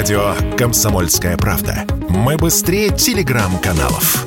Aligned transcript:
Радио 0.00 0.34
«Комсомольская 0.56 1.36
правда». 1.36 1.84
Мы 2.08 2.38
быстрее 2.38 2.88
телеграм-каналов. 2.88 4.24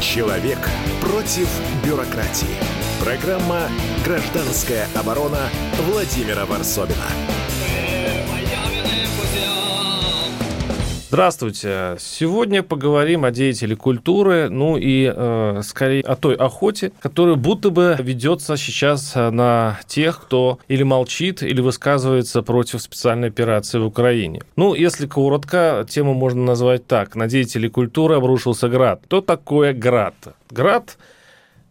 Человек 0.00 0.58
против 1.00 1.48
бюрократии. 1.84 2.48
Программа 2.98 3.68
«Гражданская 4.04 4.88
оборона» 4.96 5.38
Владимира 5.88 6.46
Варсобина. 6.46 7.06
Здравствуйте. 11.12 11.96
Сегодня 11.98 12.62
поговорим 12.62 13.26
о 13.26 13.30
деятеле 13.30 13.76
культуры, 13.76 14.48
ну 14.48 14.78
и 14.78 15.12
э, 15.14 15.60
скорее 15.62 16.00
о 16.00 16.16
той 16.16 16.34
охоте, 16.34 16.90
которая 17.00 17.34
будто 17.34 17.68
бы 17.68 17.94
ведется 17.98 18.56
сейчас 18.56 19.14
на 19.14 19.78
тех, 19.86 20.22
кто 20.22 20.58
или 20.68 20.82
молчит, 20.82 21.42
или 21.42 21.60
высказывается 21.60 22.40
против 22.40 22.80
специальной 22.80 23.28
операции 23.28 23.78
в 23.78 23.84
Украине. 23.84 24.40
Ну, 24.56 24.72
если 24.72 25.06
коротко, 25.06 25.86
тему 25.86 26.14
можно 26.14 26.44
назвать 26.44 26.86
так. 26.86 27.14
На 27.14 27.28
деятелей 27.28 27.68
культуры 27.68 28.14
обрушился 28.14 28.70
град. 28.70 29.02
Что 29.04 29.20
такое 29.20 29.74
град? 29.74 30.14
Град 30.48 30.96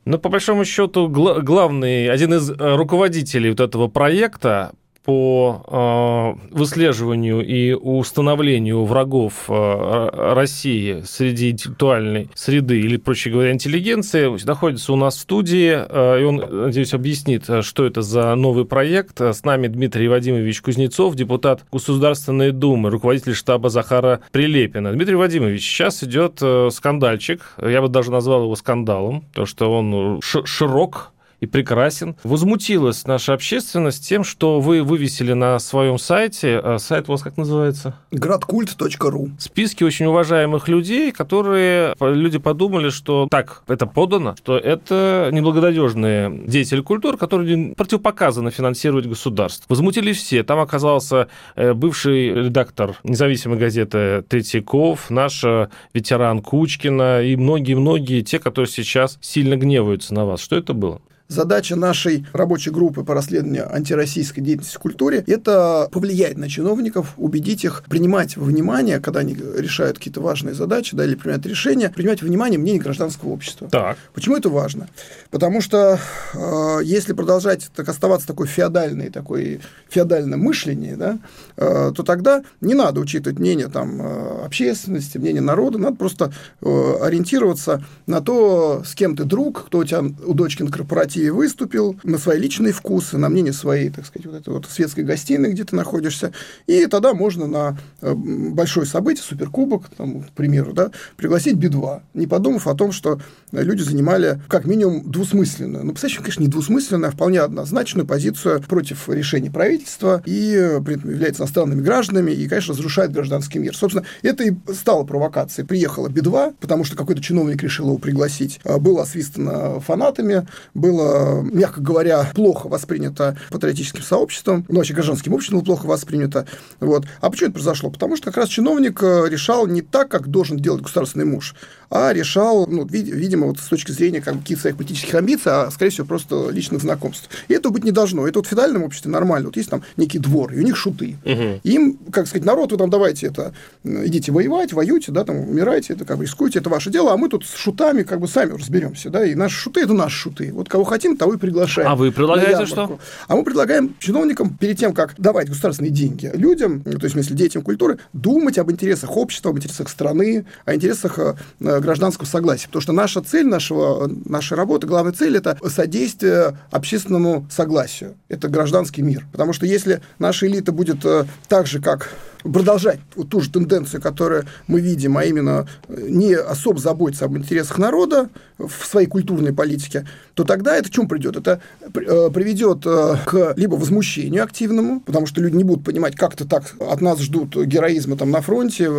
ну, 0.04 0.18
по 0.18 0.30
большому 0.30 0.66
счету, 0.66 1.08
главный, 1.10 2.10
один 2.10 2.34
из 2.34 2.50
э, 2.50 2.76
руководителей 2.76 3.52
вот 3.52 3.60
этого 3.60 3.88
проекта 3.88 4.72
по 5.04 6.38
э, 6.52 6.56
выслеживанию 6.56 7.46
и 7.46 7.74
установлению 7.74 8.86
врагов 8.86 9.46
э, 9.48 10.34
России 10.34 11.02
среди 11.06 11.52
интеллектуальной 11.52 12.30
среды 12.36 12.80
или, 12.80 12.98
проще 12.98 13.32
говоря, 13.32 13.52
интеллигенции 13.52 14.30
находится 14.46 14.94
у 14.94 14.96
нас 14.96 15.16
в 15.16 15.20
студии, 15.22 15.74
э, 15.74 16.22
и 16.22 16.24
он, 16.24 16.36
надеюсь, 16.38 16.94
объяснит, 16.94 17.46
что 17.62 17.86
это 17.86 18.02
за 18.02 18.36
новый 18.36 18.66
проект. 18.66 19.20
С 19.20 19.44
нами 19.44 19.68
Дмитрий 19.68 20.08
Вадимович 20.08 20.62
Кузнецов, 20.62 21.16
депутат 21.16 21.66
Государственной 21.72 22.52
Думы, 22.52 22.92
руководитель 22.92 23.34
штаба 23.34 23.70
Захара 23.70 24.22
Прилепина. 24.32 24.92
Дмитрий 24.92 25.16
Вадимович, 25.16 25.64
сейчас 25.64 26.04
идет 26.04 26.42
скандальчик, 26.72 27.56
я 27.62 27.82
бы 27.82 27.88
даже 27.88 28.12
назвал 28.12 28.44
его 28.44 28.56
скандалом, 28.56 29.26
то 29.34 29.46
что 29.46 29.72
он 29.72 30.22
широк, 30.22 31.12
и 31.42 31.48
прекрасен. 31.48 32.16
Возмутилась 32.24 33.06
наша 33.06 33.34
общественность 33.34 34.08
тем, 34.08 34.24
что 34.24 34.62
вы 34.62 34.84
вывесили 34.84 35.34
на 35.34 35.60
своем 35.60 35.98
сайте, 35.98 36.60
а 36.64 36.78
сайт 36.78 37.10
у 37.10 37.14
вас 37.14 37.24
как 37.24 37.36
называется? 37.36 37.96
Градкульт.ру. 38.12 39.32
Списки 39.40 39.84
очень 39.84 40.06
уважаемых 40.06 40.68
людей, 40.70 41.12
которые 41.12 41.96
люди 42.00 42.38
подумали, 42.38 42.90
что 42.90 43.28
так, 43.30 43.64
это 43.68 43.88
подано, 43.88 44.36
что 44.38 44.58
это 44.58 45.30
неблагонадежные 45.34 46.44
деятели 46.46 46.82
культуры, 46.82 47.18
которые 47.18 47.74
противопоказано 47.76 48.52
финансировать 48.52 49.08
государство. 49.08 49.66
Возмутились 49.68 50.18
все. 50.18 50.44
Там 50.44 50.60
оказался 50.60 51.28
э, 51.56 51.74
бывший 51.74 52.30
редактор 52.30 52.96
независимой 53.04 53.58
газеты 53.58 54.24
Третьяков, 54.30 55.10
наш 55.10 55.44
э, 55.44 55.70
ветеран 55.94 56.42
Кучкина 56.42 57.24
и 57.24 57.36
многие-многие 57.36 58.22
те, 58.22 58.38
которые 58.38 58.70
сейчас 58.70 59.18
сильно 59.22 59.58
гневаются 59.58 60.14
на 60.14 60.26
вас. 60.26 60.42
Что 60.42 60.56
это 60.56 60.74
было? 60.74 61.02
Задача 61.32 61.78
нашей 61.78 62.26
рабочей 62.34 62.72
группы 62.72 63.06
по 63.06 63.14
расследованию 63.14 63.74
антироссийской 63.74 64.44
деятельности 64.44 64.76
в 64.76 64.80
культуре– 64.80 65.24
это 65.28 65.88
повлиять 65.90 66.38
на 66.38 66.50
чиновников, 66.50 67.14
убедить 67.16 67.64
их 67.64 67.84
принимать 67.88 68.36
во 68.36 68.44
внимание, 68.44 69.00
когда 69.00 69.22
они 69.22 69.34
решают 69.34 69.98
какие-то 69.98 70.20
важные 70.20 70.54
задачи 70.54 70.94
да, 70.94 71.06
или 71.06 71.16
принимают 71.16 71.46
решения, 71.46 71.88
принимать 71.88 72.22
во 72.22 72.28
внимание 72.28 72.60
мнение 72.60 72.82
гражданского 72.82 73.30
общества. 73.30 73.70
Так. 73.70 73.98
Почему 74.14 74.36
это 74.36 74.50
важно? 74.50 74.90
Потому 75.30 75.62
что 75.62 76.00
э, 76.34 76.80
если 76.84 77.14
продолжать 77.14 77.72
так, 77.78 77.88
оставаться 77.88 78.28
такой 78.28 78.48
феодальной, 78.48 79.10
такой 79.10 79.62
феодальном 79.88 80.42
мышлении, 80.42 80.96
да, 80.96 81.18
э, 81.56 81.94
то 81.96 82.04
тогда 82.04 82.44
не 82.60 82.74
надо 82.74 83.00
учитывать 83.00 83.40
мнение 83.40 83.70
там, 83.70 84.02
э, 84.02 84.46
общественности, 84.48 85.18
мнение 85.18 85.42
народа, 85.42 85.78
надо 85.78 85.96
просто 85.96 86.34
э, 86.60 86.94
ориентироваться 87.02 87.82
на 88.06 88.20
то, 88.20 88.84
с 88.86 88.96
кем 88.96 89.16
ты 89.16 89.24
друг, 89.24 89.68
кто 89.68 89.78
у 89.78 89.86
тебя 89.86 90.02
у 90.26 90.34
дочки 90.34 90.64
на 90.64 90.72
корпоративе 90.72 91.21
России 91.22 91.30
выступил, 91.30 92.00
на 92.04 92.18
свои 92.18 92.40
личные 92.40 92.74
вкусы, 92.74 93.18
на 93.18 93.30
мнение 93.30 93.54
своей, 93.54 93.90
так 93.90 94.06
сказать, 94.06 94.26
вот 94.26 94.36
этой 94.36 94.54
вот 94.54 94.66
светской 94.70 95.04
гостиной, 95.04 95.52
где 95.52 95.64
ты 95.64 95.76
находишься, 95.76 96.32
и 96.68 96.88
тогда 96.88 97.14
можно 97.14 97.48
на 97.48 97.78
э, 98.02 98.14
большое 98.14 98.86
событие, 98.86 99.24
суперкубок, 99.24 99.90
там, 99.96 100.24
к 100.24 100.32
примеру, 100.32 100.74
да, 100.74 100.92
пригласить 101.18 101.56
Би-2, 101.56 102.02
не 102.14 102.28
подумав 102.28 102.68
о 102.68 102.76
том, 102.76 102.92
что 102.92 103.20
люди 103.52 103.82
занимали 103.82 104.42
как 104.48 104.66
минимум 104.66 105.10
двусмысленную, 105.10 105.84
ну, 105.84 105.92
представляешь, 105.92 106.20
конечно, 106.20 106.42
не 106.42 106.48
двусмысленную, 106.48 107.10
а 107.10 107.12
вполне 107.12 107.42
однозначную 107.42 108.08
позицию 108.08 108.62
против 108.64 109.10
решений 109.10 109.50
правительства 109.50 110.22
и 110.26 110.80
при 110.84 110.96
этом 110.96 111.12
являются 111.12 111.44
иностранными 111.44 111.82
гражданами 111.82 112.32
и, 112.32 112.48
конечно, 112.48 112.74
разрушает 112.74 113.12
гражданский 113.12 113.60
мир. 113.60 113.76
Собственно, 113.76 114.06
это 114.22 114.44
и 114.44 114.54
стало 114.74 115.04
провокацией. 115.04 115.68
Приехала 115.68 116.10
Би-2, 116.10 116.56
потому 116.60 116.84
что 116.84 116.96
какой-то 116.96 117.22
чиновник 117.22 117.62
решил 117.62 117.88
его 117.88 117.98
пригласить, 117.98 118.60
а, 118.64 118.80
было 118.80 119.04
освистано 119.04 119.80
фанатами, 119.80 120.48
было 120.74 121.11
мягко 121.44 121.82
говоря, 121.82 122.30
плохо 122.34 122.68
воспринято 122.68 123.38
патриотическим 123.50 124.02
сообществом, 124.02 124.66
ну, 124.68 124.78
вообще 124.78 124.94
гражданским 124.94 125.34
обществом 125.34 125.60
было 125.60 125.66
плохо 125.66 125.86
воспринято. 125.86 126.46
Вот. 126.80 127.06
А 127.20 127.30
почему 127.30 127.50
это 127.50 127.56
произошло? 127.56 127.90
Потому 127.90 128.16
что 128.16 128.26
как 128.26 128.38
раз 128.38 128.50
чиновник 128.50 129.02
э, 129.04 129.26
решал 129.30 129.68
не 129.68 129.82
так, 129.82 130.10
как 130.10 130.28
должен 130.28 130.58
делать 130.58 130.82
государственный 130.82 131.26
муж, 131.26 131.56
а 131.90 132.14
решал, 132.14 132.68
ну, 132.68 132.86
видимо, 132.86 133.48
вот 133.48 133.60
с 133.60 133.68
точки 133.68 133.92
зрения 133.92 134.22
как 134.22 134.40
каких-то 134.40 134.62
своих 134.62 134.78
политических 134.78 135.14
амбиций, 135.14 135.52
а, 135.52 135.70
скорее 135.72 135.92
всего, 135.92 136.08
просто 136.08 136.50
личных 136.50 136.82
знакомств. 136.82 137.30
И 137.50 137.54
этого 137.54 137.74
быть 137.74 137.84
не 137.84 137.92
должно. 137.92 138.28
Это 138.28 138.40
вот 138.40 138.48
в 138.48 138.50
федеральном 138.50 138.84
обществе 138.84 139.12
нормально. 139.12 139.48
Вот 139.48 139.58
есть 139.58 139.70
там 139.70 139.84
некий 139.98 140.18
двор, 140.18 140.54
и 140.54 140.60
у 140.60 140.64
них 140.64 140.78
шуты. 140.78 141.18
Угу. 141.26 141.60
Им, 141.64 141.98
как 142.12 142.28
сказать, 142.28 142.46
народ, 142.46 142.72
вы 142.72 142.78
там 142.78 142.90
давайте 142.90 143.28
это, 143.28 143.54
идите 143.84 144.32
воевать, 144.32 144.72
воюйте, 144.72 145.12
да, 145.12 145.26
там, 145.26 145.38
умирайте, 145.50 145.94
это 145.94 146.06
как 146.06 146.18
бы 146.18 146.24
рискуйте, 146.24 146.60
это 146.60 146.70
ваше 146.70 146.90
дело, 146.90 147.12
а 147.12 147.18
мы 147.18 147.28
тут 147.28 147.46
с 147.46 147.56
шутами 147.56 148.04
как 148.04 148.22
бы 148.22 148.28
сами 148.28 148.54
разберемся, 148.54 149.10
да, 149.10 149.26
и 149.26 149.36
наши 149.36 149.58
шуты– 149.58 149.82
это 149.82 149.94
наши 149.94 150.18
шуты. 150.18 150.52
Вот 150.54 150.70
кого 150.70 150.86
хотим, 151.02 151.18
того 151.18 151.34
и 151.34 151.38
приглашаем. 151.38 151.90
А 151.90 151.96
вы 151.96 152.12
предлагаете 152.12 152.66
что? 152.66 153.00
А 153.28 153.36
мы 153.36 153.44
предлагаем 153.44 153.96
чиновникам 154.00 154.56
перед 154.56 154.78
тем, 154.78 154.94
как 154.94 155.16
давать 155.18 155.50
государственные 155.50 155.92
деньги 155.92 156.32
людям, 156.34 156.82
то 156.82 156.92
есть, 156.92 157.04
в 157.06 157.12
смысле, 157.12 157.36
детям 157.36 157.64
культуры, 157.64 157.98
думать 158.14 158.58
об 158.58 158.72
интересах 158.72 159.18
общества, 159.18 159.52
об 159.52 159.58
интересах 159.58 159.90
страны, 159.90 160.46
о 160.66 160.76
интересах 160.76 161.18
э, 161.18 161.34
гражданского 161.60 162.26
согласия. 162.26 162.68
Потому 162.68 162.82
что 162.82 162.94
наша 162.94 163.22
цель 163.22 163.48
нашего, 163.48 164.10
нашей 164.26 164.56
работы, 164.58 164.88
главная 164.88 165.14
цель– 165.14 165.36
это 165.38 165.58
содействие 165.68 166.58
общественному 166.70 167.48
согласию. 167.50 168.16
Это 168.30 168.48
гражданский 168.48 169.02
мир. 169.02 169.26
Потому 169.32 169.54
что 169.54 169.66
если 169.66 170.02
наша 170.20 170.48
элита 170.48 170.72
будет 170.72 171.04
э, 171.06 171.26
так 171.48 171.68
же, 171.68 171.82
как 171.82 172.12
продолжать 172.44 173.00
вот 173.16 173.30
ту 173.30 173.42
же 173.42 173.50
тенденцию, 173.50 174.02
которую 174.02 174.46
мы 174.68 174.82
видим, 174.82 175.18
а 175.18 175.24
именно 175.24 175.68
э, 175.88 176.08
не 176.10 176.34
особо 176.34 176.80
заботиться 176.80 177.26
об 177.26 177.38
интересах 177.38 177.78
народа 177.78 178.30
в 178.58 178.86
своей 178.86 179.08
культурной 179.08 179.54
политике, 179.54 180.08
то 180.34 180.44
тогда 180.44 180.76
это 180.76 180.88
в 180.88 180.92
чем 180.92 181.08
придет? 181.08 181.36
Это 181.36 181.62
э, 181.82 182.30
приведет 182.34 182.86
э, 182.86 183.16
к 183.26 183.54
либо 183.56 183.76
возмущению 183.76 184.44
активному, 184.44 185.02
потому 185.02 185.26
что 185.26 185.42
люди 185.42 185.56
не 185.56 185.64
будут 185.64 185.84
понимать, 185.86 186.16
как-то 186.16 186.48
так 186.48 186.76
от 186.80 187.02
нас 187.02 187.20
ждут 187.20 187.56
героизма 187.56 188.18
там 188.18 188.32
на 188.32 188.42
фронте, 188.42 188.90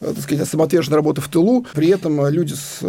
так 0.00 0.18
сказать, 0.20 0.48
самоотверженной 0.48 0.96
работы 0.96 1.20
в 1.20 1.28
тылу, 1.28 1.66
при 1.74 1.88
этом 1.88 2.26
люди 2.28 2.54
с 2.54 2.80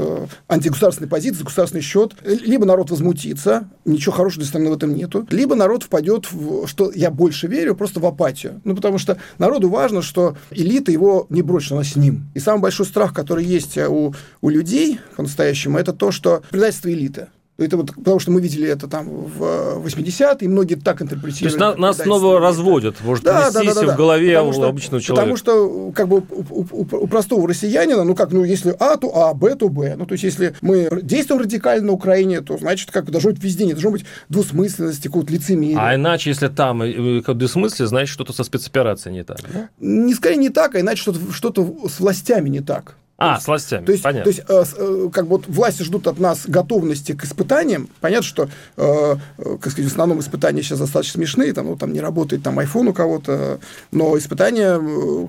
антигосударственной 0.47 1.09
позицией, 1.09 1.43
государственный 1.45 1.81
счет, 1.81 2.13
либо 2.23 2.65
народ 2.65 2.89
возмутится, 2.91 3.67
ничего 3.85 4.13
хорошего 4.13 4.41
для 4.41 4.49
страны 4.49 4.69
в 4.69 4.73
этом 4.73 4.93
нету, 4.95 5.27
либо 5.29 5.55
народ 5.55 5.83
впадет 5.83 6.31
в, 6.31 6.67
что 6.67 6.91
я 6.93 7.11
больше 7.11 7.47
верю, 7.47 7.75
просто 7.75 7.99
в 7.99 8.05
апатию. 8.05 8.61
Ну, 8.63 8.75
потому 8.75 8.97
что 8.97 9.17
народу 9.37 9.69
важно 9.69 9.80
важно, 9.81 10.01
что 10.01 10.35
элита 10.51 10.91
его 10.91 11.25
не 11.29 11.41
бросит, 11.41 11.71
она 11.71 11.83
с 11.83 11.95
ним. 11.95 12.25
И 12.35 12.39
самый 12.39 12.61
большой 12.61 12.85
страх, 12.85 13.13
который 13.13 13.43
есть 13.43 13.77
у, 13.77 14.13
у 14.41 14.49
людей 14.49 14.99
по-настоящему, 15.15 15.79
это 15.79 15.91
то, 15.91 16.11
что 16.11 16.43
предательство 16.51 16.89
элиты. 16.91 17.27
Это 17.57 17.77
вот 17.77 17.93
потому 17.93 18.19
что 18.19 18.31
мы 18.31 18.41
видели 18.41 18.67
это 18.67 18.87
там 18.87 19.07
в 19.07 19.85
80-е, 19.85 20.37
и 20.41 20.47
многие 20.47 20.75
так 20.75 21.01
интерпретируют. 21.01 21.57
То 21.57 21.67
есть 21.67 21.79
нас 21.79 21.97
снова 21.97 22.39
разводят, 22.39 22.95
может 23.03 23.23
да, 23.23 23.51
да, 23.51 23.63
да, 23.63 23.73
да, 23.73 23.93
в 23.93 23.97
голове 23.97 24.33
потому 24.33 24.49
у 24.49 24.53
что, 24.53 24.67
обычного 24.67 25.01
человека. 25.01 25.21
Потому 25.21 25.37
что 25.37 25.91
как 25.91 26.07
бы 26.07 26.23
у, 26.29 26.65
у, 26.71 26.81
у 26.81 27.07
простого 27.07 27.47
россиянина, 27.47 28.03
ну 28.03 28.15
как, 28.15 28.31
ну 28.31 28.43
если 28.43 28.75
А, 28.79 28.97
то 28.97 29.15
А, 29.15 29.33
Б, 29.33 29.55
то 29.55 29.69
Б. 29.69 29.95
Ну 29.95 30.05
то 30.05 30.13
есть 30.13 30.23
если 30.23 30.55
мы 30.61 30.89
действуем 31.03 31.41
радикально 31.41 31.87
на 31.87 31.93
Украине, 31.93 32.41
то 32.41 32.57
значит 32.57 32.89
как 32.89 33.05
бы 33.05 33.11
должно 33.11 33.31
быть 33.31 33.43
везде, 33.43 33.65
не 33.65 33.73
должно 33.73 33.91
быть 33.91 34.05
двусмысленности, 34.29 35.07
какого-то 35.07 35.31
лицемерия. 35.33 35.77
А 35.79 35.95
иначе, 35.95 36.29
если 36.29 36.47
там 36.47 36.81
двусмыслие, 37.21 37.87
значит 37.87 38.13
что-то 38.13 38.33
со 38.33 38.43
спецоперацией 38.43 39.13
не 39.13 39.23
так. 39.23 39.39
Да? 39.53 39.69
Не 39.79 40.13
скорее 40.13 40.37
не 40.37 40.49
так, 40.49 40.75
а 40.75 40.79
иначе 40.79 41.01
что-то 41.01 41.19
что 41.31 41.51
с 41.87 41.99
властями 41.99 42.49
не 42.49 42.61
так. 42.61 42.95
А, 43.21 43.39
с 43.39 43.47
властями, 43.47 43.85
То 43.85 43.91
есть, 43.91 44.03
понятно. 44.03 44.23
то 44.23 44.29
есть 44.29 44.41
э, 44.47 44.63
э, 44.77 45.09
как 45.13 45.25
бы 45.25 45.37
вот 45.37 45.47
власти 45.47 45.83
ждут 45.83 46.07
от 46.07 46.19
нас 46.19 46.41
готовности 46.47 47.13
к 47.13 47.23
испытаниям. 47.23 47.89
Понятно, 47.99 48.25
что, 48.25 48.49
э, 48.77 49.15
как 49.37 49.71
сказать, 49.71 49.89
в 49.89 49.93
основном 49.93 50.19
испытания 50.19 50.61
сейчас 50.63 50.79
достаточно 50.79 51.19
смешные, 51.19 51.53
там, 51.53 51.67
ну, 51.67 51.75
там 51.75 51.93
не 51.93 51.99
работает 51.99 52.43
там 52.43 52.59
iPhone 52.59 52.89
у 52.89 52.93
кого-то, 52.93 53.59
но 53.91 54.17
испытания, 54.17 54.79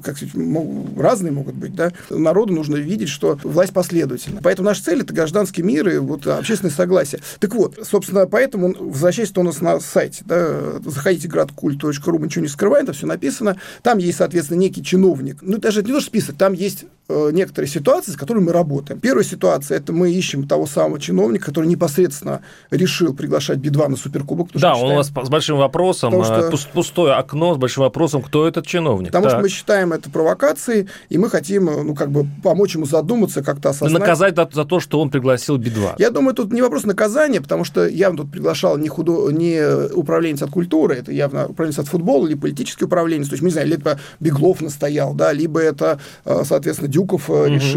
как 0.03 0.17
сказать, 0.17 0.35
мог- 0.35 0.99
разные 0.99 1.33
могут 1.33 1.55
быть, 1.55 1.75
да. 1.75 1.93
Народу 2.11 2.55
нужно 2.55 2.77
видеть, 2.77 3.09
что 3.09 3.39
власть 3.43 3.73
последовательна. 3.73 4.41
Поэтому 4.43 4.69
наша 4.69 4.85
цель– 4.85 5.01
это 5.03 5.13
гражданский 5.13 5.63
мир 5.63 5.89
и 5.89 5.99
вот 5.99 6.27
общественное 6.27 6.73
согласие. 6.73 7.21
Так 7.41 7.55
вот, 7.55 7.79
собственно, 7.83 8.27
поэтому, 8.27 8.75
возвращаясь 8.79 9.33
у 9.37 9.43
нас 9.43 9.61
на 9.61 9.81
сайте, 9.81 10.23
да, 10.27 10.81
заходите 10.85 11.29
градкульт.ру, 11.29 12.19
мы 12.19 12.27
ничего 12.27 12.43
не 12.43 12.49
скрываем, 12.49 12.87
там 12.87 12.95
все 12.95 13.07
написано. 13.07 13.57
Там 13.83 13.99
есть, 13.99 14.19
соответственно, 14.19 14.59
некий 14.59 14.83
чиновник. 14.85 15.39
Ну, 15.43 15.59
даже 15.59 15.83
не 15.83 15.93
то, 15.93 16.01
что 16.01 16.09
список, 16.09 16.37
там 16.37 16.53
есть 16.53 16.85
э, 17.09 17.31
некоторые 17.33 17.69
ситуации, 17.69 17.82
с 17.85 18.17
которыми 18.17 18.45
мы 18.45 18.53
работаем. 18.53 19.01
Первая 19.01 19.25
ситуация– 19.25 19.79
это 19.79 19.93
мы 19.93 20.11
ищем 20.13 20.47
того 20.47 20.67
самого 20.67 21.01
чиновника, 21.01 21.47
который 21.47 21.67
непосредственно 21.67 22.41
решил 22.71 23.15
приглашать 23.15 23.59
Би-2 23.59 23.89
на 23.89 23.97
Суперкубок. 23.97 24.49
Да, 24.55 24.75
что 24.75 24.85
он 24.85 24.93
у 24.93 24.97
вас 24.97 25.09
с 25.09 25.29
большим 25.29 25.59
вопросом, 25.59 26.11
Потому 26.13 26.25
что- 26.25 26.49
э, 26.49 26.51
пус- 26.51 26.69
пустое 26.73 27.15
окно 27.15 27.55
с 27.55 27.59
большим 27.59 27.83
вопросом, 27.83 28.23
кто 28.23 28.47
этот 28.47 28.67
чиновник. 28.67 29.09
Потому 29.09 29.27
что 29.27 29.37
Так. 29.37 29.43
мы 29.43 29.49
считаем 29.49 29.93
это 29.93 30.11
провокацией, 30.11 30.89
и 31.09 31.19
мы 31.19 31.29
хотим, 31.31 31.69
э, 31.69 31.83
ну, 31.83 31.95
как 31.95 32.11
бы 32.11 32.27
помочь 32.43 32.75
ему 32.75 32.87
задуматься, 32.87 33.43
как-то 33.43 33.71
осознать. 33.71 34.01
Наказать 34.01 34.37
за, 34.37 34.49
за 34.53 34.65
то, 34.65 34.81
что 34.81 35.01
он 35.01 35.11
пригласил 35.11 35.57
Би-2. 35.59 35.95
Я 35.99 36.11
думаю, 36.11 36.35
тут 36.35 36.53
не 36.53 36.63
вопрос 36.63 36.85
наказания, 36.85 37.41
потому 37.41 37.65
что 37.65 37.87
явно 37.87 38.19
тут 38.19 38.31
приглашал 38.33 38.79
не, 38.79 38.89
худо... 38.89 39.31
не 39.31 39.61
управленец 39.95 40.43
от 40.43 40.51
культуры, 40.51 40.97
это 40.97 41.13
явно 41.13 41.47
управленец 41.47 41.79
от 41.79 41.89
футбола 41.89 42.27
или 42.27 42.35
политический 42.35 42.85
управленец. 42.85 43.29
То 43.29 43.35
есть, 43.35 43.43
мы 43.43 43.49
не 43.49 43.53
знаем, 43.53 43.69
либо 43.69 43.99
Беглов 44.21 44.61
настоял, 44.61 45.15
да, 45.15 45.33
либо 45.33 45.61
это, 45.61 45.99
э, 46.25 46.43
соответственно, 46.45 46.89
Дюков 46.89 47.29
э, 47.31 47.49
решил, 47.49 47.72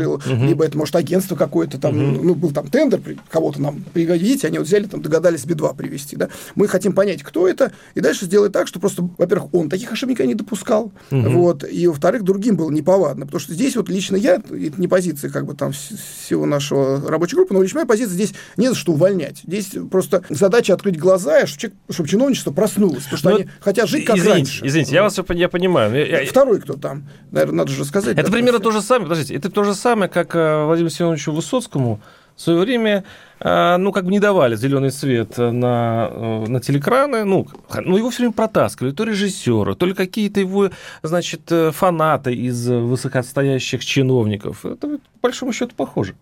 либо 0.47 0.65
это, 0.65 0.77
может, 0.77 0.95
агентство 0.95 1.35
какое-то 1.35 1.77
там, 1.79 1.95
ну, 2.25 2.35
был 2.35 2.51
там 2.51 2.67
тендер, 2.67 3.01
кого-то 3.29 3.61
нам 3.61 3.83
пригодите, 3.93 4.47
они 4.47 4.57
вот 4.59 4.67
взяли, 4.67 4.85
там, 4.85 5.01
догадались 5.01 5.45
Би-2 5.45 5.75
привести, 5.75 6.15
да. 6.15 6.29
Мы 6.55 6.67
хотим 6.67 6.93
понять, 6.93 7.23
кто 7.23 7.47
это, 7.47 7.71
и 7.95 7.99
дальше 8.01 8.25
сделать 8.25 8.51
так, 8.51 8.67
что 8.67 8.79
просто, 8.79 9.07
во-первых, 9.17 9.53
он 9.53 9.69
таких 9.69 9.91
ошибок 9.91 10.19
не 10.19 10.35
допускал, 10.35 10.91
вот, 11.11 11.63
и, 11.69 11.87
во-вторых, 11.87 12.23
другим 12.23 12.55
было 12.57 12.71
неповадно, 12.71 13.25
потому 13.25 13.39
что 13.39 13.53
здесь 13.53 13.75
вот 13.75 13.89
лично 13.89 14.15
я, 14.15 14.35
это 14.35 14.73
не 14.77 14.87
позиция 14.87 15.29
как 15.31 15.45
бы 15.45 15.53
там 15.55 15.71
вс- 15.71 15.97
всего 16.25 16.45
нашего 16.45 17.09
рабочей 17.09 17.35
группы, 17.35 17.53
но 17.53 17.61
лично 17.61 17.79
моя 17.79 17.87
позиция 17.87 18.13
здесь 18.13 18.33
не 18.57 18.69
за 18.69 18.75
что 18.75 18.93
увольнять. 18.93 19.41
Здесь 19.45 19.71
просто 19.91 20.23
задача 20.29 20.73
открыть 20.73 20.97
глаза, 20.97 21.45
чтобы, 21.47 21.73
чтобы 21.89 22.09
чиновничество 22.09 22.51
проснулось, 22.51 23.03
потому 23.03 23.17
что 23.17 23.29
Ну, 23.31 23.35
они 23.37 23.47
хотят 23.59 23.89
жить 23.89 24.05
как 24.05 24.15
извините, 24.17 24.33
раньше. 24.35 24.65
Извините, 24.67 24.95
я 24.95 25.03
вас 25.03 25.19
я 25.29 25.49
понимаю. 25.49 25.91
но 25.91 25.97
я- 25.97 26.25
Второй 26.25 26.59
кто 26.61 26.73
там? 26.73 27.07
Наверное, 27.31 27.57
надо 27.59 27.71
же 27.71 27.85
сказать. 27.85 28.13
Это 28.17 28.27
да, 28.27 28.31
примерно 28.33 28.59
то 28.59 28.71
же 28.71 28.81
самое, 28.81 29.09
подождите, 29.09 29.35
это 29.35 29.49
то 29.49 29.63
же 29.63 29.73
самое, 29.73 29.84
как 29.85 30.35
э, 30.35 30.65
Владимиру 30.65 30.89
Семеновичу 30.89 31.31
Высоцкому 31.31 31.99
в 32.35 32.41
свое 32.41 32.59
время, 32.59 33.03
э, 33.39 33.77
ну, 33.77 33.91
как 33.91 34.05
бы 34.05 34.11
не 34.11 34.19
давали 34.19 34.55
зеленый 34.55 34.91
свет 34.91 35.37
на, 35.37 36.09
э, 36.11 36.45
на 36.47 36.59
телекраны, 36.59 37.23
ну, 37.23 37.47
ну, 37.85 37.97
его 37.97 38.09
все 38.09 38.23
время 38.23 38.33
протаскивали, 38.33 38.91
то 38.91 39.03
режиссеры, 39.03 39.75
то 39.75 39.85
ли 39.85 39.93
какие-то 39.93 40.39
его, 40.39 40.71
значит, 41.03 41.51
фанаты 41.71 42.33
из 42.33 42.67
высокоотстоящих 42.67 43.85
чиновников. 43.85 44.65
Это, 44.65 44.87
по 44.87 44.99
большому 45.21 45.53
счету, 45.53 45.75
похоже. 45.77 46.15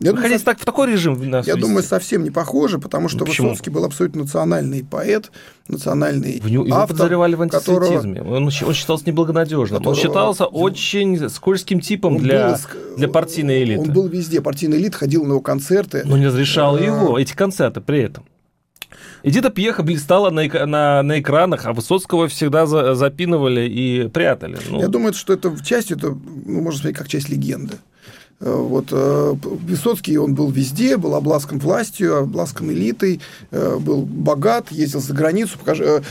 Я 0.00 0.10
Вы 0.12 0.16
думаю, 0.22 0.40
так, 0.40 0.58
в 0.60 0.64
такой 0.64 0.90
режим 0.90 1.14
нас 1.30 1.46
Я 1.46 1.54
ввести? 1.54 1.60
думаю, 1.68 1.82
совсем 1.84 2.24
не 2.24 2.30
похоже, 2.30 2.78
потому 2.78 3.08
что 3.08 3.24
Почему? 3.24 3.50
Высоцкий 3.50 3.70
был 3.70 3.84
абсолютно 3.84 4.22
национальный 4.22 4.82
поэт, 4.84 5.30
национальный 5.68 6.40
В 6.40 6.50
него, 6.50 6.64
его 6.66 6.76
автор, 6.76 6.96
подозревали 6.96 7.34
в 7.36 7.48
которого- 7.48 7.86
антисемитизме. 7.86 8.22
Он, 8.22 8.50
щ- 8.50 8.64
он 8.66 8.74
считался 8.74 9.04
неблагонадежным. 9.06 9.76
Он 9.78 9.82
которого- 9.84 10.00
считался 10.02 10.44
очень 10.46 11.28
скользким 11.28 11.80
типом 11.80 12.16
Он 12.16 12.22
для, 12.22 12.48
был 12.50 12.96
для 12.96 13.08
партийной 13.08 13.62
элиты. 13.62 13.80
Он 13.82 13.92
был 13.92 14.08
везде, 14.08 14.40
партийная 14.40 14.78
элита, 14.78 14.98
ходил 14.98 15.24
на 15.24 15.32
его 15.32 15.40
концерты. 15.40 16.02
Но 16.04 16.16
не 16.18 16.26
разрешал 16.26 16.76
Э, 16.76 16.84
его, 16.84 17.18
эти 17.18 17.32
концерты 17.34 17.80
при 17.80 18.00
этом. 18.02 18.24
Эдита 19.22 19.50
Пьеха 19.50 19.84
блистала 19.84 20.30
на, 20.30 20.42
на, 20.66 21.02
на 21.02 21.20
экранах, 21.20 21.66
а 21.66 21.72
Высоцкого 21.72 22.26
всегда 22.26 22.66
за- 22.66 22.94
запинывали 22.96 23.68
и 23.68 24.08
прятали. 24.08 24.58
Ну, 24.68 24.80
Я 24.80 24.88
думаю, 24.88 25.14
что 25.14 25.32
это 25.32 25.48
в 25.48 25.62
части, 25.64 25.92
это, 25.92 26.08
ну, 26.08 26.60
можно 26.62 26.78
сказать, 26.80 26.96
как 26.96 27.08
часть 27.08 27.28
легенды. 27.28 27.74
Э, 28.44 28.52
Вот 28.52 28.86
э, 28.90 29.34
Высоцкий, 29.68 30.18
он 30.18 30.34
был 30.34 30.50
везде, 30.50 30.96
был 30.96 31.14
обласкан 31.14 31.58
властью, 31.60 32.18
обласкан 32.18 32.70
элитой, 32.70 33.20
э, 33.52 33.76
был 33.78 34.02
богат, 34.02 34.72
ездил 34.72 35.00
за 35.00 35.14
границу, 35.14 35.58
покажи, 35.58 36.02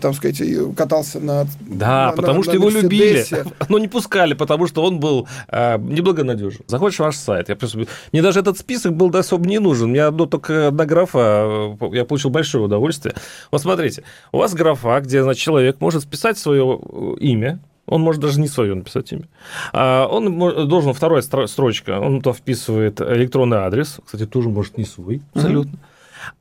там 0.00 0.12
сказать, 0.14 0.42
катался 0.76 1.18
на 1.20 1.46
да, 1.60 2.06
на- 2.08 2.12
потому 2.12 2.38
на- 2.38 2.42
что 2.44 2.52
на 2.52 2.56
его 2.56 2.68
любили, 2.68 3.24
но 3.70 3.78
не 3.78 3.88
пускали, 3.88 4.34
потому 4.34 4.66
что 4.66 4.82
он 4.84 5.00
был 5.00 5.26
э, 5.48 5.78
неблагонадежен. 5.78 6.60
Заходишь 6.66 6.96
в 6.96 7.00
ваш 7.00 7.16
сайт, 7.16 7.48
я 7.48 7.56
просто... 7.56 7.78
мне 8.12 8.22
даже 8.22 8.40
этот 8.40 8.58
список 8.58 8.94
был 8.94 9.08
особо 9.16 9.48
не 9.48 9.58
нужен, 9.58 9.88
мне 9.90 10.02
одно 10.04 10.26
только 10.26 10.68
одна 10.68 10.84
графа, 10.84 11.74
я 11.92 12.04
получил 12.04 12.30
большое 12.30 12.64
удовольствие. 12.64 13.14
Вот 13.50 13.62
смотрите, 13.62 14.02
у 14.32 14.38
вас 14.38 14.52
графа, 14.54 15.00
где 15.00 15.22
значит, 15.22 15.42
человек 15.42 15.80
может 15.80 16.02
списать 16.02 16.36
свое 16.38 16.78
имя, 17.20 17.60
он 17.88 18.00
может 18.02 18.20
даже 18.20 18.40
не 18.40 18.48
свое 18.48 18.74
написать 18.74 19.12
имя. 19.12 19.28
А 19.72 20.06
он 20.06 20.38
должен, 20.68 20.92
вторая 20.92 21.22
стро- 21.22 21.46
строчка, 21.46 21.98
он 22.00 22.20
туда 22.20 22.32
вписывает 22.34 23.00
электронный 23.00 23.58
адрес, 23.58 23.98
кстати, 24.04 24.26
тоже 24.26 24.48
может 24.48 24.78
не 24.78 24.84
свой, 24.84 25.22
абсолютно. 25.34 25.78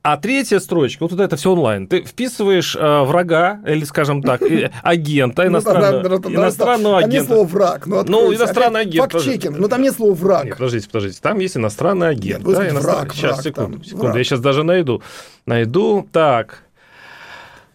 А 0.02 0.18
третья 0.18 0.60
строчка, 0.60 1.04
вот 1.04 1.12
туда 1.12 1.24
это 1.26 1.36
все 1.38 1.52
онлайн. 1.54 1.88
Ты 1.88 2.02
вписываешь 2.04 2.76
э, 2.76 3.02
врага, 3.04 3.62
или, 3.66 3.86
скажем 3.86 4.22
так, 4.22 4.42
агента, 4.84 5.44
Ну, 5.44 5.50
иностранного, 5.50 6.18
иностранного 6.34 7.02
Там 7.02 7.10
нет 7.10 7.20
агента. 7.22 7.34
слова 7.36 7.48
враг. 7.48 7.88
Ну, 7.88 8.04
Ну, 8.06 8.34
иностранный 8.34 8.82
агент. 8.82 9.12
Факт-чекинг, 9.12 9.58
но 9.58 9.68
там 9.68 9.82
нет 9.84 9.96
слова 9.96 10.14
враг. 10.14 10.46
Нет, 10.46 10.54
подождите, 10.58 10.88
подождите. 10.88 11.20
Там 11.22 11.40
есть 11.40 11.56
иностранный 11.58 12.10
агент. 12.10 12.44
Враг, 12.44 13.14
Сейчас, 13.14 13.44
секунду, 13.44 13.84
секунду. 13.84 14.18
Я 14.18 14.24
сейчас 14.24 14.40
даже 14.42 14.64
найду. 14.64 15.02
Найду. 15.46 16.08
Так. 16.12 16.64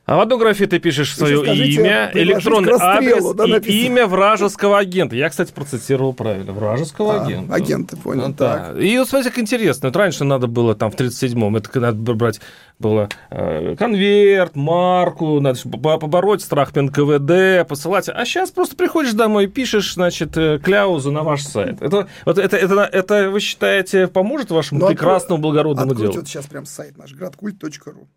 А 0.04 0.16
в 0.16 0.20
одной 0.20 0.36
графе 0.36 0.66
ты 0.66 0.80
пишешь 0.80 1.14
свое 1.14 1.38
скажите, 1.44 1.80
имя, 1.80 2.10
электронный 2.12 2.70
расстрелу, 2.72 3.30
адрес 3.30 3.34
да, 3.36 3.44
и 3.44 3.52
написано. 3.52 3.80
имя 3.86 4.06
вражеского 4.08 4.78
агента. 4.78 5.14
Я, 5.14 5.30
кстати, 5.30 5.52
процитировал 5.52 6.12
правильно. 6.12 6.52
Вражеского 6.52 7.20
А, 7.20 7.24
агента. 7.24 7.54
агента, 7.54 7.96
понял, 7.96 8.26
Ну, 8.28 8.34
да. 8.36 8.72
И 8.80 8.98
вот 8.98 9.08
смотрите, 9.08 9.30
как 9.30 9.38
интересно. 9.38 9.88
Вот 9.90 9.96
раньше 9.96 10.24
надо 10.24 10.48
было 10.48 10.74
там 10.74 10.90
в 10.90 10.96
37-м, 10.96 11.54
это 11.56 11.78
надо 11.80 12.14
брать 12.14 12.40
было 12.80 13.08
э, 13.30 13.76
конверт, 13.78 14.56
марку, 14.56 15.38
надо 15.38 15.60
побороть 15.70 16.42
страх 16.42 16.74
НКВД, 16.74 17.68
посылать. 17.68 18.08
А 18.08 18.24
сейчас 18.24 18.50
просто 18.50 18.74
приходишь 18.74 19.12
домой, 19.12 19.46
пишешь, 19.46 19.94
значит, 19.94 20.36
э, 20.36 20.58
кляузу 20.58 21.12
на 21.12 21.22
ваш 21.22 21.42
сайт. 21.44 21.80
Это, 21.80 22.08
вот 22.26 22.38
это, 22.38 22.56
это, 22.56 22.80
это, 22.80 23.30
вы 23.30 23.38
считаете, 23.38 24.08
поможет 24.08 24.50
вашему 24.50 24.80
Ну, 24.80 24.86
открой- 24.86 24.96
прекрасному 24.96 25.40
благородному 25.40 25.92
Откройте 25.92 26.12
делу? 26.14 26.26
сейчас 26.26 26.46
прям 26.46 26.66
сайт 26.66 26.98
наш, 26.98 27.12
градкульт.ру. 27.12 28.08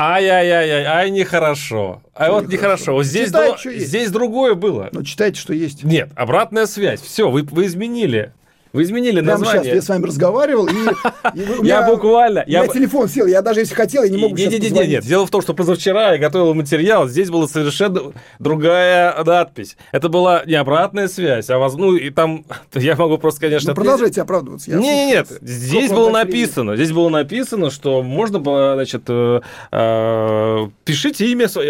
Ай-яй-яй-яй, 0.00 0.84
ай, 0.84 1.10
нехорошо. 1.10 2.02
А 2.14 2.30
вот 2.30 2.46
нехорошо? 2.46 2.92
Вот 2.92 3.04
здесь, 3.04 3.28
Читай, 3.28 3.50
есть. 3.64 3.88
здесь 3.88 4.10
другое 4.12 4.54
было. 4.54 4.90
Ну, 4.92 5.02
читайте, 5.02 5.40
что 5.40 5.52
есть. 5.52 5.82
Нет, 5.82 6.10
обратная 6.14 6.66
связь. 6.66 7.00
Все, 7.00 7.28
вы, 7.28 7.42
вы 7.42 7.66
изменили. 7.66 8.32
Вы 8.72 8.82
изменили 8.82 9.20
Прямо 9.20 9.38
сейчас 9.38 9.40
название. 9.54 9.74
я 9.74 9.82
с 9.82 9.88
вами 9.88 10.04
разговаривал, 10.06 10.66
и, 10.66 10.70
и 10.72 10.74
у 11.58 11.64
Я 11.64 11.80
меня- 11.80 11.86
буквально- 11.90 12.44
У 12.46 12.48
меня 12.48 12.62
я 12.62 12.68
телефон 12.68 13.08
сел, 13.08 13.26
я 13.26 13.42
даже 13.42 13.60
если 13.60 13.74
хотел, 13.74 14.02
я 14.02 14.10
не 14.10 14.18
сейчас 14.18 14.30
Нет, 14.30 14.38
нет, 14.38 14.52
нет, 14.60 14.70
позвонить. 14.70 14.90
нет. 14.92 15.04
Дело 15.04 15.26
в 15.26 15.30
том, 15.30 15.42
что 15.42 15.54
позавчера 15.54 16.12
я 16.12 16.18
готовил 16.18 16.54
материал, 16.54 17.08
здесь 17.08 17.30
была 17.30 17.48
совершенно 17.48 18.12
другая 18.38 19.22
надпись. 19.24 19.76
Это 19.92 20.08
была 20.08 20.42
не 20.46 20.54
обратная 20.54 21.08
связь, 21.08 21.48
а 21.50 21.58
воз- 21.58 21.74
ну 21.74 21.94
и 21.94 22.10
там 22.10 22.44
я 22.74 22.96
могу 22.96 23.18
просто, 23.18 23.40
конечно, 23.42 23.68
Ну, 23.68 23.72
ответить. 23.72 23.86
продолжайте 23.88 24.20
оправдываться. 24.22 24.70
Не, 24.70 24.76
не, 24.76 25.06
нет, 25.06 25.26
слушаю. 25.28 25.46
здесь 25.48 25.84
Сколько 25.86 25.94
было 26.00 26.10
написано, 26.10 26.76
здесь 26.76 26.92
было 26.92 27.08
написано, 27.08 27.70
что 27.70 28.02
можно 28.02 28.38
было, 28.38 28.74
значит, 28.74 29.02
э, 29.08 29.40
э, 29.72 30.68
пишите 30.84 31.26
имя 31.30 31.46
э, 31.54 31.60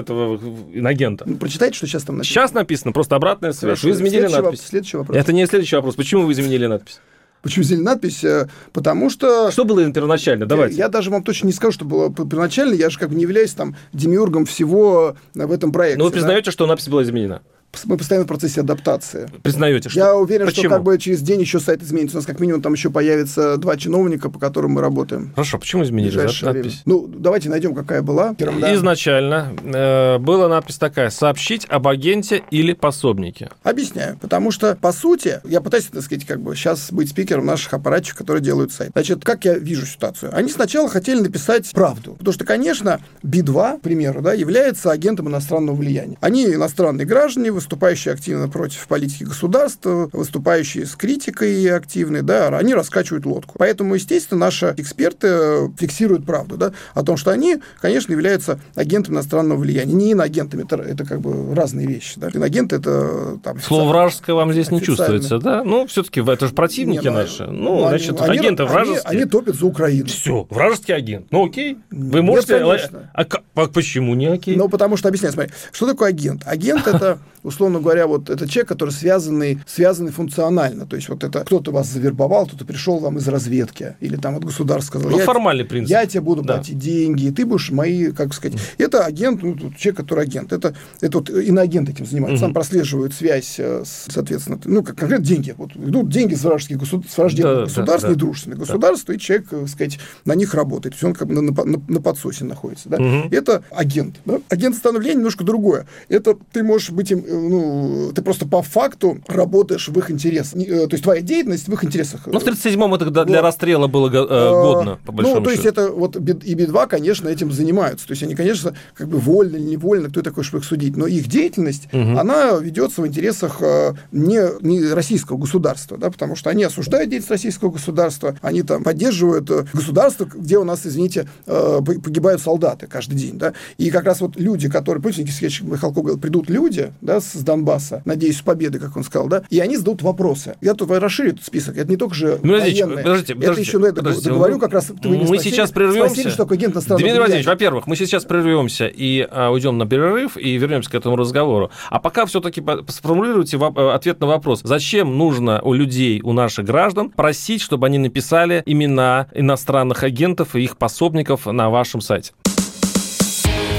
этого 0.00 0.36
инагента. 0.72 1.24
Ну, 1.26 1.36
прочитайте, 1.36 1.76
что 1.76 1.86
сейчас 1.86 2.02
там 2.04 2.16
написано. 2.18 2.34
Сейчас 2.34 2.52
написано 2.52 2.92
просто 2.92 3.16
обратная 3.16 3.52
связь. 3.52 3.78
Хорошо. 3.80 3.88
Вы 3.88 3.94
изменили 3.94 4.10
Следующий 4.20 4.32
надпись. 4.34 4.44
вопрос, 4.60 4.68
Следующий 4.70 4.96
вопрос. 4.96 5.16
Это 5.18 5.32
не 5.32 5.46
следующий 5.46 5.76
вопрос. 5.76 5.94
Почему 5.94 6.22
вы 6.26 6.32
изменили 6.32 6.45
надпись? 6.66 7.00
Почему 7.42 7.64
сделали 7.64 7.84
надпись? 7.84 8.24
Э, 8.24 8.48
Потому 8.72 9.08
что... 9.08 9.52
Что 9.52 9.64
было 9.64 9.88
первоначально? 9.92 10.46
Давайте. 10.46 10.76
Я 10.76 10.88
даже 10.88 11.10
вам 11.10 11.22
точно 11.22 11.46
не 11.46 11.52
скажу, 11.52 11.72
что 11.72 11.84
было 11.84 12.12
первоначально. 12.12 12.74
Я 12.74 12.90
же 12.90 12.98
как 12.98 13.10
бы 13.10 13.14
не 13.14 13.22
являюсь 13.22 13.52
там 13.52 13.76
демиургом 13.92 14.46
всего 14.46 15.16
э, 15.34 15.46
в 15.46 15.52
этом 15.52 15.70
проекте. 15.70 15.98
Но 15.98 16.06
вы 16.06 16.10
да. 16.10 16.14
признаете, 16.14 16.50
что 16.50 16.66
надпись 16.66 16.88
была 16.88 17.04
изменена? 17.04 17.42
Мы 17.84 17.96
постоянно 17.96 18.24
в 18.24 18.28
процессе 18.28 18.60
адаптации. 18.60 19.28
Признаете, 19.42 19.88
что? 19.88 19.98
Я 19.98 20.16
уверен, 20.16 20.46
Почему? 20.46 20.64
что 20.64 20.70
как 20.70 20.82
бы 20.82 20.98
через 20.98 21.20
день 21.20 21.40
еще 21.40 21.60
сайт 21.60 21.82
изменится. 21.82 22.16
У 22.16 22.18
нас 22.18 22.26
как 22.26 22.40
минимум 22.40 22.62
там 22.62 22.72
еще 22.72 22.90
появится 22.90 23.56
два 23.56 23.76
чиновника, 23.76 24.30
по 24.30 24.38
которым 24.38 24.72
мы 24.72 24.80
работаем. 24.80 25.32
Хорошо, 25.34 25.58
почему 25.58 25.82
изменили 25.82 26.16
надпись? 26.42 26.82
Ну, 26.86 27.06
давайте 27.06 27.48
найдем, 27.48 27.74
какая 27.74 28.02
была. 28.02 28.34
Да. 28.38 28.74
Изначально 28.74 29.54
э, 29.62 30.18
была 30.18 30.48
надпись 30.48 30.78
такая: 30.78 31.10
сообщить 31.10 31.66
об 31.68 31.88
агенте 31.88 32.42
или 32.50 32.72
пособнике. 32.72 33.50
Объясняю. 33.62 34.16
Потому 34.20 34.50
что, 34.50 34.76
по 34.76 34.92
сути, 34.92 35.40
я 35.44 35.60
пытаюсь, 35.60 35.86
так 35.86 36.02
сказать, 36.02 36.24
как 36.24 36.40
бы 36.40 36.54
сейчас 36.54 36.92
быть 36.92 37.10
спикером 37.10 37.46
наших 37.46 37.74
аппаратчиков, 37.74 38.18
которые 38.18 38.42
делают 38.42 38.72
сайт. 38.72 38.90
Значит, 38.92 39.24
как 39.24 39.44
я 39.44 39.54
вижу 39.54 39.86
ситуацию? 39.86 40.34
Они 40.34 40.50
сначала 40.50 40.88
хотели 40.88 41.20
написать 41.20 41.70
правду. 41.72 42.14
Потому 42.18 42.32
что, 42.32 42.44
конечно, 42.44 43.00
Би-2, 43.22 43.78
к 43.78 43.80
примеру, 43.82 44.22
да, 44.22 44.32
является 44.32 44.90
агентом 44.90 45.28
иностранного 45.28 45.76
влияния. 45.76 46.16
Они 46.20 46.44
иностранные 46.46 47.06
граждане, 47.06 47.50
выступающие 47.66 48.14
активно 48.14 48.48
против 48.48 48.86
политики 48.86 49.24
государства, 49.24 50.08
выступающие 50.12 50.86
с 50.86 50.94
критикой 50.94 51.66
активной, 51.74 52.22
да, 52.22 52.48
они 52.56 52.74
раскачивают 52.74 53.26
лодку. 53.26 53.56
Поэтому, 53.58 53.96
естественно, 53.96 54.40
наши 54.40 54.72
эксперты 54.76 55.68
фиксируют 55.76 56.24
правду, 56.24 56.56
да, 56.56 56.72
о 56.94 57.02
том, 57.02 57.16
что 57.16 57.32
они, 57.32 57.58
конечно, 57.80 58.12
являются 58.12 58.60
агентами 58.76 59.14
иностранного 59.16 59.58
влияния. 59.58 59.92
Не 59.92 60.12
иноагентами, 60.12 60.62
это, 60.62 60.76
это 60.76 61.04
как 61.04 61.20
бы 61.20 61.54
разные 61.54 61.88
вещи. 61.88 62.20
Да. 62.20 62.28
Иноагент 62.28 62.72
это 62.72 63.38
там... 63.42 63.60
Слово 63.60 63.88
вражеское 63.88 64.36
вам 64.36 64.52
здесь 64.52 64.70
не 64.70 64.80
чувствуется, 64.80 65.38
да? 65.38 65.64
Ну, 65.64 65.86
все-таки 65.88 66.20
это 66.20 66.46
же 66.46 66.54
противники 66.54 67.02
не, 67.02 67.10
ну, 67.10 67.16
наши. 67.16 67.46
Ну, 67.46 67.80
ну 67.80 67.88
значит, 67.88 68.20
они, 68.20 68.38
агенты 68.38 68.64
вражеские. 68.64 69.02
Они, 69.04 69.22
они 69.22 69.30
топят 69.30 69.56
за 69.56 69.66
Украину. 69.66 70.06
Все, 70.06 70.46
вражеский 70.50 70.94
агент. 70.94 71.26
Ну, 71.32 71.46
окей. 71.46 71.78
Вы 71.90 72.22
можете... 72.22 72.62
Нет, 72.62 72.90
а, 73.12 73.26
а 73.54 73.66
почему 73.66 74.14
не 74.14 74.26
окей? 74.26 74.54
Ну, 74.54 74.68
потому 74.68 74.96
что, 74.96 75.08
объясняю, 75.08 75.32
смотри, 75.32 75.52
что 75.72 75.86
такое 75.88 76.10
агент? 76.10 76.42
Агент 76.46 76.86
это 76.86 77.18
условно 77.46 77.80
говоря, 77.80 78.06
вот 78.06 78.28
это 78.28 78.48
человек, 78.48 78.68
который 78.68 78.90
связанный, 78.90 79.60
связанный 79.66 80.10
функционально. 80.10 80.84
То 80.86 80.96
есть 80.96 81.08
вот 81.08 81.22
это 81.22 81.40
кто-то 81.40 81.70
вас 81.70 81.86
завербовал, 81.86 82.46
кто-то 82.46 82.64
пришел 82.64 82.98
вам 82.98 83.18
из 83.18 83.28
разведки, 83.28 83.96
или 84.00 84.16
там 84.16 84.36
от 84.36 84.44
государства 84.44 84.98
сказал, 84.98 85.10
ну, 85.10 85.18
формальный 85.18 85.64
принцип. 85.64 85.90
я 85.90 86.04
тебе 86.06 86.20
буду 86.20 86.42
да. 86.42 86.54
платить 86.54 86.78
деньги, 86.78 87.26
и 87.26 87.30
ты 87.30 87.46
будешь 87.46 87.70
мои, 87.70 88.10
как 88.10 88.34
сказать, 88.34 88.58
это 88.78 89.04
агент, 89.04 89.42
ну, 89.42 89.56
человек, 89.76 89.96
который 89.96 90.24
агент, 90.24 90.52
это, 90.52 90.74
это 91.00 91.18
вот 91.18 91.30
иноагент 91.30 91.88
этим 91.88 92.04
занимается, 92.04 92.44
угу. 92.44 92.48
сам 92.48 92.54
прослеживает 92.54 93.14
связь, 93.14 93.56
э, 93.58 93.84
соответственно, 93.84 94.58
ну, 94.64 94.82
как 94.82 94.96
конкретно 94.96 95.24
деньги, 95.24 95.54
вот 95.56 95.76
идут 95.76 96.08
деньги 96.10 96.34
с 96.34 96.42
вражеских 96.42 96.78
государств, 96.78 97.14
с 97.14 97.18
враждебных 97.18 97.54
да, 97.54 97.64
государств, 97.64 98.08
да, 98.08 98.14
недружественных 98.14 98.58
да. 98.58 98.64
государств, 98.64 99.10
и 99.10 99.18
человек, 99.18 99.48
так 99.48 99.68
сказать, 99.68 99.98
на 100.24 100.34
них 100.34 100.52
работает, 100.54 100.94
то 100.94 100.96
есть 100.96 101.04
он 101.04 101.14
как 101.14 101.28
бы 101.28 101.34
на, 101.34 101.42
на, 101.42 101.82
на 101.86 102.00
подсосе 102.00 102.44
находится, 102.44 102.88
да? 102.88 102.96
угу. 102.96 103.28
это 103.30 103.62
агент. 103.70 104.16
Да? 104.24 104.40
Агент 104.48 104.74
становления 104.74 105.18
немножко 105.18 105.44
другое. 105.44 105.86
Это 106.08 106.36
ты 106.52 106.62
можешь 106.62 106.90
быть, 106.90 107.10
им, 107.10 107.24
э, 107.24 107.35
ну, 107.36 108.12
ты 108.14 108.22
просто 108.22 108.46
по 108.46 108.62
факту 108.62 109.18
работаешь 109.28 109.88
в 109.88 109.98
их 109.98 110.10
интересах. 110.10 110.60
Э, 110.60 110.86
то 110.86 110.94
есть 110.94 111.04
твоя 111.04 111.20
деятельность 111.20 111.68
в 111.68 111.72
их 111.72 111.84
интересах. 111.84 112.26
Ну, 112.26 112.38
в 112.38 112.44
37-м 112.44 112.94
это 112.94 113.10
для 113.10 113.24
вот. 113.24 113.46
расстрела 113.46 113.86
было 113.86 114.08
э, 114.08 114.26
а, 114.28 114.62
годно, 114.62 114.98
по 115.04 115.12
большому 115.12 115.40
Ну, 115.40 115.44
то 115.44 115.50
есть 115.50 115.64
это 115.64 115.90
вот 115.90 116.16
и 116.16 116.54
Би-2, 116.54 116.86
конечно, 116.88 117.28
этим 117.28 117.52
занимаются. 117.52 118.06
То 118.06 118.12
есть 118.12 118.22
они, 118.22 118.34
конечно, 118.34 118.74
как 118.94 119.08
бы 119.08 119.18
вольно 119.18 119.56
или 119.56 119.64
невольно, 119.64 120.08
кто 120.08 120.22
такой, 120.22 120.44
чтобы 120.44 120.62
их 120.62 120.68
судить. 120.68 120.96
Но 120.96 121.06
их 121.06 121.28
деятельность, 121.28 121.88
угу. 121.92 122.18
она 122.18 122.52
ведется 122.60 123.02
в 123.02 123.06
интересах 123.06 123.58
э, 123.60 123.94
не, 124.12 124.40
не 124.62 124.92
российского 124.92 125.36
государства, 125.36 125.96
да, 125.96 126.10
потому 126.10 126.36
что 126.36 126.50
они 126.50 126.64
осуждают 126.64 127.10
деятельность 127.10 127.30
российского 127.30 127.70
государства, 127.70 128.36
они 128.42 128.62
там 128.62 128.82
поддерживают 128.82 129.50
государство, 129.72 130.24
где 130.24 130.58
у 130.58 130.64
нас, 130.64 130.86
извините, 130.86 131.28
погибают 131.46 132.40
солдаты 132.40 132.86
каждый 132.86 133.16
день, 133.16 133.38
да. 133.38 133.52
И 133.78 133.90
как 133.90 134.04
раз 134.04 134.20
вот 134.20 134.36
люди, 134.36 134.68
которые, 134.68 135.02
помните, 135.02 135.24
Михалков 135.62 136.02
говорил, 136.02 136.20
придут 136.20 136.48
люди, 136.48 136.92
да, 137.00 137.20
с 137.32 137.42
Донбасса, 137.42 138.02
надеюсь, 138.04 138.38
с 138.38 138.42
победы, 138.42 138.78
как 138.78 138.96
он 138.96 139.04
сказал, 139.04 139.28
да, 139.28 139.42
и 139.50 139.58
они 139.60 139.76
зададут 139.76 140.02
вопросы. 140.02 140.56
Я 140.60 140.74
тут 140.74 140.90
расширю 140.90 141.30
этот 141.30 141.44
список. 141.44 141.76
Это 141.76 141.90
не 141.90 141.96
только 141.96 142.14
же 142.14 142.36
подождите, 142.36 142.84
военные. 142.84 143.04
Подождите, 143.04 143.34
подождите, 143.34 143.52
это 143.52 143.60
еще, 143.60 143.78
ну, 143.78 143.86
это 143.86 143.96
подождите, 143.96 144.28
договорю 144.28 144.58
как 144.58 144.72
раз. 144.72 144.90
Вы 144.90 145.18
мы 145.18 145.26
спросили, 145.26 145.52
сейчас 145.52 145.70
прервемся. 145.70 146.08
Спросили, 146.08 146.30
что 146.30 146.42
агент 146.44 146.74
Дмитрий 146.74 147.18
Владимирович, 147.18 147.46
во-первых, 147.46 147.86
мы 147.86 147.96
сейчас 147.96 148.24
прервемся 148.24 148.86
и 148.86 149.26
а, 149.30 149.50
уйдем 149.50 149.78
на 149.78 149.86
перерыв 149.86 150.36
и 150.36 150.56
вернемся 150.56 150.90
к 150.90 150.94
этому 150.94 151.16
разговору. 151.16 151.70
А 151.90 151.98
пока 151.98 152.26
все-таки 152.26 152.62
сформулируйте 152.88 153.58
э, 153.58 153.90
ответ 153.90 154.20
на 154.20 154.26
вопрос. 154.26 154.60
Зачем 154.62 155.16
нужно 155.16 155.60
у 155.62 155.72
людей, 155.72 156.20
у 156.22 156.32
наших 156.32 156.64
граждан 156.64 157.10
просить, 157.10 157.62
чтобы 157.62 157.86
они 157.86 157.98
написали 157.98 158.62
имена 158.66 159.28
иностранных 159.34 160.02
агентов 160.02 160.54
и 160.56 160.62
их 160.62 160.76
пособников 160.76 161.46
на 161.46 161.70
вашем 161.70 162.00
сайте? 162.00 162.32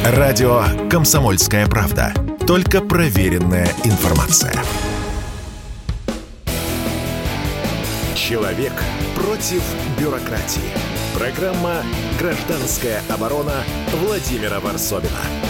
Радио 0.05 0.63
«Комсомольская 0.89 1.67
правда». 1.67 2.13
Только 2.47 2.79
проверенная 2.79 3.67
информация. 3.83 4.53
Человек 8.15 8.71
против 9.15 9.61
бюрократии. 9.99 10.61
Программа 11.13 11.83
«Гражданская 12.17 13.01
оборона» 13.09 13.65
Владимира 14.01 14.61
Варсобина. 14.61 15.46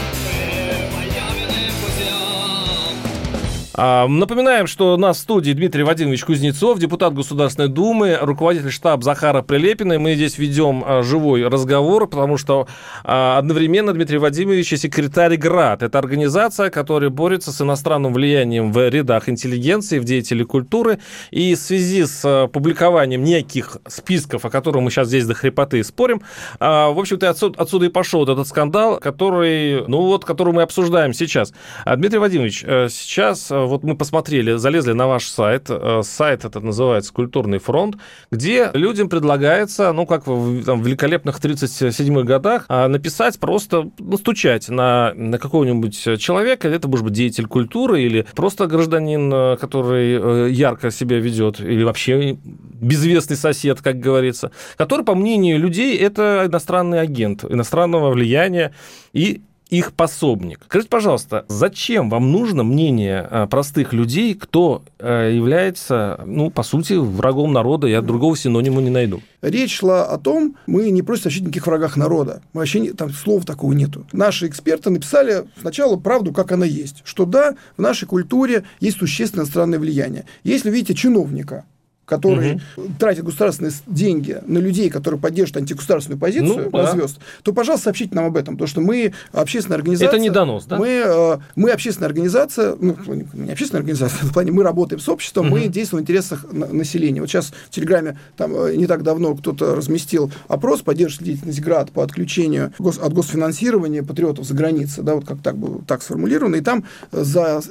Напоминаем, 3.78 4.66
что 4.66 4.96
у 4.96 4.98
нас 4.98 5.18
в 5.18 5.20
студии 5.22 5.52
Дмитрий 5.52 5.84
Вадимович 5.84 6.26
Кузнецов, 6.26 6.80
депутат 6.80 7.14
Государственной 7.14 7.68
Думы, 7.68 8.18
руководитель 8.20 8.72
штаба 8.72 9.04
Захара 9.04 9.44
Прилепина. 9.44 10.00
Мы 10.00 10.16
здесь 10.16 10.40
ведем 10.40 10.84
а, 10.84 11.04
живой 11.04 11.48
разговор, 11.48 12.08
потому 12.08 12.38
что 12.38 12.68
а, 13.04 13.38
одновременно 13.38 13.94
Дмитрий 13.94 14.18
Вадимович 14.18 14.74
и 14.74 14.78
секретарь 14.78 15.38
ГРАД. 15.38 15.84
Это 15.84 16.00
организация, 16.00 16.72
которая 16.72 17.12
борется 17.12 17.52
с 17.52 17.62
иностранным 17.62 18.14
влиянием 18.14 18.72
в 18.72 18.90
рядах 18.90 19.30
интеллигенции, 19.30 20.00
в 20.00 20.06
деятелей 20.06 20.44
культуры. 20.44 20.98
И 21.30 21.54
в 21.54 21.60
связи 21.60 22.06
с 22.06 22.50
публикованием 22.52 23.24
неких 23.24 23.78
списков, 23.88 24.46
о 24.46 24.50
которых 24.50 24.82
мы 24.82 24.90
сейчас 24.90 25.08
здесь 25.08 25.28
до 25.28 25.36
хрипоты 25.36 25.84
спорим, 25.84 26.22
в 26.60 27.00
общем-то, 27.00 27.30
отсюда, 27.30 27.62
отсюда 27.62 27.86
и 27.86 27.90
пошел 27.90 28.22
вот 28.22 28.30
этот 28.30 28.48
скандал, 28.48 29.00
который, 29.00 29.88
ну 29.88 30.02
вот, 30.02 30.26
который 30.26 30.54
мы 30.54 30.64
обсуждаем 30.64 31.14
сейчас. 31.14 31.54
Дмитрий 31.86 32.20
Вадимович, 32.20 32.64
э, 32.66 32.88
сейчас 32.90 33.52
э, 33.52 33.67
вот 33.68 33.84
мы 33.84 33.96
посмотрели, 33.96 34.58
залезли 34.58 34.94
на 34.94 35.08
ваш 35.08 35.28
сайт, 35.28 35.68
э, 35.70 36.02
сайт 36.04 36.46
этот 36.46 36.64
называется 36.64 37.14
«Культурный 37.14 37.60
фронт», 37.60 37.98
где 38.32 38.70
людям 38.74 39.10
предлагается, 39.10 39.92
ну, 39.94 40.06
как 40.06 40.28
в 40.28 40.64
там, 40.64 40.82
великолепных 40.82 41.40
37-х 41.40 42.24
годах, 42.24 42.66
а, 42.70 42.88
написать 42.88 43.40
просто, 43.40 43.92
настучать 44.00 44.70
на, 44.70 45.14
на 45.16 45.38
какого-нибудь 45.38 46.20
человека, 46.20 46.68
это 46.68 46.88
может 46.88 47.06
быть 47.06 47.14
деятель 47.14 47.48
культуры 47.48 48.02
или 48.02 48.26
просто 48.36 48.68
гражданин, 48.68 49.32
э, 49.34 49.58
который 49.58 50.48
э, 50.48 50.50
ярко 50.52 50.92
себя 50.92 51.20
ведет, 51.20 51.60
или 51.60 51.84
вообще 51.84 52.38
безвестный 52.44 53.36
сосед, 53.36 53.82
как 53.82 54.00
говорится, 54.00 54.52
который, 54.78 55.06
по 55.06 55.16
мнению 55.16 55.60
людей, 55.60 55.98
это 55.98 56.44
иностранный 56.48 57.02
агент, 57.02 57.44
иностранного 57.44 58.12
влияния, 58.12 58.74
и 59.14 59.42
их 59.70 59.94
пособник. 59.94 60.62
Скажите, 60.66 60.90
пожалуйста, 60.90 61.46
зачем 61.48 62.10
вам 62.10 62.32
нужно 62.32 62.64
мнение 62.64 63.28
э, 63.30 63.48
простых 63.48 63.94
людей, 63.94 64.34
кто 64.34 64.84
э, 65.00 65.32
является, 65.36 66.22
ну, 66.26 66.50
по 66.50 66.64
сути, 66.64 66.94
врагом 66.94 67.54
народа? 67.54 67.88
Я 67.88 68.02
другого 68.02 68.38
синонима 68.38 68.82
не 68.82 68.90
найду. 68.90 69.22
Речь 69.42 69.78
шла 69.78 70.06
о 70.06 70.18
том, 70.18 70.56
мы 70.66 70.90
не 70.90 71.02
просим 71.02 71.24
сообщить 71.24 71.44
никаких 71.44 71.68
врагах 71.68 71.98
народа. 71.98 72.42
Вообще 72.54 72.94
там 72.94 73.12
слов 73.12 73.46
такого 73.46 73.74
нету. 73.74 74.06
Наши 74.12 74.48
эксперты 74.48 74.90
написали 74.90 75.46
сначала 75.60 75.98
правду, 75.98 76.32
как 76.32 76.52
она 76.52 76.66
есть. 76.66 77.02
Что 77.06 77.26
да, 77.26 77.56
в 77.76 77.82
нашей 77.82 78.08
культуре 78.08 78.64
есть 78.80 78.98
существенное 78.98 79.46
иностранное 79.46 79.80
влияние. 79.80 80.26
Если 80.44 80.72
видите 80.72 80.96
чиновника, 80.96 81.66
который 82.08 82.62
угу. 82.78 82.88
тратит 82.98 83.26
государственные 83.26 83.74
деньги 83.86 84.38
на 84.48 84.60
людей, 84.60 84.90
которые 84.90 85.20
поддерживают 85.20 85.64
антигосударственную 85.64 86.18
позицию 86.20 86.70
ну, 86.72 86.72
да. 86.72 86.92
звезд, 86.92 87.20
то, 87.44 87.52
пожалуйста, 87.52 87.86
сообщите 87.86 88.16
нам 88.16 88.26
об 88.26 88.38
этом, 88.38 88.56
потому 88.56 88.68
что 88.68 88.80
мы 88.80 89.14
общественная 89.34 89.78
организация. 89.78 90.08
Это 90.08 90.18
не 90.18 90.30
донос, 90.30 90.66
да? 90.66 90.78
Мы, 90.78 90.88
э, 90.88 91.38
мы 91.56 91.70
общественная 91.72 92.08
организация, 92.08 92.76
ну, 92.80 92.96
не 93.34 93.52
общественная 93.52 93.82
организация, 93.82 94.20
в 94.26 94.32
плане 94.32 94.54
мы 94.54 94.64
работаем 94.64 95.02
с 95.02 95.10
обществом, 95.10 95.48
угу. 95.48 95.58
мы 95.58 95.68
действуем 95.68 96.04
в 96.04 96.06
интересах 96.06 96.46
населения. 96.52 97.20
Вот 97.20 97.30
сейчас 97.30 97.52
в 97.68 97.70
Телеграме 97.72 98.18
там 98.38 98.56
э, 98.56 98.76
не 98.78 98.88
так 98.88 99.04
давно 99.04 99.36
кто-то 99.36 99.76
разместил 99.76 100.32
опрос, 100.48 100.84
поддерживает 100.84 101.26
деятельность 101.26 101.60
ГРАД 101.60 101.92
по 101.92 102.04
отключению 102.04 102.72
гос, 102.80 103.00
от 103.00 103.12
госфинансирования 103.12 104.02
патриотов 104.02 104.46
за 104.46 104.54
границей, 104.54 105.04
да, 105.04 105.16
вот 105.16 105.26
как 105.26 105.42
так 105.42 105.58
было 105.58 105.82
так 105.86 106.02
сформулировано, 106.02 106.56
и 106.56 106.62
там 106.62 106.86
за 107.12 107.62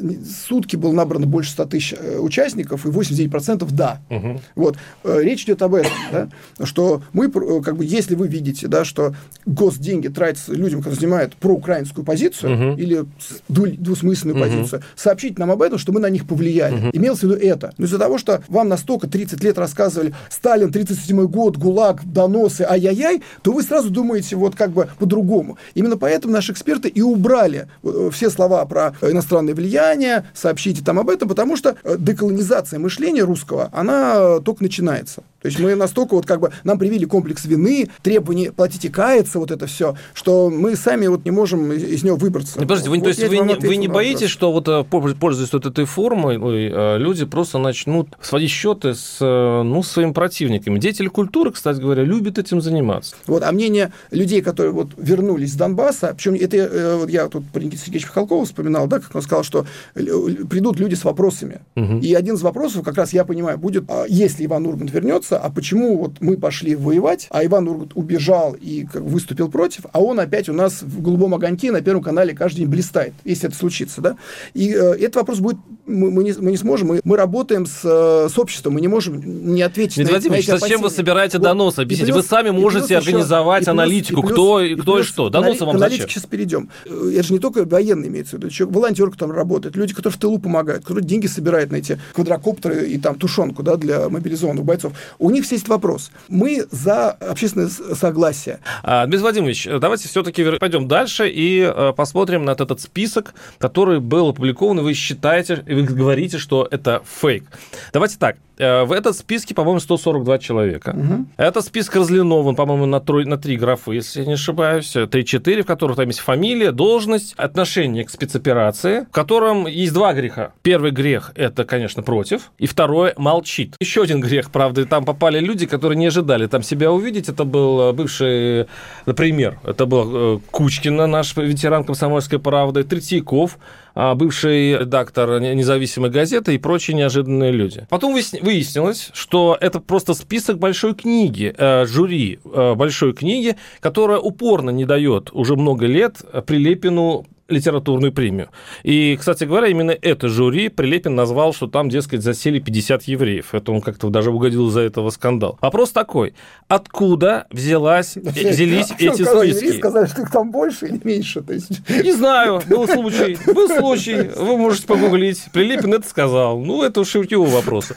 сутки 0.47 0.76
было 0.76 0.93
набрано 0.93 1.26
больше 1.26 1.52
100 1.52 1.64
тысяч 1.64 1.95
э, 1.99 2.19
участников, 2.19 2.85
и 2.85 2.90
89% 2.90 3.66
да. 3.71 4.00
Угу. 4.11 4.25
Угу. 4.30 4.40
Вот. 4.56 4.76
Э, 5.04 5.21
речь 5.23 5.45
идет 5.45 5.62
об 5.62 5.75
этом, 5.75 5.92
да, 6.12 6.28
что 6.64 7.02
мы, 7.12 7.26
э, 7.26 7.61
как 7.62 7.76
бы, 7.76 7.85
если 7.85 8.14
вы 8.14 8.28
видите, 8.28 8.68
да, 8.68 8.85
что 8.85 9.14
госденьги 9.45 10.09
тратятся 10.09 10.52
людям, 10.52 10.80
которые 10.80 11.00
занимают 11.00 11.37
проукраинскую 11.37 12.04
позицию 12.04 12.73
угу. 12.73 12.80
или 12.80 13.04
двусмысленную 13.49 14.37
угу. 14.37 14.45
позицию, 14.45 14.83
сообщите 14.95 15.37
нам 15.38 15.50
об 15.50 15.62
этом, 15.62 15.78
что 15.78 15.92
мы 15.92 16.00
на 16.00 16.11
них 16.11 16.26
повлияли. 16.26 16.75
Угу. 16.75 16.90
Имелось 16.92 17.21
в 17.21 17.23
виду 17.25 17.35
это. 17.35 17.73
Но 17.78 17.87
из-за 17.87 17.99
того, 17.99 18.18
что 18.18 18.42
вам 18.49 18.68
настолько 18.68 19.06
30 19.06 19.42
лет 19.42 19.59
рассказывали 19.59 20.14
Сталин, 20.30 20.73
37 20.73 21.26
год, 21.26 21.56
ГУЛАГ, 21.56 22.04
доносы, 22.04 22.62
ай-яй-яй, 22.68 23.23
то 23.42 23.52
вы 23.52 23.62
сразу 23.62 23.90
думаете 23.90 24.37
вот 24.37 24.54
как 24.54 24.71
бы 24.71 24.88
по-другому. 24.99 25.59
Именно 25.75 25.97
поэтому 25.97 26.33
наши 26.33 26.52
эксперты 26.52 26.88
и 26.88 27.02
убрали 27.02 27.68
э, 27.83 28.11
все 28.12 28.30
слова 28.30 28.64
про 28.64 28.95
иностранное 29.02 29.54
влияние, 29.54 30.26
сообщите 30.35 30.83
там 30.83 30.99
об 30.99 31.11
этом, 31.11 31.28
потому 31.28 31.56
что 31.56 31.76
деколонизация 31.99 32.78
мышления 32.78 33.23
русского, 33.23 33.68
она 33.73 34.15
только 34.44 34.62
начинается. 34.62 35.23
То 35.47 35.49
есть 35.49 35.61
мы 35.61 35.76
настолько 35.76 36.15
вот 36.15 36.26
как 36.26 36.41
бы 36.41 36.50
нам 36.65 36.76
привили 36.76 37.05
комплекс 37.05 37.45
вины, 37.45 37.88
требование 38.03 38.50
платить 38.50 38.85
и 38.85 38.88
каяться, 38.88 39.38
вот 39.38 39.53
это 39.53 39.69
все, 39.69 39.97
что 40.12 40.50
мы 40.50 40.75
сами 40.75 41.07
вот 41.07 41.25
не 41.25 41.31
можем 41.31 41.71
из 41.71 42.03
него 42.03 42.17
выбраться. 42.17 42.55
Ну, 42.57 42.62
подождите, 42.62 42.91
вы, 42.91 42.97
вот 42.97 43.05
то 43.05 43.09
есть 43.11 43.29
вы 43.29 43.38
не, 43.38 43.55
вы 43.55 43.76
не 43.76 43.87
боитесь, 43.87 44.29
что 44.29 44.50
вот 44.50 44.67
э, 44.67 44.83
пользуясь 44.83 45.53
вот 45.53 45.65
этой 45.65 45.85
формой, 45.85 46.35
э, 46.37 46.99
люди 46.99 47.25
просто 47.26 47.59
начнут 47.59 48.09
сводить 48.21 48.50
счеты 48.50 48.95
с 48.95 49.19
э, 49.21 49.62
ну, 49.62 49.85
своими 49.85 50.11
противниками? 50.11 50.81
Деятели 50.81 51.07
культуры, 51.07 51.53
кстати 51.53 51.81
говоря, 51.81 52.03
любят 52.03 52.38
этим 52.38 52.61
заниматься. 52.61 53.15
Вот, 53.29 53.45
а 53.45 53.53
мнение 53.53 53.93
людей, 54.11 54.43
которые 54.43 54.73
вот 54.73 54.88
вернулись 54.97 55.53
с 55.53 55.55
Донбасса, 55.55 56.12
причем 56.12 56.35
это 56.35 56.97
вот 56.99 57.09
я 57.09 57.29
тут 57.29 57.47
про 57.50 57.61
Никита 57.61 57.85
Сергеевича 57.85 58.09
Михалкова 58.09 58.45
вспоминал, 58.47 58.88
да, 58.88 58.99
как 58.99 59.15
он 59.15 59.23
сказал, 59.23 59.45
что 59.45 59.65
придут 59.95 60.81
люди 60.81 60.97
с 60.97 61.05
вопросами. 61.05 61.61
Угу. 61.76 61.99
И 61.99 62.15
один 62.15 62.35
из 62.35 62.43
вопросов, 62.43 62.85
как 62.85 62.97
раз 62.97 63.12
я 63.12 63.25
понимаю, 63.25 63.59
будет, 63.59 63.85
а 63.88 64.07
если 64.09 64.45
Иван 64.45 64.67
Ургант 64.67 64.91
вернется, 64.91 65.36
а 65.38 65.50
почему 65.50 65.99
вот 65.99 66.21
мы 66.21 66.37
пошли 66.37 66.75
воевать, 66.75 67.26
а 67.31 67.45
Иван 67.45 67.69
Ургант 67.69 67.93
убежал 67.95 68.57
и 68.61 68.87
выступил 68.95 69.50
против, 69.50 69.87
а 69.93 70.00
он 70.00 70.21
опять 70.21 70.49
у 70.49 70.52
нас 70.52 70.83
в 70.83 71.02
голубом 71.02 71.35
огоньке 71.35 71.73
на 71.73 71.81
Первом 71.81 72.02
канале 72.02 72.35
каждый 72.35 72.61
день 72.61 72.69
блистает, 72.69 73.14
если 73.25 73.49
это 73.49 73.57
случится, 73.57 74.00
да? 74.00 74.16
И 74.55 74.73
э, 74.73 74.95
этот 74.95 75.16
вопрос 75.16 75.38
будет, 75.38 75.59
мы, 75.87 76.11
мы, 76.11 76.25
не, 76.25 76.33
мы 76.38 76.50
не 76.50 76.57
сможем, 76.57 76.88
мы, 76.88 77.00
мы 77.05 77.16
работаем 77.16 77.66
с, 77.66 77.81
э, 77.85 78.28
с 78.28 78.38
обществом, 78.38 78.75
мы 78.75 78.81
не 78.81 78.88
можем 78.88 79.21
не 79.55 79.62
ответить 79.62 79.97
Дмитрий 79.97 80.05
на, 80.12 80.19
Владимирович, 80.19 80.47
на 80.49 80.52
эти 80.55 80.61
зачем 80.61 80.83
вы 80.83 80.90
собираете 80.90 81.38
доносы? 81.38 81.81
Объясните, 81.81 82.11
И 82.11 82.12
вы 82.12 82.21
плюс- 82.21 82.26
сами 82.28 82.49
и 82.49 82.50
плюс 82.50 82.62
можете 82.62 82.85
еще- 82.95 82.97
организовать 82.99 83.62
и 83.62 83.64
плюс- 83.66 83.73
аналитику, 83.73 84.21
и 84.21 84.23
плюс- 84.23 84.33
кто, 84.33 84.61
и 84.61 84.75
кто 84.75 84.93
и 84.95 84.97
плюс 84.99 85.07
что. 85.07 85.28
к 85.28 85.33
Доносы 85.33 85.64
вам 85.64 85.76
к 85.76 85.78
зачем? 85.78 86.09
сейчас 86.09 86.26
перейдем. 86.26 86.69
Э, 86.87 87.12
Это 87.14 87.23
же 87.23 87.33
не 87.33 87.38
только 87.38 87.64
военные 87.64 88.09
имеется 88.09 88.37
в 88.37 88.43
виду, 88.43 88.50
волонтеры, 88.71 89.11
которые 89.11 89.31
там 89.31 89.37
работают, 89.37 89.76
люди, 89.76 89.95
которые 89.95 90.12
в 90.14 90.19
тылу 90.19 90.38
помогают, 90.38 90.83
которые 90.83 91.05
деньги 91.05 91.26
собирают 91.26 91.71
на 91.71 91.76
эти 91.76 91.99
квадрокоптеры 92.14 92.88
и 92.88 92.99
там 92.99 93.14
тушенку 93.16 93.62
да, 93.62 93.76
для 93.76 94.09
мобилизованных 94.09 94.64
бойцов. 94.64 94.93
У 95.19 95.31
них 95.31 95.50
есть 95.50 95.69
вопрос. 95.69 96.11
Мы 96.28 96.66
за 96.71 97.11
общественное 97.11 97.69
согласие. 97.69 98.59
А, 98.83 99.05
Дмитрий 99.07 99.23
Владимирович, 99.23 99.69
давайте 99.81 100.09
все-таки 100.09 100.45
пойдем 100.59 100.88
дальше 100.88 101.28
и 101.28 101.61
э, 101.61 101.93
посмотрим 101.97 102.45
на 102.45 102.50
этот 102.50 102.81
список, 102.81 103.35
который 103.59 104.00
был 104.00 104.28
опубликован, 104.28 104.81
и 104.81 104.83
вы 104.83 104.95
считаете, 104.95 105.62
и 105.66 105.75
вы 105.76 105.95
говорите, 105.95 106.38
что 106.38 106.66
это 106.71 107.02
фейк. 107.04 107.45
Давайте 107.92 108.16
так. 108.18 108.37
Э, 108.58 108.84
В 108.84 108.92
этот 108.92 109.16
списке, 109.16 109.54
по-моему, 109.54 109.80
142 109.80 110.38
человека. 110.38 110.96
Это 111.36 111.60
список 111.62 111.96
разлинован, 111.96 112.54
по-моему, 112.56 112.86
на, 112.86 112.96
трой- 112.96 113.26
на 113.26 113.36
три 113.38 113.56
графы, 113.56 113.94
если 113.94 114.20
я 114.20 114.26
не 114.26 114.32
ошибаюсь. 114.34 114.94
3-4, 114.96 115.62
в 115.62 115.66
которых 115.66 115.96
там 115.96 116.06
есть 116.08 116.20
фамилия, 116.20 116.72
должность, 116.72 117.34
отношение 117.36 118.04
к 118.04 118.10
спецоперации, 118.10 119.00
в 119.08 119.10
котором 119.12 119.66
есть 119.66 119.92
два 119.92 120.12
греха. 120.14 120.52
Первый 120.62 120.90
грех– 120.90 121.32
это, 121.34 121.64
конечно, 121.64 122.02
против, 122.02 122.50
и 122.58 122.66
второе– 122.66 123.14
молчит. 123.16 123.75
Еще 123.80 124.02
один 124.02 124.20
грех, 124.20 124.50
правда, 124.50 124.84
там 124.86 125.04
попали 125.04 125.38
люди, 125.40 125.66
которые 125.66 125.96
не 125.98 126.06
ожидали 126.06 126.46
там 126.46 126.62
себя 126.62 126.92
увидеть. 126.92 127.28
Это 127.28 127.44
был 127.44 127.80
э, 127.80 127.92
бывший, 127.92 128.66
например, 129.06 129.58
это 129.64 129.86
был 129.86 130.36
э, 130.36 130.38
Кучкина, 130.50 131.06
наш 131.06 131.36
ветеран 131.36 131.84
комсомольской 131.84 132.38
правды, 132.38 132.84
Третьяков, 132.84 133.58
а, 133.98 134.14
бывший 134.14 134.72
редактор 134.78 135.40
независимой 135.40 136.10
газеты 136.10 136.54
и 136.54 136.58
прочие 136.58 136.94
неожиданные 136.94 137.50
люди. 137.50 137.86
Потом 137.88 138.12
выясни- 138.14 138.40
выяснилось, 138.47 139.11
что 139.12 139.59
это 139.61 139.81
просто 139.81 140.15
список 140.15 140.59
большой 140.59 140.95
книги, 140.95 141.53
э, 141.57 141.85
жюри 141.85 142.38
э, 142.45 142.75
большой 142.75 143.12
книги, 143.12 143.57
которая 143.81 144.19
упорно 144.19 144.71
не 144.71 144.85
дает 144.85 145.31
уже 145.33 145.57
много 145.57 145.87
лет 145.87 146.23
Прилепину 146.47 147.26
литературную 147.49 148.12
премию. 148.12 148.49
И, 148.83 149.17
кстати 149.19 149.45
говоря, 149.45 149.69
именно 149.69 149.91
это 149.91 150.29
жюри 150.29 150.69
Прилепин 150.69 151.15
назвал, 151.15 151.53
что 151.53 151.67
там, 151.67 151.88
дескать, 151.88 152.23
засели 152.23 152.59
50 152.59 153.05
евреев. 153.05 153.55
Это 153.55 153.73
он 153.73 153.81
как-то 153.81 154.09
даже 154.09 154.31
угодил 154.31 154.69
за 154.71 154.81
этого 154.81 155.11
скандал. 155.11 155.59
Вопрос 155.61 155.91
такой. 155.91 156.35
Откуда 156.69 157.47
взялась, 157.50 158.17
э, 158.17 158.21
взялись 158.21 158.91
А 158.91 158.95
эти 158.99 159.23
сказали, 159.23 159.53
списки? 159.53 159.79
сказали, 159.79 160.07
что 160.07 160.23
их 160.23 160.31
там 160.31 160.50
больше 160.50 160.87
или 160.87 161.00
меньше? 161.05 161.43
То 161.43 161.53
есть... 161.53 161.88
Не 161.88 162.12
знаю, 162.12 162.62
был 162.69 162.87
случай. 162.93 163.38
Был 163.47 163.69
случай. 163.69 164.31
Вы 164.37 164.57
можете 164.57 164.87
погуглить. 164.87 165.45
Прилепин 165.53 165.95
это 165.95 166.09
сказал. 166.09 166.59
Ну, 166.61 166.83
это 166.83 167.00
уж 167.00 167.15
его 167.15 167.45
вопросы. 167.45 167.97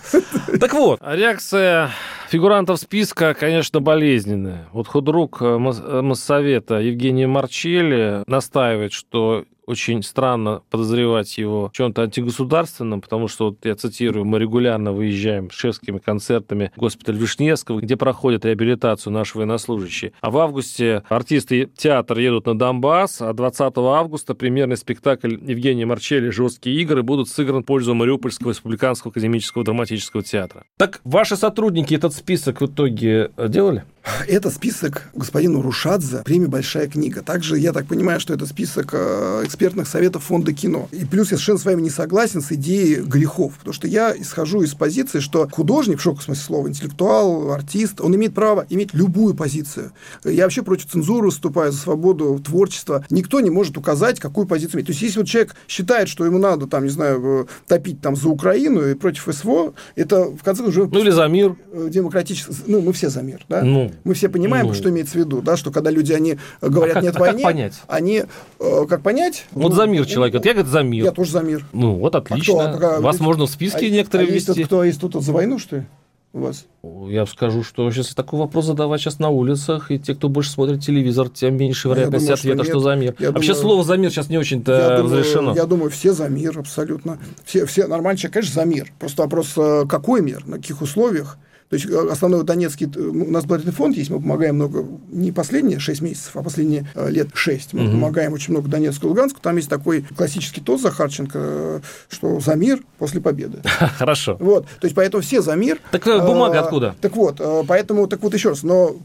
Так 0.59 0.73
вот, 0.73 0.99
реакция 1.03 1.91
фигурантов 2.29 2.79
списка, 2.79 3.33
конечно, 3.33 3.81
болезненная. 3.81 4.67
Вот 4.71 4.87
худрук 4.87 5.41
э, 5.41 5.45
э, 5.45 6.01
Моссовета 6.01 6.75
Евгения 6.75 7.27
Марчелли 7.27 8.23
настаивает, 8.27 8.93
что 8.93 9.45
очень 9.69 10.01
странно 10.01 10.63
подозревать 10.71 11.37
его 11.37 11.69
в 11.69 11.71
чем-то 11.73 12.01
антигосударственном, 12.01 13.01
потому 13.01 13.27
что, 13.27 13.49
вот 13.49 13.65
я 13.65 13.75
цитирую, 13.75 14.25
мы 14.25 14.39
регулярно 14.39 14.91
выезжаем 14.91 15.51
с 15.51 15.53
шефскими 15.53 15.99
концертами 15.99 16.71
в 16.75 16.79
госпиталь 16.79 17.15
Вишневского, 17.15 17.79
где 17.79 17.95
проходят 17.95 18.45
реабилитацию 18.45 19.13
наши 19.13 19.37
военнослужащие. 19.37 20.13
А 20.21 20.31
в 20.31 20.37
августе 20.39 21.03
артисты 21.09 21.69
театра 21.77 22.21
едут 22.21 22.47
на 22.47 22.57
Донбасс, 22.57 23.21
а 23.21 23.31
20 23.31 23.73
августа 23.77 24.33
премьерный 24.33 24.77
спектакль 24.77 25.33
Евгения 25.33 25.85
Марчелли 25.85 26.29
«Жесткие 26.29 26.81
игры» 26.81 27.03
будут 27.03 27.29
сыгран 27.29 27.61
в 27.61 27.65
пользу 27.65 27.93
Мариупольского 27.93 28.49
республиканского 28.49 29.11
академического 29.11 29.63
драматического 29.63 30.23
театра. 30.23 30.63
Так 30.77 30.99
ваши 31.03 31.35
сотрудники 31.35 31.93
этот 31.93 32.13
список 32.13 32.61
в 32.61 32.65
итоге 32.65 33.31
э, 33.37 33.47
делали? 33.47 33.83
Это 34.27 34.49
список 34.49 35.09
господина 35.13 35.61
Рушадзе, 35.61 36.21
премия 36.23 36.47
«Большая 36.47 36.87
книга». 36.87 37.21
Также, 37.21 37.57
я 37.57 37.73
так 37.73 37.87
понимаю, 37.87 38.19
что 38.19 38.33
это 38.33 38.45
список 38.45 38.89
э, 38.93 39.43
экспертных 39.45 39.87
советов 39.87 40.23
фонда 40.23 40.53
кино. 40.53 40.87
И 40.91 41.05
плюс 41.05 41.31
я 41.31 41.37
совершенно 41.37 41.59
с 41.59 41.65
вами 41.65 41.81
не 41.81 41.89
согласен 41.89 42.41
с 42.41 42.51
идеей 42.51 43.01
грехов, 43.01 43.53
потому 43.57 43.73
что 43.73 43.87
я 43.87 44.13
исхожу 44.17 44.61
из 44.61 44.73
позиции, 44.73 45.19
что 45.19 45.47
художник, 45.51 45.99
в 45.99 46.01
широком 46.01 46.23
смысле 46.23 46.43
слова, 46.43 46.67
интеллектуал, 46.67 47.51
артист, 47.51 48.01
он 48.01 48.15
имеет 48.15 48.33
право 48.33 48.65
иметь 48.69 48.93
любую 48.93 49.33
позицию. 49.35 49.91
Я 50.23 50.43
вообще 50.43 50.61
против 50.63 50.87
цензуры 50.87 51.27
выступаю, 51.27 51.71
за 51.71 51.77
свободу 51.79 52.39
творчества. 52.39 53.05
Никто 53.09 53.39
не 53.39 53.49
может 53.49 53.77
указать, 53.77 54.19
какую 54.19 54.47
позицию 54.47 54.77
иметь. 54.77 54.87
То 54.87 54.91
есть, 54.91 55.01
если 55.01 55.19
вот 55.19 55.27
человек 55.27 55.55
считает, 55.67 56.09
что 56.09 56.25
ему 56.25 56.37
надо, 56.37 56.67
там, 56.67 56.83
не 56.83 56.89
знаю, 56.89 57.47
э, 57.47 57.67
топить 57.67 58.01
там 58.01 58.15
за 58.15 58.29
Украину 58.29 58.87
и 58.87 58.93
против 58.93 59.27
СВО, 59.33 59.73
это, 59.95 60.25
в 60.25 60.43
конце 60.43 60.63
концов, 60.63 60.67
уже 60.67 60.87
Ну 60.87 60.99
или 60.99 61.09
за 61.09 61.27
мир? 61.27 61.55
демократически... 61.73 62.53
Ну, 62.67 62.81
мы 62.81 62.93
все 62.93 63.09
за 63.09 63.21
мир, 63.21 63.45
да? 63.49 63.63
Ну, 63.63 63.91
Мы 64.03 64.13
все 64.13 64.29
понимаем, 64.29 64.67
Ну. 64.67 64.73
что 64.73 64.89
имеется 64.89 65.13
в 65.13 65.15
виду, 65.17 65.41
да, 65.41 65.57
что 65.57 65.71
когда 65.71 65.89
люди, 65.91 66.13
они 66.13 66.37
э, 66.61 66.69
говорят 66.69 66.97
А 66.97 66.99
как- 66.99 67.03
нет 67.03 67.15
а 67.15 67.19
как 67.19 67.27
войне, 67.27 67.43
понять? 67.43 67.73
они, 67.87 68.23
э, 68.59 68.85
как 68.87 69.01
понять? 69.01 69.45
Вот 69.51 69.69
Ну, 69.69 69.75
за 69.75 69.85
мир 69.85 70.05
человек. 70.05 70.33
говорит, 70.33 70.45
Я, 70.45 70.53
говорит, 70.53 70.71
за 70.71 70.81
мир. 70.83 71.05
Я 71.05 71.11
тоже 71.11 71.31
за 71.31 71.41
мир. 71.41 71.65
Ну, 71.73 71.95
вот 71.95 72.15
отлично. 72.15 72.69
А 72.71 72.73
кто? 72.77 72.87
А, 72.95 73.01
Вас 73.01 73.15
люди- 73.15 73.23
можно 73.25 73.45
в 73.45 73.49
списке 73.49 73.87
а, 73.87 73.89
некоторые 73.89 74.29
а 74.29 74.31
есть 74.33 74.47
ввести. 74.47 74.61
тот, 74.61 74.67
кто 74.67 74.83
есть 74.83 75.01
тут 75.01 75.13
за 75.23 75.31
войну, 75.33 75.59
что 75.59 75.77
ли? 75.77 75.83
У 76.31 76.41
вас? 76.41 76.65
Я 77.09 77.25
скажу, 77.25 77.63
что 77.63 77.89
сейчас 77.89 78.13
такой 78.13 78.39
вопрос 78.39 78.65
задавать 78.65 79.01
сейчас 79.01 79.17
на 79.17 79.29
улицах, 79.29 79.89
и 79.89 79.97
те, 79.97 80.13
кто 80.13 80.29
больше 80.29 80.51
смотрит 80.51 80.83
телевизор, 80.83 81.27
тем 81.27 81.57
меньше 81.57 81.87
А 81.87 81.91
вероятность 81.91 82.23
думаю, 82.25 82.37
что 82.37 82.49
ответа, 82.51 82.63
что, 82.65 82.73
нет. 82.75 82.83
за 82.83 82.95
мир. 82.95 83.15
Я 83.17 83.31
Вообще 83.31 83.53
думаю- 83.53 83.61
слово 83.63 83.83
за 83.83 83.97
мир 83.97 84.11
сейчас 84.11 84.29
не 84.29 84.37
очень-то 84.37 84.71
я, 84.71 84.97
думаю, 84.97 85.03
разрешено. 85.05 85.55
я 85.55 85.65
думаю, 85.65 85.89
все 85.89 86.13
за 86.13 86.29
мир, 86.29 86.59
абсолютно. 86.59 87.17
Все, 87.45 87.65
все 87.65 87.87
нормальные 87.87 88.19
человек, 88.19 88.33
конечно, 88.35 88.53
за 88.61 88.65
мир. 88.65 88.93
Просто 88.99 89.23
вопрос, 89.23 89.53
э, 89.57 89.85
какой 89.89 90.21
мир, 90.21 90.43
на 90.45 90.57
каких 90.57 90.83
условиях. 90.83 91.39
То 91.69 91.75
есть 91.75 91.85
э, 91.87 92.07
основной 92.11 92.43
Донецкий, 92.43 92.87
э, 92.93 92.99
у 92.99 93.29
нас 93.31 93.45
благотворительный 93.45 93.73
фонд 93.75 93.95
есть, 93.95 94.09
мы 94.09 94.19
помогаем 94.19 94.55
много, 94.55 94.85
не 95.09 95.31
последние 95.31 95.77
6 95.79 96.01
месяцев, 96.01 96.31
а 96.35 96.41
последние 96.41 96.89
э, 96.95 97.09
лет 97.11 97.29
6. 97.33 97.73
Мы 97.73 97.81
Мгм. 97.83 97.91
помогаем 97.91 98.33
очень 98.33 98.53
много 98.53 98.67
Донецку 98.69 99.05
и 99.05 99.09
Луганску. 99.09 99.39
Там 99.39 99.55
есть 99.57 99.69
такой 99.69 100.01
классический 100.17 100.61
тост 100.61 100.81
Захарченко, 100.81 101.81
что 102.09 102.39
за 102.39 102.55
мир 102.55 102.79
после 102.97 103.21
победы. 103.21 103.61
Хорошо. 103.97 104.35
Вот, 104.39 104.65
то 104.65 104.85
есть 104.85 104.95
поэтому 104.95 105.21
все 105.21 105.41
за 105.41 105.55
мир. 105.55 105.79
Так 105.91 106.05
бумага 106.05 106.59
А, 106.59 106.63
откуда? 106.63 106.95
Так 107.01 107.15
вот, 107.15 107.39
поэтому, 107.67 108.07
так 108.07 108.21
вот 108.23 108.33
еще 108.33 108.49
раз, 108.49 108.63
но 108.63 108.95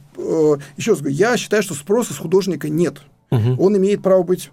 еще 0.77 0.93
раз 0.93 1.01
говорю, 1.01 1.17
я 1.17 1.37
считаю, 1.37 1.63
что 1.63 1.75
спроса 1.75 2.15
с 2.15 2.17
художника 2.17 2.69
нет. 2.71 3.03
Мгм. 3.31 3.61
Он 3.61 3.77
имеет 3.77 4.03
право 4.03 4.23
быть 4.23 4.51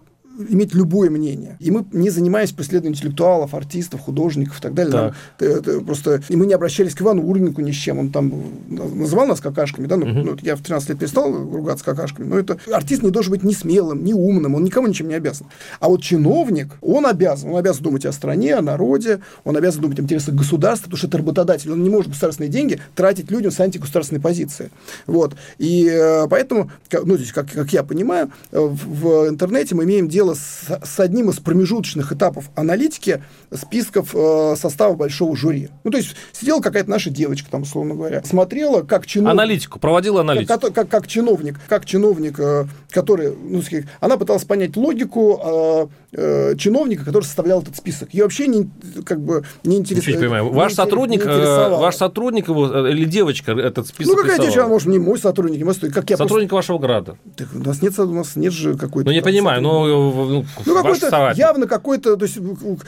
иметь 0.50 0.74
любое 0.74 1.10
мнение. 1.10 1.58
И 1.60 1.72
мы 1.72 1.86
не 1.92 2.10
занимаемся 2.10 2.56
преследованием 2.56 2.96
интеллектуалов, 2.96 3.54
артистов, 3.54 4.02
художников 4.02 4.60
и 4.60 4.62
так 4.62 4.74
далее. 4.74 4.94
Нам, 4.96 5.12
Так. 5.38 5.50
э, 5.50 5.54
это 5.60 5.82
просто... 5.82 6.22
И 6.30 6.36
мы 6.36 6.46
не 6.46 6.54
обращались 6.54 6.94
к 6.96 7.02
Ивану 7.02 7.24
Урнику 7.24 7.62
ни 7.62 7.72
с 7.72 7.76
чем. 7.76 8.00
Он 8.00 8.10
там 8.12 8.32
называл 8.70 9.28
нас 9.28 9.40
какашками, 9.40 9.88
да? 9.88 9.98
Ну, 9.98 10.06
Мгм. 10.06 10.22
ну, 10.24 10.38
я 10.42 10.56
в 10.56 10.62
13 10.62 10.90
лет 10.90 11.00
перестал 11.00 11.32
ругаться 11.32 11.86
какашками. 11.86 12.28
Но 12.28 12.38
это... 12.38 12.58
Артист 12.72 13.04
не 13.04 13.12
должен 13.12 13.32
быть 13.32 13.44
ни 13.44 13.54
смелым, 13.54 14.04
ни 14.04 14.14
умным. 14.14 14.56
Он 14.56 14.64
никому 14.64 14.88
ничем 14.88 15.08
не 15.08 15.16
обязан. 15.16 15.48
А 15.80 15.88
вот 15.90 16.02
чиновник, 16.02 16.70
он 16.82 17.06
обязан. 17.06 17.52
Он 17.52 17.58
обязан 17.58 17.84
думать 17.84 18.06
о 18.06 18.12
стране, 18.12 18.56
о 18.56 18.62
народе. 18.62 19.20
Он 19.44 19.56
обязан 19.58 19.82
думать 19.82 20.00
о 20.00 20.02
интересах 20.04 20.36
государства, 20.36 20.86
потому 20.86 20.98
что 20.98 21.08
это 21.08 21.18
работодатель. 21.18 21.72
Он 21.72 21.84
не 21.84 21.90
может 21.90 22.10
государственные 22.10 22.50
деньги 22.50 22.80
тратить 22.96 23.32
людям 23.32 23.52
с 23.52 23.60
антигосударственной 23.60 24.22
позиции. 24.22 24.70
Вот. 25.08 25.36
И 25.58 25.88
э, 25.92 26.28
поэтому, 26.30 26.72
ну, 27.04 27.18
здесь, 27.18 27.32
как, 27.32 27.50
как 27.52 27.72
я 27.74 27.84
понимаю, 27.84 28.32
э, 28.52 28.60
в 28.60 29.30
интернете 29.30 29.76
мы 29.76 29.84
имеем 29.84 30.08
дело 30.08 30.31
с, 30.36 30.80
с 30.84 31.00
одним 31.00 31.30
из 31.30 31.40
промежуточных 31.40 32.12
этапов 32.12 32.50
аналитики 32.56 33.24
списков 33.54 34.16
э, 34.16 34.56
состава 34.58 34.94
большого 34.94 35.36
жюри. 35.36 35.70
Ну, 35.84 35.92
то 35.92 35.98
есть 35.98 36.16
сидела 36.32 36.60
какая-то 36.62 36.90
наша 36.90 37.10
девочка, 37.10 37.50
там, 37.50 37.64
условно 37.64 37.96
говоря, 37.96 38.24
смотрела, 38.24 38.82
как 38.82 39.06
чиновник... 39.06 39.32
Аналитику, 39.32 39.80
проводила 39.80 40.22
аналитику. 40.22 40.60
Как, 40.60 40.74
как, 40.74 40.90
как 40.90 41.08
чиновник, 41.08 41.60
как 41.68 41.86
чиновник, 41.86 42.40
э, 42.40 42.66
который, 42.90 43.34
ну, 43.36 43.62
она 44.00 44.18
пыталась 44.18 44.44
понять 44.44 44.76
логику, 44.76 45.40
э, 45.44 45.88
э, 46.14 46.56
чиновника, 46.58 47.06
который 47.06 47.24
составлял 47.24 47.62
этот 47.62 47.76
список. 47.76 48.14
Ее 48.14 48.24
вообще 48.24 48.48
не, 48.48 48.70
как 49.06 49.22
бы, 49.22 49.44
не 49.64 49.78
интересует. 49.78 50.18
Не 50.18 50.22
понимаю. 50.22 50.50
Ваш 50.52 50.74
сотрудник, 50.74 51.26
э, 51.26 51.70
ваш 51.70 51.96
сотрудник 51.96 52.48
его, 52.48 52.68
э, 52.68 52.92
или 52.92 53.06
девочка 53.06 53.52
этот 53.54 53.88
список 53.88 54.16
Ну, 54.16 54.22
какая 54.22 54.40
девочка, 54.40 54.68
может, 54.68 54.88
не 54.88 55.00
мой 55.00 55.18
сотрудник, 55.20 55.58
не 55.58 55.64
мой 55.64 55.74
сотрудник. 55.74 55.96
Как 55.96 56.10
я 56.10 56.18
сотрудник 56.18 56.50
просто... 56.50 56.74
вашего 56.74 56.80
града. 56.80 57.18
Так, 57.36 57.48
у, 57.54 57.60
нас 57.60 57.82
нет, 57.82 57.98
у 58.00 58.14
нас 58.14 58.36
нет 58.36 58.54
же 58.54 58.76
какой-то... 58.76 59.10
Ну, 59.10 59.14
не 59.14 59.22
понимаю, 59.22 59.62
но... 59.62 60.11
Ну, 60.12 60.46
ну 60.66 60.76
какой-то, 60.76 61.34
явно 61.36 61.68
какой-то... 61.68 62.18
То 62.18 62.26
есть, 62.26 62.38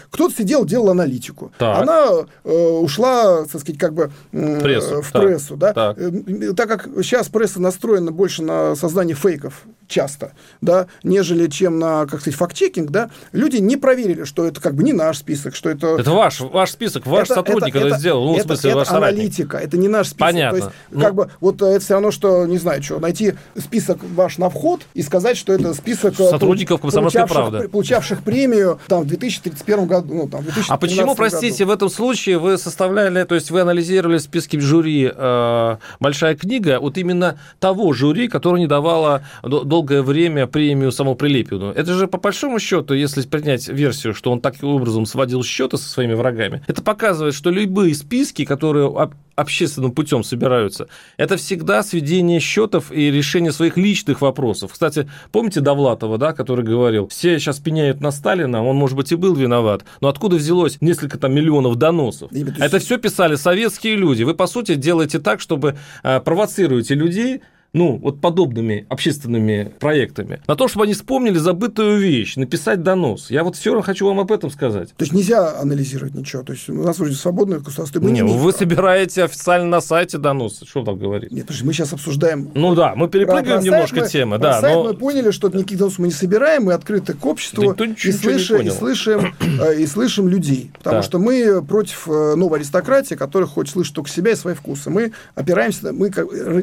кто-то 0.09 0.33
сидел, 0.35 0.65
делал 0.65 0.89
аналитику. 0.89 1.51
Так. 1.57 1.83
Она 1.83 2.25
э, 2.43 2.51
ушла, 2.51 3.45
так 3.45 3.61
сказать, 3.61 3.77
как 3.77 3.93
бы 3.93 4.11
э, 4.31 4.59
прессу. 4.61 5.01
в 5.01 5.11
так. 5.11 5.21
прессу. 5.21 5.55
Да? 5.55 5.73
Так. 5.73 5.97
Э, 5.97 6.53
так 6.55 6.67
как 6.67 6.87
сейчас 7.03 7.29
пресса 7.29 7.61
настроена 7.61 8.11
больше 8.11 8.43
на 8.43 8.75
создание 8.75 9.15
фейков, 9.15 9.65
часто, 9.87 10.33
да, 10.61 10.87
нежели 11.03 11.47
чем 11.47 11.79
на, 11.79 12.05
как 12.07 12.21
сказать, 12.21 12.37
факт-чекинг, 12.37 12.89
да, 12.89 13.09
люди 13.31 13.57
не 13.57 13.77
проверили, 13.77 14.23
что 14.23 14.45
это 14.45 14.59
как 14.61 14.75
бы 14.75 14.83
не 14.83 14.93
наш 14.93 15.19
список, 15.19 15.55
что 15.55 15.69
это... 15.69 15.95
Это 15.99 16.11
ваш, 16.11 16.39
ваш 16.39 16.71
список, 16.71 17.05
ваш 17.05 17.25
это, 17.25 17.35
сотрудник 17.35 17.75
это, 17.75 17.87
это 17.87 17.97
сделал, 17.97 18.25
ну, 18.25 18.33
это, 18.35 18.43
в 18.43 18.45
смысле, 18.47 18.69
это 18.71 18.79
ваш 18.79 18.89
аналитика, 18.89 19.51
соратник. 19.51 19.67
это 19.67 19.77
не 19.77 19.87
наш 19.87 20.07
список. 20.07 20.19
Понятно. 20.19 20.59
То 20.59 20.65
есть, 20.65 20.77
ну... 20.91 21.01
как 21.01 21.15
бы, 21.15 21.29
вот 21.39 21.61
это 21.61 21.79
все 21.79 21.93
равно, 21.93 22.11
что, 22.11 22.45
не 22.45 22.57
знаю, 22.57 22.81
что, 22.81 22.99
найти 22.99 23.35
список 23.57 23.99
ваш 24.15 24.37
на 24.37 24.49
вход 24.49 24.81
и 24.93 25.01
сказать, 25.01 25.37
что 25.37 25.53
это 25.53 25.73
список... 25.73 26.19
Э, 26.19 26.29
Сотрудников 26.29 26.81
комсомольской 26.81 27.12
правды. 27.13 27.67
Получавших 27.67 28.23
премию 28.23 28.79
там 28.87 29.03
в 29.03 29.07
2031 29.07 29.87
году, 29.87 30.13
ну, 30.13 30.29
там, 30.29 30.41
в 30.41 30.45
2013 30.45 30.69
А 30.69 30.77
почему, 30.77 31.15
простите, 31.15 31.63
году. 31.65 31.71
в 31.71 31.75
этом 31.75 31.89
случае 31.89 32.37
вы 32.37 32.57
составляли, 32.57 33.23
то 33.23 33.35
есть 33.35 33.51
вы 33.51 33.61
анализировали 33.61 34.17
списки 34.17 34.57
жюри 34.57 35.11
э, 35.13 35.77
«Большая 35.99 36.35
книга» 36.35 36.79
вот 36.79 36.97
именно 36.97 37.37
того 37.59 37.93
жюри, 37.93 38.27
которое 38.27 38.59
не 38.59 38.67
давало 38.67 39.23
долгое 39.43 40.01
время 40.01 40.47
премию 40.47 40.91
самому 40.91 41.15
Прилепину. 41.15 41.71
Это 41.71 41.93
же 41.93 42.07
по 42.07 42.17
большому 42.17 42.59
счету, 42.59 42.93
если 42.93 43.21
принять 43.21 43.67
версию, 43.67 44.13
что 44.13 44.31
он 44.31 44.41
таким 44.41 44.69
образом 44.69 45.05
сводил 45.05 45.43
счеты 45.43 45.77
со 45.77 45.89
своими 45.89 46.13
врагами, 46.13 46.63
это 46.67 46.81
показывает, 46.81 47.35
что 47.35 47.49
любые 47.49 47.93
списки, 47.95 48.45
которые 48.45 48.87
общественным 49.35 49.91
путем 49.91 50.23
собираются, 50.23 50.87
это 51.17 51.37
всегда 51.37 51.83
сведение 51.83 52.39
счетов 52.39 52.91
и 52.91 53.11
решение 53.11 53.51
своих 53.51 53.77
личных 53.77 54.21
вопросов. 54.21 54.73
Кстати, 54.73 55.09
помните 55.31 55.59
Довлатова, 55.59 56.17
да, 56.17 56.33
который 56.33 56.63
говорил, 56.63 57.02
все 57.07 57.39
сейчас 57.39 57.59
пеняют 57.59 58.01
на 58.01 58.11
Сталина, 58.11 58.63
он, 58.63 58.75
может 58.75 58.95
быть, 58.97 59.11
и 59.11 59.15
был 59.15 59.35
виноват, 59.35 59.83
но 60.01 60.07
откуда 60.07 60.35
взялось 60.35 60.77
несколько 60.81 61.17
там 61.17 61.33
миллионов 61.33 61.75
доносов? 61.75 62.31
Это 62.59 62.79
все 62.79 62.97
писали 62.97 63.35
советские 63.35 63.95
люди. 63.95 64.23
Вы, 64.23 64.33
по 64.33 64.47
сути, 64.47 64.75
делаете 64.75 65.19
так, 65.19 65.39
чтобы 65.39 65.75
э, 66.03 66.19
провоцируете 66.19 66.95
людей 66.95 67.41
ну, 67.73 67.97
вот 67.97 68.21
подобными 68.21 68.85
общественными 68.87 69.73
проектами, 69.79 70.41
на 70.47 70.55
то, 70.55 70.67
чтобы 70.67 70.85
они 70.85 70.93
вспомнили 70.93 71.37
забытую 71.37 71.99
вещь, 71.99 72.35
написать 72.35 72.83
донос. 72.83 73.31
Я 73.31 73.43
вот 73.43 73.55
все 73.55 73.71
равно 73.71 73.81
хочу 73.81 74.05
вам 74.05 74.19
об 74.19 74.31
этом 74.31 74.51
сказать. 74.51 74.89
То 74.89 75.03
есть 75.03 75.13
нельзя 75.13 75.59
анализировать 75.59 76.13
ничего. 76.13 76.43
То 76.43 76.53
есть 76.53 76.69
у 76.69 76.83
нас 76.83 76.99
вроде 76.99 77.15
свободное 77.15 77.59
государство. 77.59 77.99
Мы 77.99 78.11
не, 78.11 78.21
не 78.21 78.37
вы 78.37 78.51
собираете 78.51 79.23
официально 79.23 79.67
на 79.67 79.81
сайте 79.81 80.19
донос. 80.19 80.61
Что 80.65 80.83
там 80.83 80.99
говорить? 80.99 81.31
Нет, 81.31 81.41
потому 81.41 81.57
что 81.57 81.65
мы 81.65 81.73
сейчас 81.73 81.93
обсуждаем... 81.93 82.51
Ну 82.53 82.75
да, 82.75 82.93
мы 82.95 83.07
перепрыгаем 83.07 83.59
про, 83.59 83.65
немножко 83.65 84.01
мы, 84.01 84.07
темы. 84.07 84.37
да, 84.37 84.61
сайт 84.61 84.75
но... 84.75 84.83
мы 84.83 84.93
поняли, 84.93 85.31
что 85.31 85.49
никаких 85.49 85.79
доносов 85.79 85.99
мы 85.99 86.07
не 86.07 86.13
собираем, 86.13 86.65
мы 86.65 86.73
открыты 86.73 87.13
к 87.13 87.25
обществу 87.25 87.73
да 87.73 87.85
и, 87.85 88.11
слышим, 88.11 88.61
и, 88.61 88.69
слышим, 88.69 89.35
э, 89.41 89.81
и 89.81 89.87
слышим 89.87 90.27
людей. 90.27 90.71
Потому 90.77 90.97
да. 90.97 91.03
что 91.03 91.17
мы 91.17 91.63
против 91.63 92.07
э, 92.07 92.35
новой 92.35 92.59
аристократии, 92.59 93.15
которая 93.15 93.47
хочет 93.47 93.73
слышать 93.73 93.95
только 93.95 94.11
себя 94.11 94.31
и 94.31 94.35
свои 94.35 94.53
вкусы. 94.53 94.91
Мы 94.91 95.13
опираемся, 95.33 95.91
мы 95.91 96.11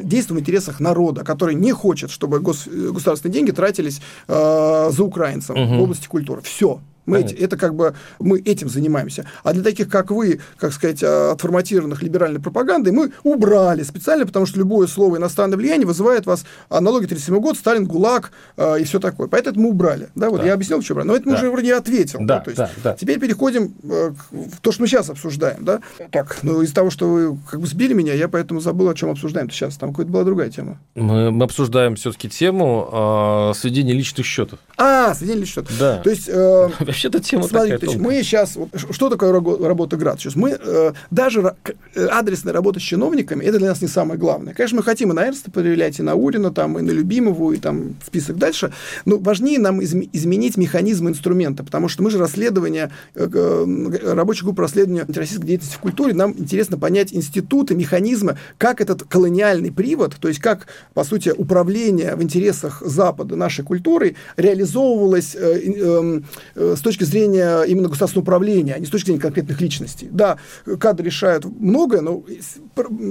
действуем 0.03 0.39
в 0.39 0.41
интересах 0.41 0.79
народа, 0.79 1.00
который 1.25 1.55
не 1.55 1.71
хочет, 1.71 2.11
чтобы 2.11 2.39
гос, 2.39 2.67
государственные 2.67 3.33
деньги 3.33 3.51
тратились 3.51 4.01
э, 4.27 4.89
за 4.91 5.03
украинцев 5.03 5.55
угу. 5.55 5.75
в 5.75 5.81
области 5.81 6.07
культуры. 6.07 6.41
Все. 6.41 6.79
Мы 7.05 7.21
эти, 7.21 7.33
это 7.33 7.57
как 7.57 7.75
бы 7.75 7.95
мы 8.19 8.39
этим 8.39 8.69
занимаемся. 8.69 9.25
А 9.43 9.53
для 9.53 9.63
таких, 9.63 9.89
как 9.89 10.11
вы, 10.11 10.39
как 10.57 10.71
сказать, 10.73 11.01
э, 11.01 11.31
отформатированных 11.31 12.03
либеральной 12.03 12.39
пропагандой, 12.39 12.93
мы 12.93 13.11
убрали 13.23 13.83
специально, 13.83 14.25
потому 14.25 14.45
что 14.45 14.59
любое 14.59 14.87
слово 14.87 15.17
иностранное 15.17 15.57
влияние 15.57 15.87
вызывает 15.87 16.25
вас 16.25 16.45
аналогия 16.69 17.07
37 17.07 17.39
год, 17.39 17.57
Сталин, 17.57 17.85
ГУЛАГ 17.85 18.31
э, 18.57 18.81
и 18.81 18.83
все 18.83 18.99
такое. 18.99 19.27
Поэтому 19.27 19.61
мы 19.61 19.69
убрали. 19.69 20.09
Да, 20.15 20.29
вот 20.29 20.41
да. 20.41 20.47
я 20.47 20.53
объяснил, 20.53 20.81
что 20.81 20.93
убрали. 20.93 21.07
Но 21.07 21.15
это 21.15 21.25
мы 21.25 21.33
да. 21.33 21.37
уже 21.39 21.49
вроде 21.49 21.75
ответил. 21.75 22.19
Да, 22.21 22.37
да, 22.37 22.39
то 22.39 22.49
есть 22.49 22.57
да, 22.57 22.69
да. 22.83 22.95
Теперь 22.95 23.19
переходим 23.19 23.73
э, 23.83 24.11
к 24.57 24.61
то, 24.61 24.71
что 24.71 24.81
мы 24.81 24.87
сейчас 24.87 25.09
обсуждаем. 25.09 25.65
Да? 25.65 25.81
Так, 26.11 26.37
ну 26.43 26.61
из-за 26.61 26.75
того, 26.75 26.89
что 26.91 27.09
вы 27.09 27.37
как 27.49 27.59
бы 27.59 27.67
сбили 27.67 27.93
меня, 27.93 28.13
я 28.13 28.27
поэтому 28.27 28.59
забыл, 28.59 28.89
о 28.89 28.93
чем 28.93 29.09
обсуждаем 29.09 29.49
сейчас. 29.49 29.75
Там 29.77 29.91
какая-то 29.91 30.11
была 30.11 30.23
другая 30.23 30.49
тема. 30.49 30.79
Мы, 30.95 31.31
мы 31.31 31.45
обсуждаем 31.45 31.95
все-таки 31.95 32.29
тему 32.29 33.51
э, 33.51 33.53
сведения 33.57 33.93
личных 33.93 34.25
счетов. 34.25 34.59
А, 34.77 35.13
сведения 35.15 35.41
личных 35.41 35.65
счетов. 35.65 35.79
Да. 35.79 35.97
То 35.97 36.09
есть... 36.09 36.29
Э, 36.29 36.69
Вообще-то 36.91 37.19
тема 37.19 37.43
Смотрите, 37.43 37.77
такая 37.77 37.79
то 37.79 37.85
есть 37.85 37.97
мы 37.97 38.23
сейчас... 38.23 38.55
Вот, 38.55 38.69
что 38.91 39.09
такое 39.09 39.31
работа 39.31 39.97
ГРАД? 39.97 40.19
Сейчас 40.19 40.35
мы 40.35 40.57
э, 40.59 40.93
даже 41.09 41.55
э, 41.95 42.05
адресная 42.05 42.53
работа 42.53 42.79
с 42.79 42.83
чиновниками, 42.83 43.43
это 43.45 43.59
для 43.59 43.69
нас 43.69 43.81
не 43.81 43.87
самое 43.87 44.19
главное. 44.19 44.53
Конечно, 44.53 44.77
мы 44.77 44.83
хотим 44.83 45.11
и 45.11 45.13
на 45.13 45.25
Эрнста 45.25 45.51
проявлять, 45.51 45.99
и 45.99 46.03
на 46.03 46.15
Урина, 46.15 46.51
там, 46.51 46.77
и 46.77 46.81
на 46.81 46.91
Любимову, 46.91 47.53
и 47.53 47.57
там 47.57 47.95
список 48.05 48.37
дальше. 48.37 48.73
Но 49.05 49.17
важнее 49.17 49.59
нам 49.59 49.81
изм, 49.81 50.01
изменить 50.11 50.57
механизмы 50.57 51.11
инструмента, 51.11 51.63
потому 51.63 51.87
что 51.87 52.03
мы 52.03 52.11
же 52.11 52.17
расследование, 52.17 52.91
э, 53.15 53.27
э, 53.33 54.13
рабочая 54.13 54.43
группа 54.43 54.63
расследования 54.63 55.05
российской 55.07 55.45
деятельности 55.45 55.77
в 55.77 55.79
культуре, 55.79 56.13
нам 56.13 56.33
интересно 56.37 56.77
понять 56.77 57.13
институты, 57.13 57.73
механизмы, 57.73 58.37
как 58.57 58.81
этот 58.81 59.03
колониальный 59.03 59.71
привод, 59.71 60.15
то 60.19 60.27
есть 60.27 60.39
как, 60.39 60.67
по 60.93 61.03
сути, 61.03 61.29
управление 61.29 62.15
в 62.15 62.23
интересах 62.23 62.81
Запада 62.85 63.35
нашей 63.35 63.63
культурой 63.63 64.15
реализовывалось 64.37 65.35
э, 65.35 65.61
э, 65.65 66.21
э, 66.55 66.75
с 66.81 66.83
точки 66.83 67.03
зрения 67.03 67.61
именно 67.61 67.89
государственного 67.89 68.23
управления, 68.23 68.73
а 68.73 68.79
не 68.79 68.87
с 68.87 68.89
точки 68.89 69.07
зрения 69.07 69.21
конкретных 69.21 69.61
личностей. 69.61 70.09
Да, 70.11 70.37
кадры 70.79 71.05
решают 71.05 71.45
многое, 71.45 72.01
но, 72.01 72.23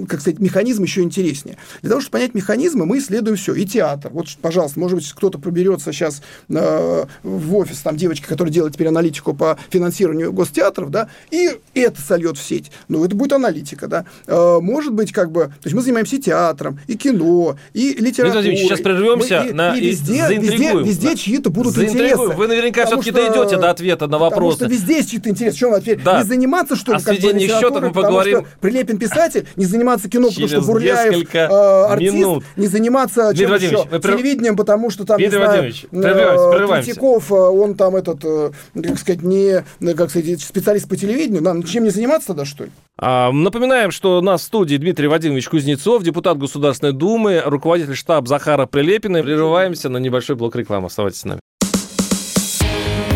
как 0.09 0.21
сказать, 0.21 0.41
механизм 0.41 0.83
еще 0.83 1.03
интереснее. 1.03 1.57
Для 1.81 1.91
того, 1.91 2.01
чтобы 2.01 2.15
понять 2.15 2.35
механизмы, 2.35 2.85
мы 2.85 2.99
исследуем 2.99 3.37
все. 3.37 3.55
И 3.55 3.65
театр. 3.65 4.11
Вот, 4.13 4.27
пожалуйста, 4.43 4.81
может 4.81 4.99
быть, 4.99 5.13
кто-то 5.13 5.39
проберется 5.39 5.93
сейчас 5.93 6.21
э, 6.49 7.05
в 7.23 7.57
офис, 7.57 7.79
там 7.79 7.97
девочка, 7.97 8.27
которая 8.27 8.53
делает 8.53 8.75
теперь 8.75 8.89
аналитику 8.89 9.35
по 9.35 9.57
финансированию 9.71 10.33
гостеатров, 10.33 10.91
да, 10.91 11.09
и 11.31 11.51
это 11.75 12.01
сольет 12.01 12.39
в 12.39 12.43
сеть. 12.43 12.73
Ну, 12.89 13.05
это 13.05 13.15
будет 13.15 13.35
аналитика, 13.35 13.87
да. 13.87 14.05
Э, 14.27 14.59
может 14.61 14.93
быть, 14.95 15.13
как 15.13 15.31
бы, 15.31 15.45
то 15.45 15.67
есть 15.67 15.77
мы 15.77 15.83
занимаемся 15.83 16.17
и 16.17 16.19
театром, 16.19 16.81
и 16.89 16.97
кино, 16.97 17.57
и 17.73 17.95
литературой. 17.95 18.57
сейчас 18.57 18.81
прервемся 18.81 19.45
мы, 19.47 19.53
на 19.53 19.77
и, 19.77 19.81
и 19.81 19.91
везде, 19.91 20.27
везде, 20.29 20.73
везде 20.73 21.17
чьи-то 21.17 21.51
будут 21.51 21.79
интересы. 21.79 22.35
Вы 22.35 22.49
наверняка 22.49 22.87
все-таки 22.87 23.13
дойдете 23.13 23.60
до 23.61 23.71
ответа 23.71 24.07
на 24.07 24.19
вопрос 24.19 24.55
Потому 24.55 24.73
что 24.73 24.81
везде 24.81 24.97
есть 24.99 25.11
чьи-то 25.11 25.31
интересы. 25.31 25.59
Чем 25.59 25.81
теперь? 25.81 26.01
Да. 26.03 26.19
Не 26.19 26.25
заниматься, 26.25 26.77
что 26.77 26.93
ли, 26.93 26.99
О 26.99 27.01
сведении 27.01 27.47
счетов 27.47 27.81
мы 27.81 27.93
поговорим. 27.93 28.47
Прилепин 28.61 28.99
писатель, 28.99 29.47
не 29.57 29.65
заниматься 29.65 30.09
кино, 30.09 30.29
потому 30.29 30.49
что 30.49 30.61
Бурляев 30.63 31.35
э, 31.35 31.47
артист, 31.47 32.15
минут. 32.15 32.45
не 32.57 32.67
заниматься 32.67 33.35
чем 33.35 33.55
еще? 33.55 33.87
Телевидением, 34.01 34.57
потому 34.57 34.91
что 34.91 35.05
там, 35.05 35.19
Дмитрий 35.19 35.39
не 35.39 35.45
знаю, 35.45 36.25
э, 36.73 36.83
Третьяков, 36.83 37.31
э, 37.31 37.35
он 37.35 37.75
там 37.75 37.97
этот, 37.97 38.25
э, 38.25 38.51
как 38.75 38.99
сказать, 38.99 39.23
не, 39.23 39.65
как 39.95 40.11
сказать, 40.11 40.41
специалист 40.41 40.89
по 40.89 40.97
телевидению. 40.97 41.43
Нам 41.43 41.63
чем 41.63 41.85
не 41.85 41.91
заниматься 41.91 42.29
тогда, 42.29 42.45
что 42.45 42.65
ли? 42.65 42.71
А, 42.99 43.33
напоминаем, 43.33 43.91
что 43.91 44.19
у 44.19 44.21
нас 44.21 44.43
в 44.43 44.45
студии 44.45 44.77
Дмитрий 44.77 45.09
Вадимович 45.09 45.49
Кузнецов, 45.49 46.03
депутат 46.03 46.39
Государственной 46.39 46.93
Думы, 46.93 47.43
руководитель 47.45 47.95
штаба 47.95 48.27
Захара 48.27 48.67
Прилепина. 48.67 49.23
Прерываемся 49.23 49.89
на 49.89 49.99
небольшой 49.99 50.37
блок 50.37 50.57
рекламы. 50.57 50.87
Оставайтесь 50.87 51.21
с 51.21 51.25
нами. 51.25 51.41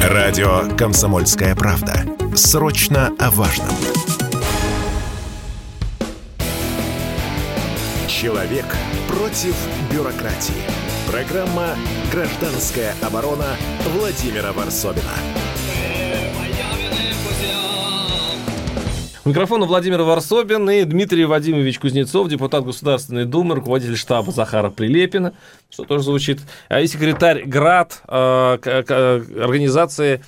Радио 0.06 0.68
«Комсомольская 0.76 1.56
правда». 1.56 1.94
Срочно 2.36 3.14
о 3.18 3.30
важном. 3.30 3.70
Человек 8.06 8.66
против 9.08 9.56
бюрократии. 9.90 10.52
Программа 11.10 11.68
«Гражданская 12.12 12.94
оборона» 13.00 13.56
Владимира 13.94 14.52
Варсобина. 14.52 15.14
У 19.26 19.30
микрофона 19.30 19.64
Владимир 19.64 20.02
Варсобин 20.02 20.68
и 20.68 20.84
Дмитрий 20.84 21.24
Вадимович 21.24 21.78
Кузнецов, 21.78 22.28
депутат 22.28 22.62
Государственной 22.62 23.24
Думы, 23.24 23.54
руководитель 23.54 23.96
штаба 23.96 24.30
Захара 24.32 24.68
Прилепина, 24.68 25.32
что 25.70 25.84
тоже 25.84 26.04
звучит, 26.04 26.40
а 26.68 26.82
и 26.82 26.86
секретарь 26.86 27.44
ГРАД, 27.46 28.02
э, 28.06 28.58
организации 29.40 30.22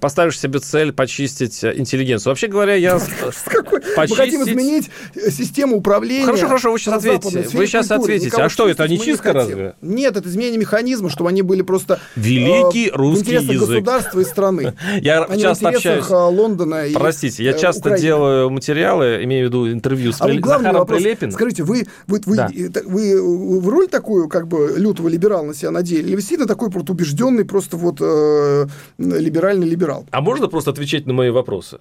поставишь 0.00 0.38
себе 0.38 0.58
цель 0.58 0.92
почистить 0.92 1.64
интеллигенцию. 1.64 2.30
Вообще 2.30 2.46
говоря, 2.46 2.74
я... 2.74 2.98
Мы 3.96 4.08
хотим 4.08 4.42
изменить 4.42 4.90
систему 5.14 5.76
управления. 5.76 6.24
Хорошо, 6.24 6.46
хорошо, 6.46 6.72
вы 6.72 6.78
сейчас 6.78 6.94
ответите. 6.94 7.56
Вы 7.56 7.66
сейчас 7.66 7.90
ответите. 7.90 8.36
А 8.36 8.48
что, 8.48 8.68
это 8.68 8.86
не 8.88 8.98
чистка 8.98 9.32
разве? 9.32 9.74
Нет, 9.80 10.16
это 10.16 10.28
изменение 10.28 10.58
механизма, 10.58 11.10
чтобы 11.10 11.30
они 11.30 11.42
были 11.42 11.62
просто... 11.62 12.00
Великий 12.16 12.90
русский 12.92 13.34
язык. 13.34 13.60
государства 13.60 14.20
и 14.20 14.24
страны. 14.24 14.74
Я 15.00 15.26
часто 15.38 15.68
общаюсь... 15.68 16.08
Лондона 16.08 16.86
и 16.86 16.94
Простите, 16.94 17.44
я 17.44 17.52
часто 17.52 17.98
делаю 17.98 18.50
материалы, 18.50 19.20
имею 19.24 19.46
в 19.46 19.48
виду 19.48 19.70
интервью 19.70 20.12
с 20.12 20.20
а 20.20 20.28
Захаром 20.32 20.86
Прилепиным. 20.86 21.32
Скажите, 21.32 21.62
вы, 21.62 21.84
в 22.06 23.68
роль 23.68 23.88
такую, 23.88 24.28
как 24.28 24.48
бы, 24.48 24.74
лютого 24.76 25.08
либерала 25.08 25.42
на 25.42 25.54
себя 25.54 25.70
надели? 25.70 26.02
Или 26.02 26.14
вы 26.14 26.20
действительно 26.20 26.48
такой 26.48 26.70
вот 26.70 26.88
убежденный, 26.90 27.44
просто 27.44 27.76
вот 27.76 27.98
э, 28.00 28.66
либеральный 28.98 29.66
либерал? 29.74 30.06
А 30.10 30.20
можно 30.20 30.48
просто 30.48 30.70
отвечать 30.70 31.06
на 31.06 31.12
мои 31.12 31.30
вопросы? 31.30 31.80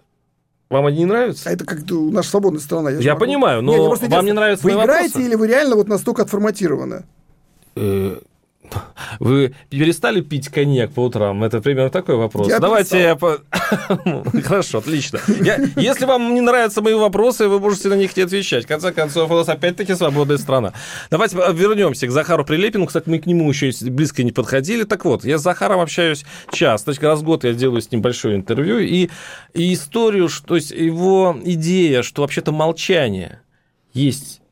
Вам 0.69 0.85
они 0.87 0.99
не 0.99 1.05
нравятся? 1.05 1.49
А 1.49 1.53
это 1.53 1.65
как 1.65 1.79
наша 1.89 2.29
свободная 2.29 2.61
страна. 2.61 2.89
Я, 2.89 2.99
я 2.99 3.15
понимаю, 3.15 3.61
но 3.61 3.91
Нет, 3.95 4.09
вам 4.09 4.25
не 4.25 4.31
нравятся 4.33 4.63
Вы 4.63 4.71
играете 4.71 5.09
вопросы? 5.13 5.27
или 5.27 5.35
вы 5.35 5.47
реально 5.47 5.75
вот 5.75 5.87
настолько 5.87 6.23
отформатированы? 6.23 7.03
Э, 7.75 8.17
вы 9.19 9.55
перестали 9.69 10.21
пить 10.21 10.49
коньяк 10.49 10.91
по 10.91 11.01
утрам? 11.05 11.43
Это 11.43 11.61
примерно 11.61 11.89
такой 11.89 12.15
вопрос. 12.15 12.47
Я 12.49 12.59
Давайте 12.59 13.01
я... 13.01 13.15
По... 13.15 13.39
Хорошо, 14.43 14.79
отлично. 14.79 15.19
Я... 15.27 15.59
Если 15.75 16.05
вам 16.05 16.33
не 16.33 16.41
нравятся 16.41 16.81
мои 16.81 16.93
вопросы, 16.93 17.47
вы 17.47 17.59
можете 17.59 17.89
на 17.89 17.95
них 17.95 18.15
не 18.15 18.23
отвечать. 18.23 18.65
В 18.65 18.67
конце 18.67 18.91
концов, 18.91 19.31
у 19.31 19.35
нас 19.35 19.49
опять-таки 19.49 19.95
свободная 19.95 20.37
страна. 20.37 20.73
Давайте 21.09 21.37
вернемся 21.53 22.07
к 22.07 22.11
Захару 22.11 22.45
Прилепину. 22.45 22.85
Кстати, 22.85 23.09
мы 23.09 23.19
к 23.19 23.25
нему 23.25 23.49
еще 23.49 23.71
близко 23.89 24.23
не 24.23 24.31
подходили. 24.31 24.83
Так 24.83 25.05
вот, 25.05 25.25
я 25.25 25.37
с 25.37 25.41
Захаром 25.41 25.79
общаюсь 25.79 26.25
часто. 26.51 26.93
Раз 27.01 27.19
в 27.19 27.23
год 27.23 27.43
я 27.43 27.53
делаю 27.53 27.81
с 27.81 27.91
ним 27.91 28.01
большое 28.01 28.35
интервью. 28.35 28.79
И, 28.79 29.09
и 29.53 29.73
историю, 29.73 30.29
что, 30.29 30.47
то 30.47 30.55
есть 30.55 30.71
его 30.71 31.37
идея, 31.43 32.03
что 32.03 32.21
вообще-то 32.21 32.51
молчание 32.51 33.41
есть 33.93 34.42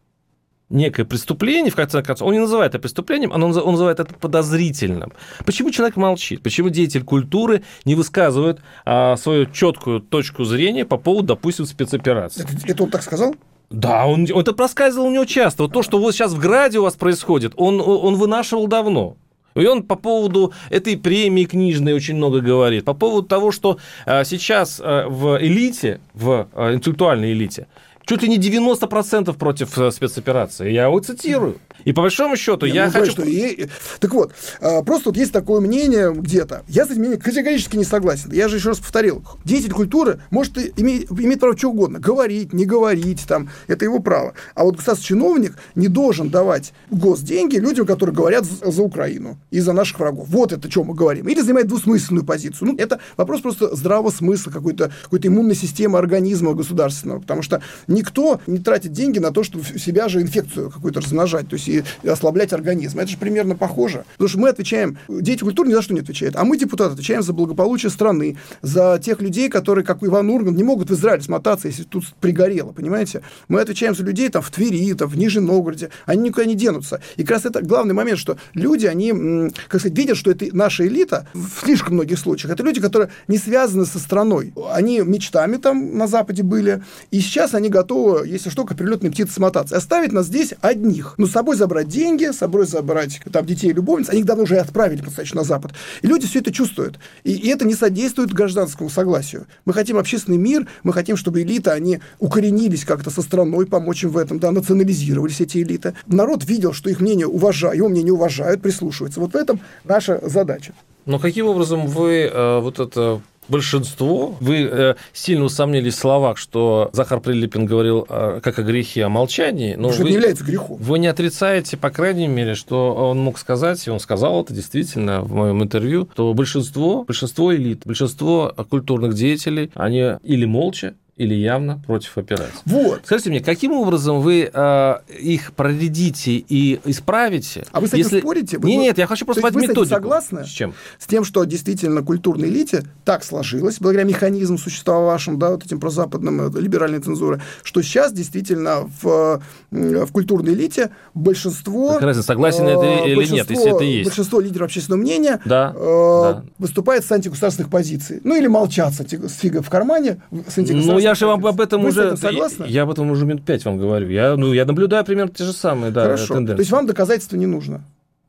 некое 0.71 1.05
преступление, 1.05 1.71
в 1.71 1.75
конце 1.75 2.01
концов, 2.01 2.27
он 2.27 2.34
не 2.34 2.39
называет 2.39 2.71
это 2.71 2.79
преступлением, 2.79 3.31
он, 3.31 3.43
он 3.43 3.71
называет 3.71 3.99
это 3.99 4.13
подозрительным. 4.13 5.13
Почему 5.45 5.71
человек 5.71 5.95
молчит? 5.95 6.41
Почему 6.41 6.69
деятель 6.69 7.03
культуры 7.03 7.63
не 7.86 7.95
высказывает 7.95 8.62
а, 8.86 9.15
свою 9.17 9.45
четкую 9.45 10.01
точку 10.01 10.43
зрения 10.43 10.86
по 10.86 10.97
поводу, 10.97 11.27
допустим, 11.27 11.65
спецоперации? 11.65 12.43
Это, 12.43 12.71
это 12.71 12.84
он 12.84 12.89
так 12.89 13.03
сказал? 13.03 13.36
Да, 13.69 14.05
он, 14.05 14.27
он 14.34 14.41
это 14.41 14.53
проскальзывал 14.53 15.07
у 15.07 15.12
него 15.12 15.25
часто. 15.25 15.63
Вот 15.63 15.73
то, 15.73 15.81
что 15.84 15.97
вот 15.97 16.13
сейчас 16.13 16.34
в 16.34 16.39
Граде 16.39 16.79
у 16.79 16.84
вас 16.84 16.95
происходит, 16.95 17.53
он, 17.55 17.79
он 17.81 18.15
вынашивал 18.15 18.67
давно. 18.67 19.15
И 19.55 19.65
он 19.65 19.84
по 19.84 19.95
поводу 19.95 20.53
этой 20.69 20.97
премии 20.97 21.43
книжной 21.43 21.93
очень 21.93 22.15
много 22.15 22.39
говорит. 22.39 22.86
По 22.86 22.93
поводу 22.93 23.27
того, 23.27 23.51
что 23.51 23.77
а, 24.05 24.23
сейчас 24.23 24.81
а, 24.81 25.07
в 25.07 25.41
элите, 25.41 25.99
в 26.13 26.47
а, 26.53 26.73
интеллектуальной 26.73 27.34
элите, 27.34 27.67
чуть 28.06 28.24
ли 28.24 28.30
не 28.30 28.38
90% 28.38 29.34
против 29.38 29.78
э, 29.78 29.92
спецоперации. 29.92 30.72
Я 30.72 30.86
его 30.86 31.00
цитирую. 31.00 31.58
И 31.86 31.94
по 31.94 32.02
большому 32.02 32.36
счету 32.36 32.65
я, 32.65 32.74
я 32.74 32.86
ну, 32.88 32.91
хочу... 32.91 33.12
Что 33.12 33.24
и... 33.24 33.67
Так 34.00 34.13
вот, 34.13 34.34
а, 34.60 34.84
просто 34.84 35.10
вот 35.10 35.17
есть 35.17 35.32
такое 35.32 35.62
мнение 35.62 36.13
где-то. 36.13 36.63
Я 36.67 36.86
с 36.86 36.89
этим 36.91 37.02
мнением 37.02 37.20
категорически 37.20 37.76
не 37.78 37.84
согласен. 37.84 38.32
Я 38.32 38.48
же 38.48 38.58
еще 38.58 38.70
раз 38.70 38.80
повторил. 38.80 39.24
Деятель 39.46 39.72
культуры 39.72 40.20
может 40.30 40.58
иметь, 40.80 41.08
иметь 41.10 41.39
право 41.39 41.58
что 41.58 41.70
угодно. 41.70 42.00
Говорить, 42.00 42.54
не 42.54 42.65
говорить, 42.65 43.26
там, 43.28 43.50
это 43.67 43.86
его 43.86 44.00
право. 44.00 44.34
А 44.56 44.63
вот 44.63 44.76
государственный 44.76 45.22
чиновник 45.22 45.58
не 45.76 45.88
должен 45.88 46.30
давать 46.30 46.74
госденьги 46.89 47.58
людям, 47.58 47.86
которые 47.86 48.15
говорят 48.15 48.46
за, 48.46 48.72
за 48.72 48.82
Украину 48.82 49.38
и 49.50 49.60
за 49.60 49.74
наших 49.74 50.00
врагов. 50.00 50.28
Вот 50.30 50.52
это, 50.52 50.67
о 50.67 50.72
чем 50.72 50.88
мы 50.88 50.94
говорим. 50.94 51.28
Или 51.28 51.41
занимает 51.41 51.67
двусмысленную 51.67 52.26
позицию. 52.26 52.70
Ну, 52.70 52.78
это 52.78 53.00
вопрос 53.17 53.41
просто 53.41 53.76
здравого 53.76 54.12
смысла, 54.12 54.52
какой-то 54.52 54.91
какой 55.04 55.20
иммунной 55.24 55.56
системы 55.56 55.98
организма 55.98 56.54
государственного. 56.54 57.20
Потому 57.20 57.41
что 57.41 57.62
никто 57.88 58.41
не 58.48 58.60
тратит 58.60 58.91
деньги 58.91 59.20
на 59.20 59.32
то, 59.32 59.44
чтобы 59.44 59.63
себя 59.63 60.10
же 60.10 60.22
инфекцию 60.22 60.70
какую-то 60.70 61.02
размножать. 61.02 61.48
То 61.50 61.56
есть 61.56 61.67
и 61.71 62.07
ослаблять 62.07 62.53
организм. 62.53 62.99
Это 62.99 63.10
же 63.10 63.17
примерно 63.17 63.55
похоже. 63.55 64.05
Потому 64.13 64.29
что 64.29 64.39
мы 64.39 64.49
отвечаем, 64.49 64.97
дети 65.07 65.43
культуры 65.43 65.69
ни 65.69 65.73
за 65.73 65.81
что 65.81 65.93
не 65.93 66.01
отвечают, 66.01 66.36
а 66.36 66.43
мы, 66.43 66.57
депутаты, 66.57 66.93
отвечаем 66.93 67.23
за 67.23 67.34
благополучие 67.34 67.89
страны, 67.89 68.38
за 68.62 68.99
тех 69.03 69.21
людей, 69.21 69.49
которые, 69.49 69.86
как 69.86 70.03
Иван 70.03 70.29
Ургант, 70.29 70.57
не 70.57 70.63
могут 70.63 70.89
в 70.89 70.93
Израиль 70.93 71.21
смотаться, 71.21 71.67
если 71.67 71.84
тут 71.84 72.05
пригорело, 72.19 72.71
понимаете? 72.71 73.21
Мы 73.47 73.62
отвечаем 73.62 73.95
за 73.95 74.03
людей 74.03 74.29
там 74.29 74.41
в 74.41 74.51
Твери, 74.51 74.93
там, 74.93 75.10
в 75.10 75.17
Нижнем 75.17 75.45
Новгороде. 75.45 75.89
Они 76.05 76.23
никуда 76.23 76.45
не 76.45 76.55
денутся. 76.55 77.01
И 77.17 77.23
как 77.23 77.31
раз 77.31 77.45
это 77.45 77.62
главный 77.62 77.93
момент, 77.93 78.19
что 78.19 78.38
люди, 78.53 78.86
они, 78.86 79.51
как 79.67 79.81
сказать, 79.81 79.97
видят, 79.97 80.17
что 80.17 80.31
это 80.31 80.45
наша 80.53 80.88
элита 80.88 81.27
в 81.34 81.62
слишком 81.63 81.95
многих 81.95 82.19
случаях. 82.19 82.53
Это 82.53 82.63
люди, 82.63 82.81
которые 82.81 83.10
не 83.27 83.38
связаны 83.38 83.86
со 83.86 83.99
страной. 83.99 84.53
Они 84.71 84.99
мечтами 84.99 85.57
там 85.57 85.97
на 85.97 86.07
Западе 86.07 86.43
были, 86.43 86.84
и 87.12 87.19
сейчас 87.19 87.53
они 87.53 87.69
готовы, 87.69 88.27
если 88.27 88.49
что, 88.49 88.65
как 88.65 88.77
прилетные 88.77 89.12
птицы 89.12 89.34
смотаться. 89.34 89.75
Оставить 89.75 90.12
нас 90.12 90.27
здесь 90.27 90.53
одних. 90.62 91.15
Но 91.17 91.27
с 91.27 91.31
собой 91.31 91.51
забрать 91.56 91.88
деньги, 91.88 92.26
с 92.26 92.38
собой 92.38 92.66
забрать 92.66 93.20
там, 93.32 93.46
детей 93.46 93.72
и 93.72 93.74
любовниц. 93.74 94.10
Они 94.10 94.20
их 94.20 94.26
давно 94.26 94.44
уже 94.44 94.58
отправили, 94.58 95.02
достаточно 95.02 95.42
на 95.42 95.44
Запад. 95.44 95.74
И 96.02 96.08
люди 96.08 96.28
все 96.28 96.40
это 96.40 96.52
чувствуют. 96.52 97.00
И, 97.24 97.34
и 97.34 97.50
это 97.50 97.66
не 97.66 97.76
содействует 97.76 98.34
гражданскому 98.34 98.90
согласию. 98.90 99.48
Мы 99.66 99.74
хотим 99.74 99.98
общественный 99.98 100.38
мир, 100.38 100.68
мы 100.84 100.94
хотим, 100.94 101.18
чтобы 101.18 101.42
элиты, 101.42 101.72
они 101.72 102.00
укоренились 102.20 102.86
как-то 102.86 103.10
со 103.10 103.22
страной, 103.22 103.66
помочь 103.66 104.04
им 104.04 104.12
в 104.12 104.18
этом, 104.18 104.40
да, 104.40 104.52
национализировались 104.52 105.42
эти 105.42 105.60
элиты. 105.60 105.94
Народ 106.08 106.46
видел, 106.46 106.74
что 106.74 106.90
их 106.90 107.00
мнение 107.00 107.28
уважают, 107.28 107.78
его 107.78 107.90
мнение 107.90 108.14
уважают, 108.14 108.62
прислушиваются. 108.62 109.20
Вот 109.20 109.34
в 109.34 109.36
этом 109.36 109.60
наша 109.84 110.20
задача. 110.28 110.74
Но 111.06 111.20
каким 111.20 111.48
образом 111.48 111.88
вы 111.88 112.30
э, 112.32 112.60
вот 112.60 112.80
это 112.80 113.22
большинство. 113.47 114.36
Вы 114.39 114.69
э, 114.71 114.95
сильно 115.13 115.45
усомнились 115.45 115.95
в 115.95 115.99
словах, 115.99 116.38
что 116.38 116.89
Захар 116.93 117.19
Прилепин 117.19 117.65
говорил 117.65 118.06
э, 118.08 118.39
как 118.43 118.60
о 118.60 118.63
грехе, 118.63 119.06
о 119.06 119.10
молчании. 119.10 119.75
Но 119.75 119.91
что 119.91 120.04
вы, 120.04 120.10
не 120.10 120.15
является 120.15 120.43
грехом. 120.43 120.77
Вы 120.77 120.99
не 120.99 121.08
отрицаете, 121.08 121.77
по 121.77 121.89
крайней 121.89 122.27
мере, 122.27 122.56
что 122.56 122.93
он 122.93 123.19
мог 123.19 123.38
сказать, 123.38 123.86
и 123.88 123.89
он 123.89 123.99
сказал 123.99 124.43
это 124.43 124.54
действительно 124.54 125.21
в 125.21 125.34
моем 125.34 125.62
интервью, 125.62 126.08
что 126.13 126.34
большинство, 126.34 127.04
большинство 127.04 127.54
элит, 127.56 127.82
большинство 127.86 128.54
культурных 128.69 129.13
деятелей, 129.13 129.71
они 129.75 130.13
или 130.23 130.45
молча, 130.45 130.95
или 131.17 131.36
явно 131.36 131.80
против 131.86 132.17
операции. 132.17 132.62
Вот. 132.65 133.02
Скажите 133.04 133.30
мне, 133.30 133.41
каким 133.41 133.74
образом 133.74 134.21
вы 134.21 134.50
э, 134.52 134.95
их 135.19 135.54
проредите 135.54 136.32
и 136.38 136.80
исправите? 136.86 137.65
А 137.71 137.80
вы 137.80 137.88
с 137.88 137.93
этим 137.93 138.00
если... 138.00 138.19
спорите? 138.19 138.58
Вы, 138.58 138.69
нет, 138.69 138.82
нет, 138.82 138.97
я 138.97 139.08
хочу 139.08 139.26
просто 139.26 139.41
понять 139.41 139.62
методику. 139.62 139.82
Вы 139.82 139.86
согласны? 139.88 140.45
С 140.45 140.50
чем? 140.50 140.74
С 140.97 141.08
тем, 141.08 141.24
что 141.24 141.43
действительно 141.43 142.02
культурной 142.02 142.47
элите 142.47 142.86
так 143.04 143.24
сложилось, 143.24 143.78
благодаря 143.80 144.08
механизму 144.08 144.58
существовавшим, 144.58 145.38
да, 145.38 145.52
вот 145.52 145.65
этим 145.65 145.80
прозападным 145.80 146.47
э, 146.47 146.60
либеральной 146.60 147.00
цензуры, 147.00 147.41
что 147.62 147.82
сейчас 147.82 148.13
действительно 148.13 148.89
в, 149.02 149.41
в 149.69 150.12
культурной 150.12 150.54
элите 150.54 150.91
большинство... 151.13 151.93
Так, 151.93 152.04
разница, 152.04 152.28
согласен 152.28 152.65
э, 152.65 152.71
это 152.71 153.08
или 153.08 153.32
нет, 153.32 153.50
если 153.50 153.76
это 153.76 153.84
есть. 153.84 154.10
Большинство 154.10 154.39
лидеров 154.39 154.65
общественного 154.67 155.02
мнения 155.02 155.41
да, 155.45 155.74
э, 155.76 155.80
да. 155.80 156.43
выступает 156.58 157.06
с 157.06 157.12
антигосударственных 157.12 157.69
позиций. 157.69 158.21
Ну, 158.24 158.36
или 158.36 158.47
молчат 158.47 158.93
с, 158.93 159.00
с 159.02 159.36
фигой 159.36 159.62
в 159.62 159.69
кармане, 159.69 160.21
с 160.32 160.58
антигосударственных 160.58 160.86
Ну, 160.86 161.01
я 161.02 161.16
же 161.16 161.28
вам 161.28 161.46
об 161.46 161.60
этом 161.60 161.82
Вы 161.82 161.90
уже... 161.90 162.18
согласны? 162.18 162.64
Я, 162.64 162.70
я 162.70 162.84
об 162.84 162.92
этом 162.92 163.10
уже 163.12 163.26
минут 163.26 163.44
пять 163.44 163.66
вам 163.66 163.78
говорю. 163.78 164.10
Я, 164.10 164.36
ну, 164.36 164.54
я 164.54 164.66
наблюдаю 164.66 165.04
примерно 165.06 165.32
те 165.32 165.44
же 165.44 165.54
самые 165.54 165.92
да, 165.92 166.04
Хорошо. 166.04 166.34
тенденции. 166.36 166.56
То 166.56 166.62
есть 166.62 166.72
вам 166.72 166.86
доказательства 166.88 167.38
не 167.38 167.48
нужно? 167.48 167.84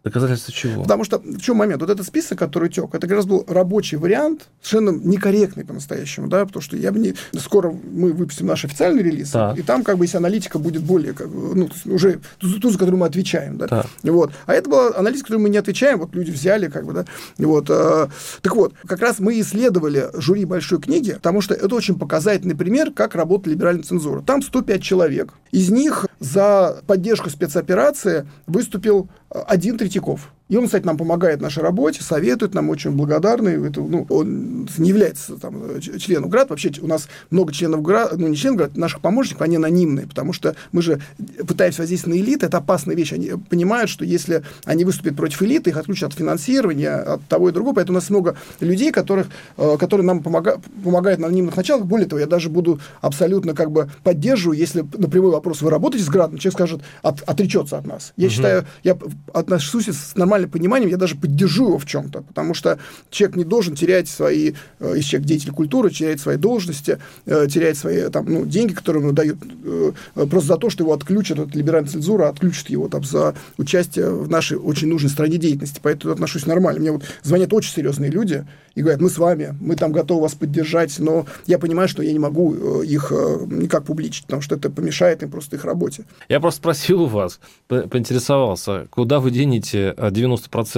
Доказательства 0.05 0.53
чего? 0.53 0.83
Потому 0.83 1.05
что 1.05 1.19
в 1.19 1.41
чем 1.41 1.57
момент? 1.57 1.81
Вот 1.81 1.91
этот 1.91 2.05
список, 2.05 2.39
который 2.39 2.69
тек, 2.69 2.93
это 2.93 3.07
как 3.07 3.17
раз 3.17 3.27
был 3.27 3.45
рабочий 3.47 3.97
вариант, 3.97 4.49
совершенно 4.61 4.91
некорректный 4.91 5.65
по-настоящему, 5.65 6.27
да, 6.27 6.45
потому 6.45 6.61
что 6.61 6.77
я 6.77 6.91
бы 6.91 6.99
не... 6.99 7.15
Скоро 7.39 7.71
мы 7.71 8.13
выпустим 8.13 8.47
наш 8.47 8.65
официальный 8.65 9.03
релиз, 9.03 9.31
да. 9.31 9.55
и 9.57 9.63
там 9.63 9.85
как 9.85 9.99
бы 9.99 10.05
если 10.05 10.17
аналитика 10.17 10.59
будет 10.59 10.83
более, 10.83 11.13
как 11.13 11.29
ну, 11.29 11.69
уже 11.87 12.21
ту, 12.39 12.59
ту, 12.59 12.71
за 12.71 12.79
которую 12.79 12.99
мы 12.99 13.07
отвечаем, 13.07 13.59
да. 13.59 13.67
да. 13.69 13.87
Вот. 14.03 14.33
А 14.47 14.55
это 14.55 14.69
была 14.69 14.97
аналитика, 14.97 15.27
которую 15.27 15.45
мы 15.45 15.51
не 15.51 15.59
отвечаем, 15.59 16.01
вот 16.01 16.15
люди 16.15 16.33
взяли, 16.33 16.67
как 16.67 16.85
бы, 16.85 16.95
да. 16.95 17.05
Вот. 17.39 17.71
Э, 17.71 18.09
так 18.41 18.57
вот, 18.57 18.75
как 18.87 19.01
раз 19.01 19.21
мы 19.21 19.41
исследовали 19.41 20.11
жюри 20.15 20.45
большой 20.45 20.81
книги, 20.81 21.13
потому 21.13 21.41
что 21.41 21.55
это 21.55 21.73
очень 21.77 21.97
показательный 21.97 22.57
пример, 22.57 22.91
как 22.91 23.15
работает 23.15 23.55
либеральная 23.55 23.85
цензура. 23.85 24.21
Там 24.23 24.43
105 24.43 24.83
человек. 24.83 25.35
Из 25.53 25.71
них 25.71 26.07
за 26.19 26.83
поддержку 26.87 27.31
спецоперации 27.31 28.27
выступил 28.47 29.09
один 29.29 29.79
Третьяков. 29.93 30.33
И 30.53 30.57
он, 30.59 30.67
кстати, 30.67 30.85
нам 30.85 30.99
помогает 30.99 31.39
в 31.39 31.43
нашей 31.43 31.63
работе, 31.63 32.03
советует, 32.03 32.53
нам 32.53 32.69
очень 32.69 32.91
благодарный. 32.91 33.69
Это, 33.69 33.81
ну, 33.81 34.05
он 34.11 34.69
не 34.77 34.91
является 34.91 35.39
там, 35.39 35.81
членом 35.81 36.29
ГРАД. 36.29 36.51
Вообще 36.51 36.71
у 36.83 36.87
нас 36.87 37.09
много 37.31 37.55
членов 37.55 37.81
ГРАД, 37.81 38.19
ну, 38.19 38.29
не 38.29 38.37
членов 38.37 38.59
ГРАД, 38.59 38.77
наших 38.77 39.01
помощников, 39.01 39.41
они 39.41 39.57
анонимные, 39.57 40.07
потому 40.07 40.35
что 40.35 40.55
мы 40.73 40.83
же 40.83 41.01
пытаемся 41.49 41.81
воздействовать 41.81 42.19
на 42.19 42.23
элиты, 42.23 42.45
это 42.45 42.59
опасная 42.59 42.95
вещь. 42.95 43.15
Они 43.15 43.31
понимают, 43.49 43.89
что 43.89 44.05
если 44.05 44.43
они 44.67 44.85
выступят 44.85 45.17
против 45.17 45.41
элиты, 45.41 45.71
их 45.71 45.79
отключат 45.79 46.13
от 46.13 46.19
финансирования, 46.19 46.97
от 46.97 47.23
того 47.29 47.49
и 47.49 47.53
другого. 47.53 47.77
Поэтому 47.77 47.97
у 47.97 48.01
нас 48.03 48.11
много 48.11 48.37
людей, 48.61 48.93
которых, 48.93 49.29
э, 49.57 49.79
которые 49.79 50.07
нам 50.07 50.23
помога, 50.23 50.61
помогают 50.85 51.19
на 51.19 51.29
анонимных 51.29 51.57
началах. 51.57 51.87
Более 51.87 52.07
того, 52.07 52.21
я 52.21 52.27
даже 52.27 52.51
буду 52.51 52.79
абсолютно 53.01 53.55
как 53.55 53.71
бы 53.71 53.91
поддерживаю, 54.03 54.59
если 54.59 54.85
на 54.99 55.09
прямой 55.09 55.31
вопрос 55.31 55.63
вы 55.63 55.71
работаете 55.71 56.05
с 56.05 56.11
ГРАДом, 56.11 56.37
человек 56.37 56.59
скажет, 56.59 56.83
от, 57.01 57.23
отречется 57.23 57.79
от 57.79 57.87
нас. 57.87 58.13
Я 58.19 58.27
угу. 58.27 58.35
считаю, 58.35 58.67
я 58.85 58.99
отношусь 59.33 59.89
с 59.89 60.15
нормальным 60.15 60.42
нормальным 60.43 60.51
пониманием 60.51 60.91
я 60.91 60.97
даже 60.97 61.17
поддержу 61.17 61.69
его 61.69 61.79
в 61.79 61.87
чем-то, 61.87 62.23
потому 62.23 62.55
что 62.55 62.79
человек 63.11 63.37
не 63.37 63.45
должен 63.45 63.75
терять 63.75 64.09
свои, 64.09 64.53
э, 64.81 64.93
если 64.97 65.11
человек 65.11 65.29
деятель 65.29 65.53
культуры, 65.53 65.91
терять 65.91 66.21
свои 66.21 66.37
должности, 66.37 66.99
э, 67.27 67.47
терять 67.49 67.79
свои 67.79 68.09
там, 68.11 68.27
ну, 68.27 68.47
деньги, 68.47 68.73
которые 68.73 69.03
ему 69.03 69.13
дают, 69.13 69.39
э, 69.65 69.93
просто 70.31 70.49
за 70.49 70.57
то, 70.57 70.71
что 70.71 70.85
его 70.85 70.93
отключат 70.93 71.39
от 71.39 71.55
либеральной 71.55 71.89
цензуры, 71.89 72.25
отключат 72.25 72.71
его 72.71 72.89
там 72.89 73.05
за 73.05 73.35
участие 73.59 74.11
в 74.11 74.29
нашей 74.29 74.57
очень 74.57 74.89
нужной 74.89 75.11
стране 75.11 75.39
деятельности. 75.39 75.81
Поэтому 75.83 76.13
отношусь 76.13 76.47
нормально. 76.47 76.81
Мне 76.81 76.93
вот 76.93 77.03
звонят 77.23 77.53
очень 77.53 77.73
серьезные 77.73 78.11
люди 78.11 78.45
и 78.75 78.81
говорят, 78.81 79.01
мы 79.01 79.11
с 79.11 79.19
вами, 79.19 79.55
мы 79.61 79.77
там 79.77 79.93
готовы 79.93 80.23
вас 80.23 80.35
поддержать, 80.35 80.99
но 80.99 81.27
я 81.47 81.59
понимаю, 81.59 81.89
что 81.89 82.03
я 82.03 82.13
не 82.13 82.19
могу 82.19 82.83
их 82.83 83.11
никак 83.11 83.85
публичить, 83.85 84.25
потому 84.25 84.43
что 84.43 84.57
это 84.57 84.71
помешает 84.71 85.23
им 85.23 85.31
просто 85.31 85.57
их 85.57 85.65
работе. 85.65 86.05
Я 86.29 86.41
просто 86.41 86.59
спросил 86.59 87.03
у 87.03 87.07
вас, 87.07 87.41
поинтересовался, 87.69 88.87
куда 88.91 89.21
вы 89.21 89.31
денете 89.31 89.95
90%? 89.99 90.32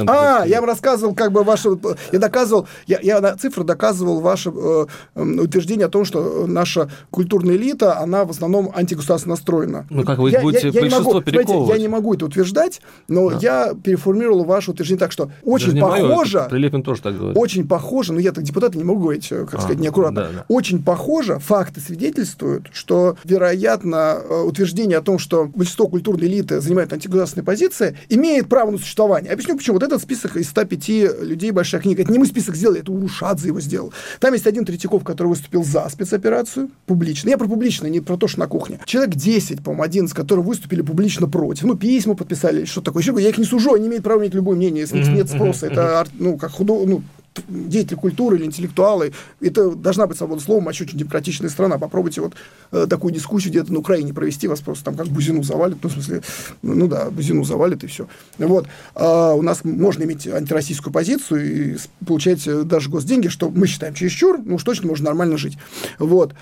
А, 0.09 0.45
я 0.47 0.61
вам 0.61 0.69
рассказывал, 0.69 1.15
как 1.15 1.33
бы 1.33 1.43
ваше... 1.45 1.71
Я 2.13 2.19
доказывал, 2.19 2.67
я, 2.87 2.99
я 3.03 3.21
на 3.21 3.37
цифры 3.37 3.65
доказывал 3.65 4.21
ваше 4.21 4.51
э, 4.51 4.87
утверждение 5.15 5.87
о 5.87 5.91
том, 5.91 6.05
что 6.05 6.47
наша 6.47 6.91
культурная 7.11 7.57
элита, 7.57 7.99
она 7.99 8.25
в 8.25 8.31
основном 8.31 8.71
антигосударственно 8.75 9.35
настроена. 9.35 9.87
Ну, 9.91 10.05
как 10.05 10.19
вы 10.19 10.31
я, 10.31 10.41
будете 10.41 10.69
я, 10.69 10.75
я 10.75 10.81
большинство 10.81 11.15
могу, 11.15 11.31
знаете, 11.31 11.73
Я 11.73 11.79
не 11.79 11.89
могу 11.89 12.15
это 12.15 12.27
утверждать, 12.27 12.81
но 13.09 13.31
да. 13.31 13.39
я 13.41 13.75
переформировал 13.75 14.45
ваше 14.45 14.71
утверждение 14.71 15.01
так, 15.01 15.13
что 15.13 15.31
очень 15.43 15.79
похоже... 15.79 16.39
Мое, 16.39 16.49
Прилепин 16.49 16.83
тоже 16.83 17.03
так 17.03 17.17
говорит. 17.17 17.37
Очень 17.37 17.67
похоже, 17.67 18.13
но 18.13 18.21
я 18.21 18.33
так 18.33 18.45
депутат 18.45 18.75
не 18.75 18.85
могу 18.85 19.03
говорить, 19.03 19.31
э, 19.31 19.45
как 19.45 19.61
а, 19.61 19.63
сказать, 19.63 19.81
неаккуратно. 19.81 20.23
Да, 20.23 20.29
да. 20.33 20.45
Очень 20.49 20.83
похоже, 20.83 21.39
факты 21.39 21.81
свидетельствуют, 21.81 22.69
что, 22.73 23.17
вероятно, 23.25 24.19
э, 24.23 24.43
утверждение 24.43 24.99
о 24.99 25.03
том, 25.03 25.19
что 25.19 25.47
большинство 25.47 25.87
культурной 25.89 26.27
элиты 26.27 26.61
занимает 26.61 26.93
антигосударственные 26.93 27.45
позиции, 27.45 27.97
имеет 28.09 28.49
право 28.49 28.71
на 28.71 28.79
существование. 28.79 29.33
Объясню 29.35 29.57
почему. 29.57 29.75
Вот 29.75 29.83
этот 29.83 30.01
список 30.01 30.37
из 30.37 30.49
105 30.49 30.89
людей 31.23 31.51
«Большая 31.51 31.81
книга», 31.81 32.03
это 32.03 32.13
не 32.13 32.19
мы 32.19 32.27
список 32.27 32.57
сделали, 32.57 32.81
это 32.81 32.93
Урушадзе 32.93 33.49
его 33.49 33.61
сделал. 33.61 33.93
Там 34.21 34.33
есть 34.33 34.47
один 34.47 34.65
Третьяков, 34.65 35.05
который 35.05 35.29
выступил 35.29 35.65
за 35.65 35.89
спецоперацию 35.89 36.71
публично. 36.87 37.29
Я 37.29 37.39
про 37.39 37.47
публично, 37.47 37.87
не 37.87 38.01
про 38.01 38.17
то, 38.17 38.29
что 38.29 38.41
на 38.41 38.47
кухне. 38.47 38.81
Человек 38.85 39.15
10, 39.15 39.63
по-моему, 39.63 39.83
11, 39.83 40.15
которые 40.15 40.45
выступили 40.45 40.83
публично 40.83 41.29
против. 41.29 41.65
Ну, 41.65 41.75
письма 41.77 42.15
подписали, 42.15 42.65
что 42.65 42.81
такое. 42.81 43.03
Еще 43.03 43.15
я 43.19 43.29
их 43.29 43.39
не 43.39 43.45
сужу, 43.45 43.75
они 43.75 43.89
имеют 43.89 44.05
право 44.05 44.21
иметь 44.21 44.35
любое 44.35 44.57
мнение, 44.57 44.83
если 44.83 45.01
mm-hmm. 45.01 45.15
нет 45.15 45.29
спроса. 45.29 45.67
Это, 45.67 46.07
ну, 46.15 46.37
как 46.37 46.53
худо, 46.53 46.85
ну, 46.87 47.03
деятели 47.49 47.97
культуры 47.97 48.37
или 48.37 48.45
интеллектуалы. 48.45 49.13
Это 49.41 49.71
должна 49.71 50.07
быть 50.07 50.17
свобода 50.17 50.43
слова, 50.43 50.61
мы 50.61 50.69
очень 50.69 50.87
демократичная 50.87 51.51
страна. 51.51 51.79
Попробуйте 51.79 52.21
вот 52.21 52.35
э, 52.73 52.87
такую 52.89 53.13
дискуссию 53.13 53.51
где-то 53.51 53.73
на 53.73 53.81
Украине 53.81 54.13
провести, 54.13 54.49
вас 54.49 54.61
просто 54.61 54.85
там 54.85 54.97
как 54.97 55.09
Бузину 55.09 55.43
завалит, 55.43 55.79
ну, 55.83 55.89
в 55.89 55.93
смысле, 55.93 56.23
ну 56.63 56.87
да, 56.87 57.11
Бузину 57.11 57.45
завалит 57.45 57.85
и 57.85 57.87
все. 57.87 58.09
Вот. 58.39 58.67
А 58.95 59.35
у 59.35 59.43
нас 59.43 59.65
можно 59.65 60.05
иметь 60.05 60.27
антироссийскую 60.27 60.93
позицию 60.93 61.75
и 61.75 61.77
получать 62.05 62.47
э, 62.47 62.63
даже 62.63 62.91
госденьги, 62.91 63.29
что 63.29 63.51
мы 63.51 63.67
считаем 63.67 63.95
чересчур, 63.95 64.39
ну 64.45 64.57
уж 64.57 64.63
точно 64.63 64.89
можно 64.89 65.07
нормально 65.07 65.37
жить. 65.37 65.59
Вот. 65.99 66.35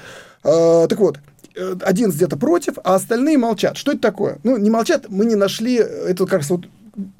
А, 0.44 0.86
так 0.88 0.98
вот, 0.98 1.18
э, 1.56 1.76
один 1.82 2.10
где-то 2.10 2.36
против, 2.36 2.74
а 2.84 2.94
остальные 2.96 3.38
молчат. 3.38 3.76
Что 3.76 3.92
это 3.92 4.00
такое? 4.00 4.38
Ну, 4.44 4.56
не 4.56 4.70
молчат, 4.70 5.06
мы 5.08 5.24
не 5.24 5.36
нашли, 5.36 5.76
это 5.76 6.24
как 6.24 6.40
раз 6.40 6.50
вот 6.50 6.66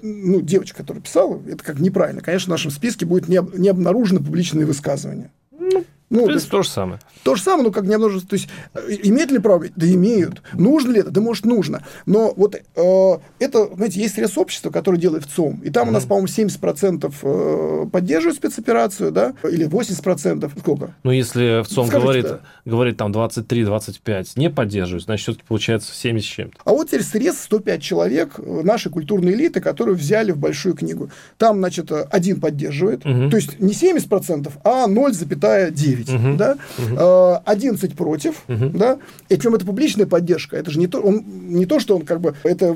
ну, 0.03 0.41
девочка, 0.41 0.79
которая 0.79 1.03
писала, 1.03 1.41
это 1.47 1.63
как 1.65 1.79
неправильно. 1.81 2.21
Конечно, 2.21 2.47
в 2.47 2.51
нашем 2.51 2.71
списке 2.71 3.07
будет 3.07 3.29
не, 3.29 3.41
не 3.59 3.69
обнаружено 3.69 4.21
публичные 4.21 4.67
высказывания. 4.67 5.31
Ну, 5.59 5.85
ну, 6.13 6.25
в 6.25 6.27
принципе, 6.27 6.51
то, 6.51 6.57
то 6.59 6.63
же 6.63 6.69
самое. 6.69 7.01
То 7.23 7.35
же 7.35 7.43
самое, 7.43 7.65
но 7.65 7.71
как 7.71 7.85
не 7.85 7.97
множество. 7.97 8.29
То 8.29 8.37
есть, 8.37 8.49
э, 8.75 8.81
имеют 9.05 9.31
ли 9.31 9.39
право? 9.39 9.65
Да 9.75 9.87
имеют. 9.87 10.43
Нужно 10.53 10.93
ли 10.93 11.01
это? 11.01 11.11
Да, 11.11 11.23
может, 11.23 11.47
нужно. 11.47 11.85
Но 12.05 12.35
вот 12.37 12.55
э, 12.55 13.19
это, 13.39 13.71
знаете, 13.75 14.01
есть 14.01 14.15
средств 14.15 14.37
общества, 14.37 14.71
которое 14.71 14.99
делает 14.99 15.25
ЦОМ. 15.25 15.63
И 15.65 15.71
там 15.71 15.87
mm-hmm. 15.87 15.91
у 15.91 15.93
нас, 15.95 16.05
по-моему, 16.05 16.29
70% 16.29 17.15
э, 17.23 17.87
поддерживают 17.91 18.37
спецоперацию, 18.37 19.11
да? 19.11 19.33
Или 19.43 19.67
80%. 19.67 20.51
Сколько? 20.59 20.95
Ну, 21.03 21.11
если 21.13 21.65
ЦОМ 21.67 21.87
Скажите, 21.87 21.99
говорит, 21.99 22.25
да. 22.27 22.41
говорит 22.67 22.97
там 22.99 23.11
23-25, 23.11 24.33
не 24.37 24.51
поддерживают, 24.51 25.05
значит, 25.05 25.23
все-таки 25.23 25.45
получается 25.49 25.95
70 25.95 26.29
с 26.29 26.31
чем-то. 26.31 26.59
А 26.65 26.73
вот 26.73 26.89
теперь 26.89 27.03
средств 27.03 27.45
105 27.45 27.83
человек 27.83 28.39
нашей 28.39 28.93
культурной 28.93 29.33
элиты, 29.33 29.63
которые 29.63 29.97
взяли 29.97 30.33
в 30.33 30.37
большую 30.37 30.75
книгу. 30.75 31.11
Там, 31.39 31.59
значит, 31.59 31.91
один 31.91 32.39
поддерживает, 32.39 33.07
mm-hmm. 33.07 33.31
то 33.31 33.37
есть 33.37 33.61
не 33.61 33.73
70%, 33.73 34.53
а 34.63 34.87
0,9. 34.89 36.02
9, 36.05 36.21
угу. 36.21 36.37
да, 36.37 36.57
угу. 36.79 37.43
11 37.45 37.95
против, 37.95 38.43
угу. 38.49 38.71
да, 38.71 38.99
и 39.29 39.37
причем 39.37 39.55
это 39.55 39.65
публичная 39.65 40.07
поддержка, 40.07 40.57
это 40.57 40.71
же 40.71 40.79
не 40.79 40.87
то, 40.87 41.01
он, 41.01 41.23
не 41.49 41.67
то, 41.67 41.81
что 41.81 41.97
он 41.97 42.05
как 42.05 42.21
бы, 42.21 42.35
это 42.43 42.75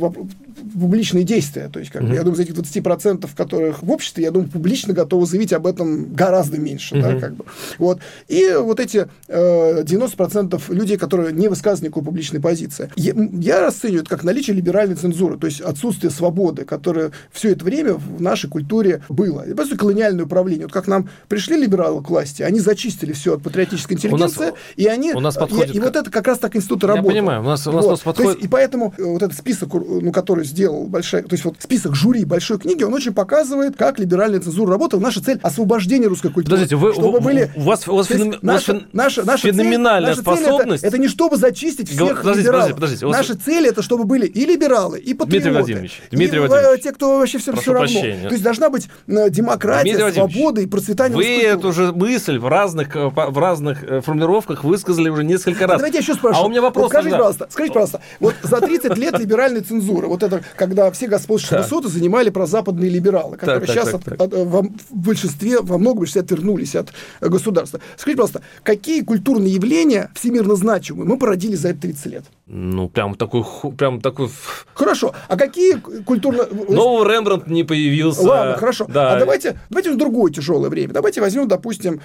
публичные 0.78 1.24
действия, 1.24 1.68
то 1.68 1.78
есть, 1.78 1.90
как 1.90 2.02
угу. 2.02 2.12
я 2.12 2.22
думаю, 2.22 2.40
из 2.40 2.48
этих 2.48 2.54
20%, 2.54 3.28
которых 3.36 3.82
в 3.82 3.90
обществе, 3.90 4.24
я 4.24 4.30
думаю, 4.30 4.50
публично 4.50 4.94
готовы 4.94 5.26
заявить 5.26 5.52
об 5.52 5.66
этом 5.66 6.14
гораздо 6.14 6.58
меньше, 6.58 6.96
угу. 6.96 7.02
да, 7.02 7.20
как 7.20 7.34
бы, 7.34 7.44
вот, 7.78 8.00
и 8.28 8.54
вот 8.58 8.80
эти 8.80 9.08
э, 9.28 9.82
90% 9.82 10.74
людей, 10.74 10.96
которые 10.96 11.32
не 11.32 11.48
высказывают 11.48 11.82
никакой 11.82 12.04
публичной 12.04 12.40
позиции, 12.40 12.90
я, 12.96 13.14
я 13.32 13.60
расцениваю 13.60 14.02
это 14.02 14.10
как 14.10 14.24
наличие 14.24 14.56
либеральной 14.56 14.96
цензуры, 14.96 15.36
то 15.38 15.46
есть 15.46 15.60
отсутствие 15.60 16.10
свободы, 16.10 16.64
которое 16.64 17.12
все 17.32 17.52
это 17.52 17.64
время 17.64 17.94
в 17.94 18.20
нашей 18.20 18.48
культуре 18.48 19.02
было. 19.08 19.48
И, 19.48 19.54
по 19.54 19.64
сути, 19.64 19.76
колониальное 19.76 20.24
управление. 20.24 20.66
Вот 20.66 20.72
как 20.72 20.86
нам 20.86 21.08
пришли 21.28 21.56
либералы 21.56 22.02
к 22.02 22.10
власти, 22.10 22.42
они 22.42 22.60
зачистили 22.60 23.12
все 23.16 23.35
от 23.35 23.42
патриотической 23.42 23.96
интеллигенции, 23.96 24.40
у 24.40 24.44
нас, 24.50 24.55
и 24.76 24.87
они... 24.87 25.12
У 25.12 25.20
нас 25.20 25.35
подходит... 25.35 25.74
И, 25.74 25.79
и 25.79 25.81
вот 25.81 25.96
это 25.96 26.11
как 26.11 26.26
раз 26.26 26.38
так 26.38 26.55
институт 26.57 26.85
работает. 26.85 27.14
Я 27.14 27.20
понимаю, 27.20 27.40
у 27.40 27.44
нас, 27.44 27.66
у 27.66 27.72
нас, 27.72 27.85
вот. 27.85 27.90
нас 27.90 28.00
подходит... 28.00 28.35
есть, 28.35 28.44
и 28.44 28.48
поэтому 28.48 28.94
э, 28.96 29.02
вот 29.02 29.22
этот 29.22 29.37
список, 29.37 29.74
ну, 29.74 30.12
который 30.12 30.44
сделал 30.44 30.87
большая... 30.87 31.22
То 31.22 31.35
есть 31.35 31.44
вот 31.44 31.57
список 31.59 31.94
жюри 31.94 32.24
большой 32.24 32.59
книги, 32.59 32.83
он 32.83 32.94
очень 32.94 33.12
показывает, 33.12 33.76
как 33.76 33.98
либеральная 33.98 34.40
цензура 34.40 34.70
работала. 34.70 35.00
Наша 35.00 35.22
цель— 35.22 35.38
освобождение 35.42 36.09
русской 36.09 36.31
культуры. 36.31 36.57
Подождите, 36.57 36.76
вы, 36.76 36.92
чтобы 36.92 37.18
у, 37.18 37.20
были... 37.20 37.50
у 37.57 37.62
вас, 37.62 37.87
у 37.88 37.96
вас, 37.96 38.07
феном... 38.07 38.37
наша, 38.42 38.72
наша, 38.72 38.87
наша, 38.92 39.24
наша 39.24 39.48
феноменальная 39.48 40.14
цель, 40.14 40.22
способность... 40.22 40.85
это, 40.85 40.94
это 40.94 40.98
не 40.98 41.09
чтобы 41.09 41.37
зачистить 41.37 41.88
всех 41.88 42.18
подождите, 42.18 42.48
либералов. 42.48 42.74
Подождите, 42.74 43.07
подождите. 43.07 43.07
Наша 43.07 43.44
цель— 43.44 43.66
это 43.68 43.83
чтобы 43.83 44.05
были 44.05 44.26
и 44.26 44.44
либералы, 44.44 44.98
и 44.98 45.14
патриоты. 45.14 45.31
Дмитрий 45.31 45.50
Владимирович, 45.52 46.02
Дмитрий 46.11 46.38
и, 46.38 46.42
э, 46.42 46.46
Владимирович. 46.46 46.83
те, 46.83 46.92
кто 46.92 47.18
вообще 47.18 47.38
все, 47.38 47.52
все 47.55 47.72
равно. 47.72 47.88
Прощения. 47.88 48.29
То 48.29 48.33
есть 48.33 48.42
должна 48.42 48.70
быть 48.70 48.88
э, 49.07 49.31
демократия, 49.31 50.12
свобода 50.12 50.61
и 50.61 50.66
процветание 50.66 51.16
Вы 51.16 51.42
эту 51.42 51.72
же 51.72 51.92
мысль 51.92 52.38
в 52.38 52.48
разных, 52.48 52.95
в 52.96 53.38
разных 53.38 53.85
э, 53.85 54.00
формулировках 54.00 54.64
высказали 54.64 55.09
уже 55.09 55.24
несколько 55.24 55.66
раз. 55.66 55.78
Давайте 55.78 55.98
я 55.98 56.02
еще 56.02 56.14
спрошу. 56.14 56.40
А 56.40 56.44
у 56.44 56.48
меня 56.48 56.62
вопрос. 56.62 56.85
Вот 56.85 56.92
скажите, 56.92 57.16
пожалуйста, 57.16 57.48
скажите, 57.50 57.74
пожалуйста, 57.74 58.00
вот 58.20 58.35
за 58.42 58.61
30 58.61 58.96
лет 58.96 59.18
либеральной 59.18 59.61
цензуры, 59.61 60.06
вот 60.06 60.22
это, 60.22 60.42
когда 60.56 60.90
все 60.90 61.06
господствующие 61.06 61.62
высоты 61.62 61.88
занимали 61.88 62.30
прозападные 62.30 62.90
либералы, 62.90 63.37
которые 63.37 63.66
сейчас 63.66 63.92
в 63.92 64.70
большинстве, 64.90 65.61
во 65.61 65.78
многом 65.78 66.00
большинстве 66.00 66.22
отвернулись 66.22 66.74
от 66.74 66.92
государства. 67.20 67.80
Скажите, 67.96 68.16
пожалуйста, 68.16 68.42
какие 68.62 69.02
культурные 69.02 69.52
явления 69.52 70.11
всемирно 70.14 70.56
значимые 70.56 71.06
мы 71.06 71.18
породили 71.18 71.54
за 71.54 71.70
эти 71.70 71.78
30 71.78 72.06
лет? 72.06 72.24
Ну, 72.48 72.88
прям 72.88 73.16
такой, 73.16 73.44
прям 73.76 74.00
такой... 74.00 74.30
Хорошо. 74.74 75.12
А 75.26 75.37
какие 75.37 75.74
культурные... 75.74 76.46
Новый 76.68 77.12
Рембрандт 77.12 77.48
не 77.48 77.64
появился. 77.64 78.22
Ладно, 78.22 78.56
хорошо. 78.56 78.87
Да. 78.88 79.14
А 79.14 79.18
давайте, 79.18 79.59
давайте 79.68 79.90
в 79.90 79.96
другое 79.96 80.32
тяжелое 80.32 80.70
время. 80.70 80.92
Давайте 80.92 81.20
возьмем, 81.20 81.48
допустим, 81.48 82.00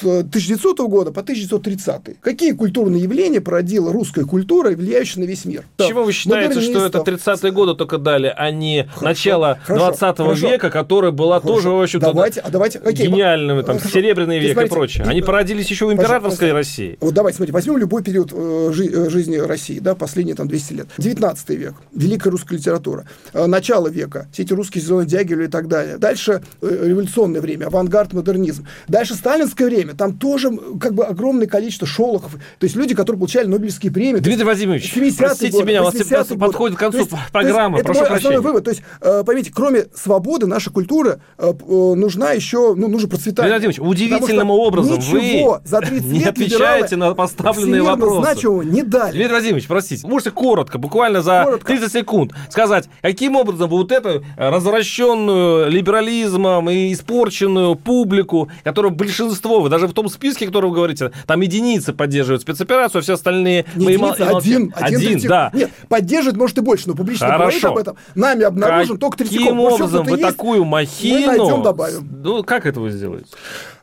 с 0.00 0.04
1900 0.04 0.80
года 0.80 1.12
по 1.12 1.20
1930. 1.20 2.20
Какие 2.20 2.52
культурные 2.52 3.02
явления 3.02 3.40
породила 3.40 3.92
русская 3.92 4.24
культура, 4.24 4.70
влияющая 4.70 5.22
на 5.22 5.26
весь 5.26 5.44
мир? 5.44 5.64
Чего 5.78 6.04
вы 6.04 6.12
считаете, 6.12 6.60
что 6.60 6.84
это 6.84 6.98
30-е 6.98 7.52
годы 7.52 7.74
только 7.74 7.98
дали, 7.98 8.32
а 8.36 8.50
не 8.50 8.84
хорошо, 8.84 9.04
начало 9.04 9.58
хорошо, 9.62 9.86
20 9.86 10.00
хорошо. 10.16 10.48
века, 10.48 10.70
которое 10.70 11.12
была 11.12 11.40
хорошо. 11.40 11.54
тоже, 11.54 11.70
в 11.70 11.80
общем-то, 11.80 12.06
давайте, 12.06 12.40
а 12.40 12.50
давайте, 12.50 12.78
какие? 12.80 13.06
гениальным, 13.06 13.64
там, 13.64 13.78
хорошо. 13.78 13.94
серебряный 13.94 14.38
век 14.38 14.52
смотрите, 14.52 14.74
и 14.74 14.76
прочее. 14.76 15.04
Они 15.06 15.22
породились 15.22 15.68
еще 15.68 15.86
в 15.86 15.92
императорской 15.92 16.52
России. 16.52 16.98
Вот 17.00 17.14
давайте, 17.14 17.36
смотрите, 17.36 17.52
возьмем 17.52 17.78
любой 17.78 18.02
период 18.02 18.32
э, 18.32 18.72
э, 18.72 19.10
жизни 19.10 19.36
России, 19.36 19.75
да, 19.80 19.94
последние 19.94 20.36
там 20.36 20.48
200 20.48 20.72
лет. 20.72 20.88
19 20.98 21.50
век, 21.50 21.74
великая 21.92 22.30
русская 22.30 22.56
литература. 22.56 23.06
Э, 23.32 23.46
начало 23.46 23.88
века, 23.88 24.28
все 24.32 24.42
эти 24.42 24.52
русские 24.52 24.82
зеленые 24.82 25.06
дягили 25.06 25.44
и 25.44 25.48
так 25.48 25.68
далее. 25.68 25.98
Дальше 25.98 26.42
революционное 26.60 27.40
время, 27.40 27.66
авангард, 27.66 28.12
модернизм. 28.12 28.66
Дальше 28.88 29.14
сталинское 29.14 29.68
время, 29.68 29.94
там 29.94 30.18
тоже 30.18 30.50
как 30.80 30.94
бы 30.94 31.04
огромное 31.04 31.46
количество 31.46 31.86
шолохов, 31.86 32.32
то 32.32 32.64
есть 32.64 32.76
люди, 32.76 32.94
которые 32.94 33.18
получали 33.18 33.46
Нобелевские 33.46 33.92
премии. 33.92 34.20
Дмитрий 34.20 34.44
Владимирович, 34.44 34.92
простите 35.16 35.52
годы, 35.52 35.64
меня, 35.64 35.82
у 35.82 35.84
вас 35.84 36.26
подходит 36.38 36.76
к 36.76 36.80
концу 36.80 36.98
есть, 36.98 37.10
программы, 37.32 37.78
есть, 37.78 37.86
прошу 37.86 38.04
прощения. 38.04 38.40
вывод. 38.40 38.64
То 38.64 38.70
есть, 38.70 38.82
э, 39.00 39.22
поймите, 39.24 39.50
кроме 39.54 39.86
свободы, 39.94 40.46
наша 40.46 40.70
культура 40.70 41.20
э, 41.38 41.52
э, 41.52 41.94
нужна 41.94 42.32
еще, 42.32 42.74
ну, 42.74 42.88
нужно 42.88 43.08
процветание. 43.08 43.58
Дмитрий 43.58 43.76
Владимирович, 43.78 44.10
удивительным 44.18 44.50
образом 44.50 45.00
вы 45.00 45.60
за 45.64 45.80
30 45.80 46.04
не 46.12 46.24
отвечаете 46.24 46.96
на 46.96 47.14
поставленные 47.14 47.82
вопросы. 47.82 48.22
значимого 48.22 48.62
не 48.62 48.82
дали. 48.82 49.12
Дмитрий 49.12 49.32
Владимирович, 49.32 49.65
Петрович, 49.66 49.68
простите, 49.68 50.06
можете 50.06 50.30
коротко, 50.30 50.78
буквально 50.78 51.22
за 51.22 51.42
коротко. 51.44 51.66
30 51.66 51.92
секунд 51.92 52.32
сказать, 52.50 52.88
каким 53.02 53.36
образом 53.36 53.68
вы 53.68 53.78
вот 53.78 53.92
эту 53.92 54.24
развращенную 54.36 55.70
либерализмом 55.70 56.70
и 56.70 56.92
испорченную 56.92 57.74
публику, 57.74 58.50
которую 58.64 58.92
большинство, 58.92 59.60
вы 59.60 59.68
даже 59.68 59.86
в 59.86 59.92
том 59.92 60.08
списке, 60.08 60.46
который 60.46 60.70
вы 60.70 60.76
говорите, 60.76 61.12
там 61.26 61.40
единицы 61.40 61.92
поддерживают 61.92 62.42
спецоперацию, 62.42 63.00
а 63.00 63.02
все 63.02 63.14
остальные... 63.14 63.66
Не 63.74 63.92
единицы, 63.92 64.22
один, 64.22 64.72
один, 64.76 64.98
один 64.98 65.28
да. 65.28 65.50
Нет, 65.52 65.70
поддерживает, 65.88 66.36
может, 66.36 66.58
и 66.58 66.60
больше, 66.60 66.88
но 66.88 66.94
публично 66.94 67.26
Хорошо. 67.26 67.42
говорит 67.42 67.64
об 67.64 67.78
этом. 67.78 67.96
Нами 68.14 68.44
обнаружен 68.44 68.98
только 68.98 69.18
Третьяков. 69.18 69.46
Каким 69.46 69.60
образом 69.60 70.06
вы 70.06 70.18
такую 70.18 70.64
махину... 70.64 71.20
Мы 71.20 71.26
найдем, 71.26 71.62
добавим. 71.62 72.20
Ну, 72.22 72.42
как 72.44 72.66
это 72.66 72.80
вы 72.80 72.90
сделаете? 72.90 73.28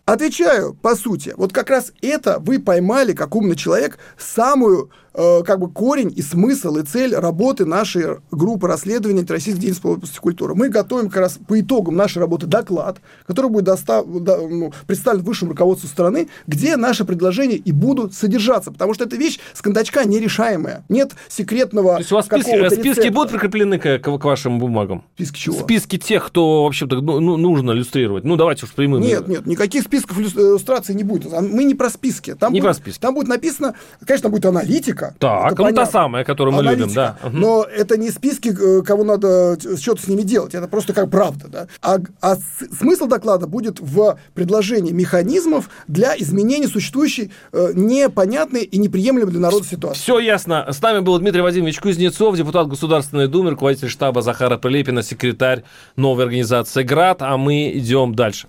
Отвечаю, 0.06 0.74
по 0.74 0.96
сути, 0.96 1.34
вот 1.38 1.54
как 1.54 1.70
раз 1.70 1.94
это 2.02 2.38
вы 2.40 2.60
поймали, 2.60 3.14
как 3.14 3.36
умный 3.36 3.56
человек, 3.56 3.98
самую 4.18 4.92
Э, 5.16 5.44
как 5.46 5.60
бы 5.60 5.70
корень 5.70 6.12
и 6.16 6.24
смысл 6.24 6.78
и 6.78 6.84
цель 6.84 7.14
работы 7.14 7.66
нашей 7.66 8.18
группы 8.32 8.68
расследования 8.68 9.24
российской 9.28 9.60
деятельности 9.60 9.86
области 9.86 10.18
культуры. 10.18 10.56
Мы 10.56 10.70
готовим 10.70 11.10
как 11.10 11.22
раз 11.22 11.40
по 11.48 11.60
итогам 11.60 11.96
нашей 11.96 12.18
работы 12.18 12.48
доклад, 12.48 12.98
который 13.28 13.52
будет 13.52 13.66
достав, 13.66 14.08
да, 14.22 14.38
ну, 14.38 14.74
представлен 14.88 15.22
высшему 15.24 15.52
руководству 15.52 15.88
страны, 15.88 16.30
где 16.48 16.78
наши 16.78 17.06
предложения 17.06 17.58
и 17.58 17.72
будут 17.72 18.16
содержаться, 18.16 18.72
потому 18.72 18.96
что 18.96 19.04
эта 19.04 19.16
вещь 19.16 19.40
с 19.54 19.62
кондачка 19.62 20.04
нерешаемая. 20.04 20.84
Нет 20.90 21.12
секретного 21.30 21.94
То 21.94 22.00
есть 22.00 22.12
у 22.12 22.16
вас 22.16 22.26
списки, 22.26 22.74
списки 22.74 23.10
будут 23.10 23.32
прикреплены 23.32 23.78
к, 23.78 24.00
к, 24.00 24.18
к 24.18 24.24
вашим 24.24 24.58
бумагам? 24.58 25.04
Списки 25.14 25.38
чего? 25.38 25.60
Списки 25.60 26.00
тех, 26.00 26.26
кто 26.26 26.64
вообще-то 26.64 27.02
ну, 27.02 27.20
ну, 27.20 27.38
нужно 27.38 27.72
иллюстрировать. 27.72 28.24
Ну, 28.24 28.36
давайте 28.36 28.66
уж 28.66 28.74
прямым. 28.74 29.02
Нет, 29.02 29.28
нет, 29.28 29.46
никаких 29.46 29.84
списков 29.84 30.20
иллюстрации 30.20 30.94
не 30.94 31.04
будет. 31.04 31.32
Мы 31.32 31.66
не 31.66 31.76
про 31.76 31.92
списки. 31.92 32.34
Там 32.34 32.52
не 32.52 32.62
будет, 32.62 32.70
про 32.70 32.74
списки. 32.74 33.00
Там 33.00 33.14
будет 33.14 33.28
написано, 33.28 33.76
конечно, 34.08 34.30
будет 34.30 34.46
аналитика, 34.46 35.03
аналитика. 35.04 35.16
Так, 35.20 35.60
ну 35.60 35.74
та 35.74 35.86
самая, 35.86 36.24
которую 36.24 36.54
мы 36.54 36.60
аналитика. 36.60 36.84
любим, 36.84 36.96
да. 36.96 37.18
Но 37.32 37.64
это 37.64 37.98
не 37.98 38.10
списки, 38.12 38.50
э, 38.50 38.82
кого 38.84 39.04
надо 39.04 39.58
что-то 39.78 40.02
с 40.02 40.08
ними 40.08 40.22
делать, 40.22 40.54
это 40.54 40.68
просто 40.68 40.94
как 40.94 41.10
правда, 41.10 41.48
да. 41.48 41.68
А, 41.82 41.98
а 42.22 42.36
смысл 42.80 43.08
доклада 43.08 43.48
будет 43.48 43.80
в 43.80 44.18
предложении 44.34 44.92
механизмов 44.92 45.70
для 45.88 46.16
изменения 46.18 46.68
существующей 46.68 47.32
э, 47.52 47.72
непонятной 47.74 48.64
и 48.64 48.78
неприемлемой 48.78 49.32
для 49.32 49.42
народа 49.42 49.66
ситуации. 49.66 50.00
Все 50.02 50.20
ясно. 50.20 50.66
С 50.72 50.82
нами 50.82 51.00
был 51.00 51.18
Дмитрий 51.20 51.42
Владимирович 51.42 51.80
Кузнецов, 51.80 52.36
депутат 52.36 52.68
Государственной 52.68 53.28
Думы, 53.28 53.52
руководитель 53.52 53.90
штаба 53.90 54.22
Захара 54.22 54.58
Прилепина, 54.58 55.04
секретарь 55.04 55.64
новой 55.96 56.26
организации 56.26 56.84
«Град», 56.84 57.22
а 57.22 57.38
мы 57.38 57.72
идем 57.76 58.16
дальше. 58.16 58.48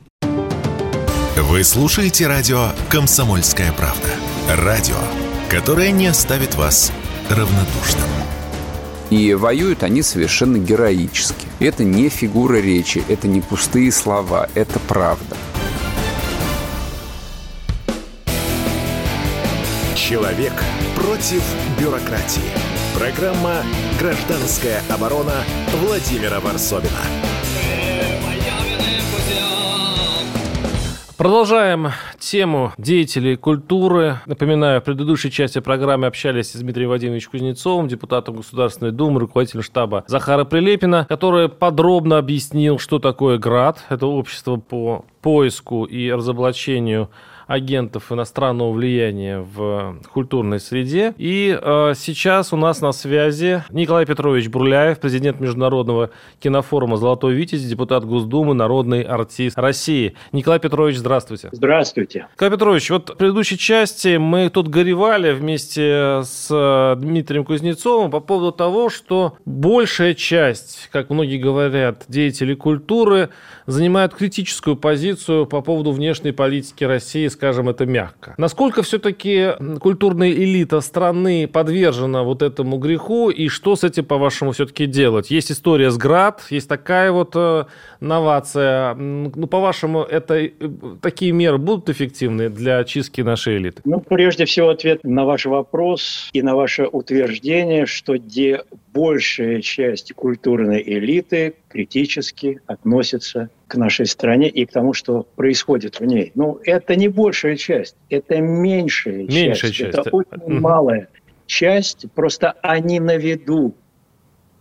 Вы 1.36 1.64
слушаете 1.64 2.26
радио 2.26 2.68
«Комсомольская 2.88 3.72
правда». 3.72 4.08
Радио 4.48 4.96
которая 5.54 5.92
не 5.92 6.08
оставит 6.08 6.56
вас 6.56 6.90
равнодушным. 7.30 8.08
И 9.10 9.34
воюют 9.34 9.84
они 9.84 10.02
совершенно 10.02 10.56
героически. 10.56 11.46
Это 11.60 11.84
не 11.84 12.08
фигура 12.08 12.56
речи, 12.56 13.04
это 13.06 13.28
не 13.28 13.40
пустые 13.40 13.92
слова, 13.92 14.48
это 14.54 14.80
правда. 14.80 15.36
Человек 19.94 20.54
против 20.96 21.44
бюрократии. 21.78 22.42
Программа 22.98 23.62
«Гражданская 24.00 24.82
оборона» 24.90 25.44
Владимира 25.80 26.40
Варсовина. 26.40 27.43
Продолжаем 31.16 31.90
тему 32.18 32.72
деятелей 32.76 33.36
культуры. 33.36 34.18
Напоминаю, 34.26 34.80
в 34.80 34.84
предыдущей 34.84 35.30
части 35.30 35.60
программы 35.60 36.08
общались 36.08 36.50
с 36.50 36.58
Дмитрием 36.58 36.88
Владимировичем 36.88 37.30
Кузнецовым, 37.30 37.86
депутатом 37.86 38.34
Государственной 38.34 38.90
Думы, 38.90 39.20
руководителем 39.20 39.62
штаба 39.62 40.02
Захара 40.08 40.44
Прилепина, 40.44 41.06
который 41.08 41.48
подробно 41.48 42.18
объяснил, 42.18 42.80
что 42.80 42.98
такое 42.98 43.38
ГРАД. 43.38 43.84
Это 43.90 44.08
общество 44.08 44.56
по 44.56 45.04
поиску 45.22 45.84
и 45.84 46.10
разоблачению 46.10 47.10
агентов 47.46 48.10
иностранного 48.10 48.72
влияния 48.72 49.40
в 49.40 49.98
культурной 50.12 50.60
среде. 50.60 51.14
И 51.18 51.58
э, 51.60 51.92
сейчас 51.96 52.52
у 52.52 52.56
нас 52.56 52.80
на 52.80 52.92
связи 52.92 53.64
Николай 53.70 54.06
Петрович 54.06 54.48
Бурляев, 54.48 54.98
президент 55.00 55.40
Международного 55.40 56.10
кинофорума 56.40 56.96
«Золотой 56.96 57.34
Витязь», 57.34 57.62
депутат 57.62 58.04
Госдумы, 58.04 58.54
народный 58.54 59.02
артист 59.02 59.58
России. 59.58 60.14
Николай 60.32 60.58
Петрович, 60.58 60.96
здравствуйте. 60.96 61.48
Здравствуйте. 61.52 62.28
Николай 62.34 62.52
Петрович, 62.52 62.90
вот 62.90 63.10
в 63.10 63.16
предыдущей 63.16 63.58
части 63.58 64.16
мы 64.16 64.48
тут 64.50 64.68
горевали 64.68 65.32
вместе 65.32 66.22
с 66.24 66.48
э, 66.50 66.96
Дмитрием 67.00 67.44
Кузнецовым 67.44 68.10
по 68.10 68.20
поводу 68.20 68.52
того, 68.52 68.88
что 68.88 69.36
большая 69.44 70.14
часть, 70.14 70.88
как 70.90 71.10
многие 71.10 71.38
говорят, 71.38 72.04
деятелей 72.08 72.54
культуры 72.54 73.30
занимают 73.66 74.14
критическую 74.14 74.76
позицию 74.76 75.46
по 75.46 75.60
поводу 75.60 75.92
внешней 75.92 76.32
политики 76.32 76.84
России 76.84 77.28
скажем 77.34 77.68
это 77.68 77.86
мягко. 77.86 78.34
Насколько 78.38 78.82
все-таки 78.82 79.50
культурная 79.80 80.30
элита 80.30 80.80
страны 80.80 81.46
подвержена 81.46 82.22
вот 82.22 82.42
этому 82.42 82.78
греху, 82.78 83.30
и 83.30 83.48
что 83.48 83.76
с 83.76 83.84
этим, 83.84 84.04
по-вашему, 84.04 84.52
все-таки 84.52 84.86
делать? 84.86 85.30
Есть 85.30 85.52
история 85.52 85.90
с 85.90 85.98
ГРАД, 85.98 86.46
есть 86.50 86.68
такая 86.68 87.12
вот 87.12 87.32
э, 87.34 87.64
новация. 88.00 88.94
Ну, 88.94 89.46
по-вашему, 89.46 90.02
это 90.02 90.34
э, 90.36 90.50
такие 91.00 91.32
меры 91.32 91.58
будут 91.58 91.90
эффективны 91.90 92.48
для 92.48 92.78
очистки 92.78 93.20
нашей 93.20 93.58
элиты? 93.58 93.82
Ну, 93.84 94.00
прежде 94.00 94.44
всего, 94.44 94.70
ответ 94.70 95.00
на 95.04 95.24
ваш 95.24 95.46
вопрос 95.46 96.30
и 96.32 96.42
на 96.42 96.54
ваше 96.54 96.86
утверждение, 96.86 97.86
что 97.86 98.16
где 98.16 98.62
большая 98.94 99.60
часть 99.60 100.12
культурной 100.14 100.80
элиты 100.80 101.54
критически 101.68 102.60
относится 102.66 103.50
к 103.66 103.74
нашей 103.74 104.06
стране 104.06 104.48
и 104.48 104.64
к 104.64 104.70
тому, 104.70 104.92
что 104.92 105.26
происходит 105.34 105.98
в 105.98 106.04
ней. 106.04 106.30
Ну, 106.36 106.60
это 106.64 106.94
не 106.94 107.08
большая 107.08 107.56
часть, 107.56 107.96
это 108.08 108.40
меньшая, 108.40 109.24
меньшая 109.24 109.72
часть. 109.72 109.74
часть. 109.74 109.98
Это 109.98 110.10
очень 110.10 110.60
малая 110.60 111.08
часть, 111.46 112.06
просто 112.14 112.52
они 112.62 113.00
на 113.00 113.16
виду. 113.16 113.74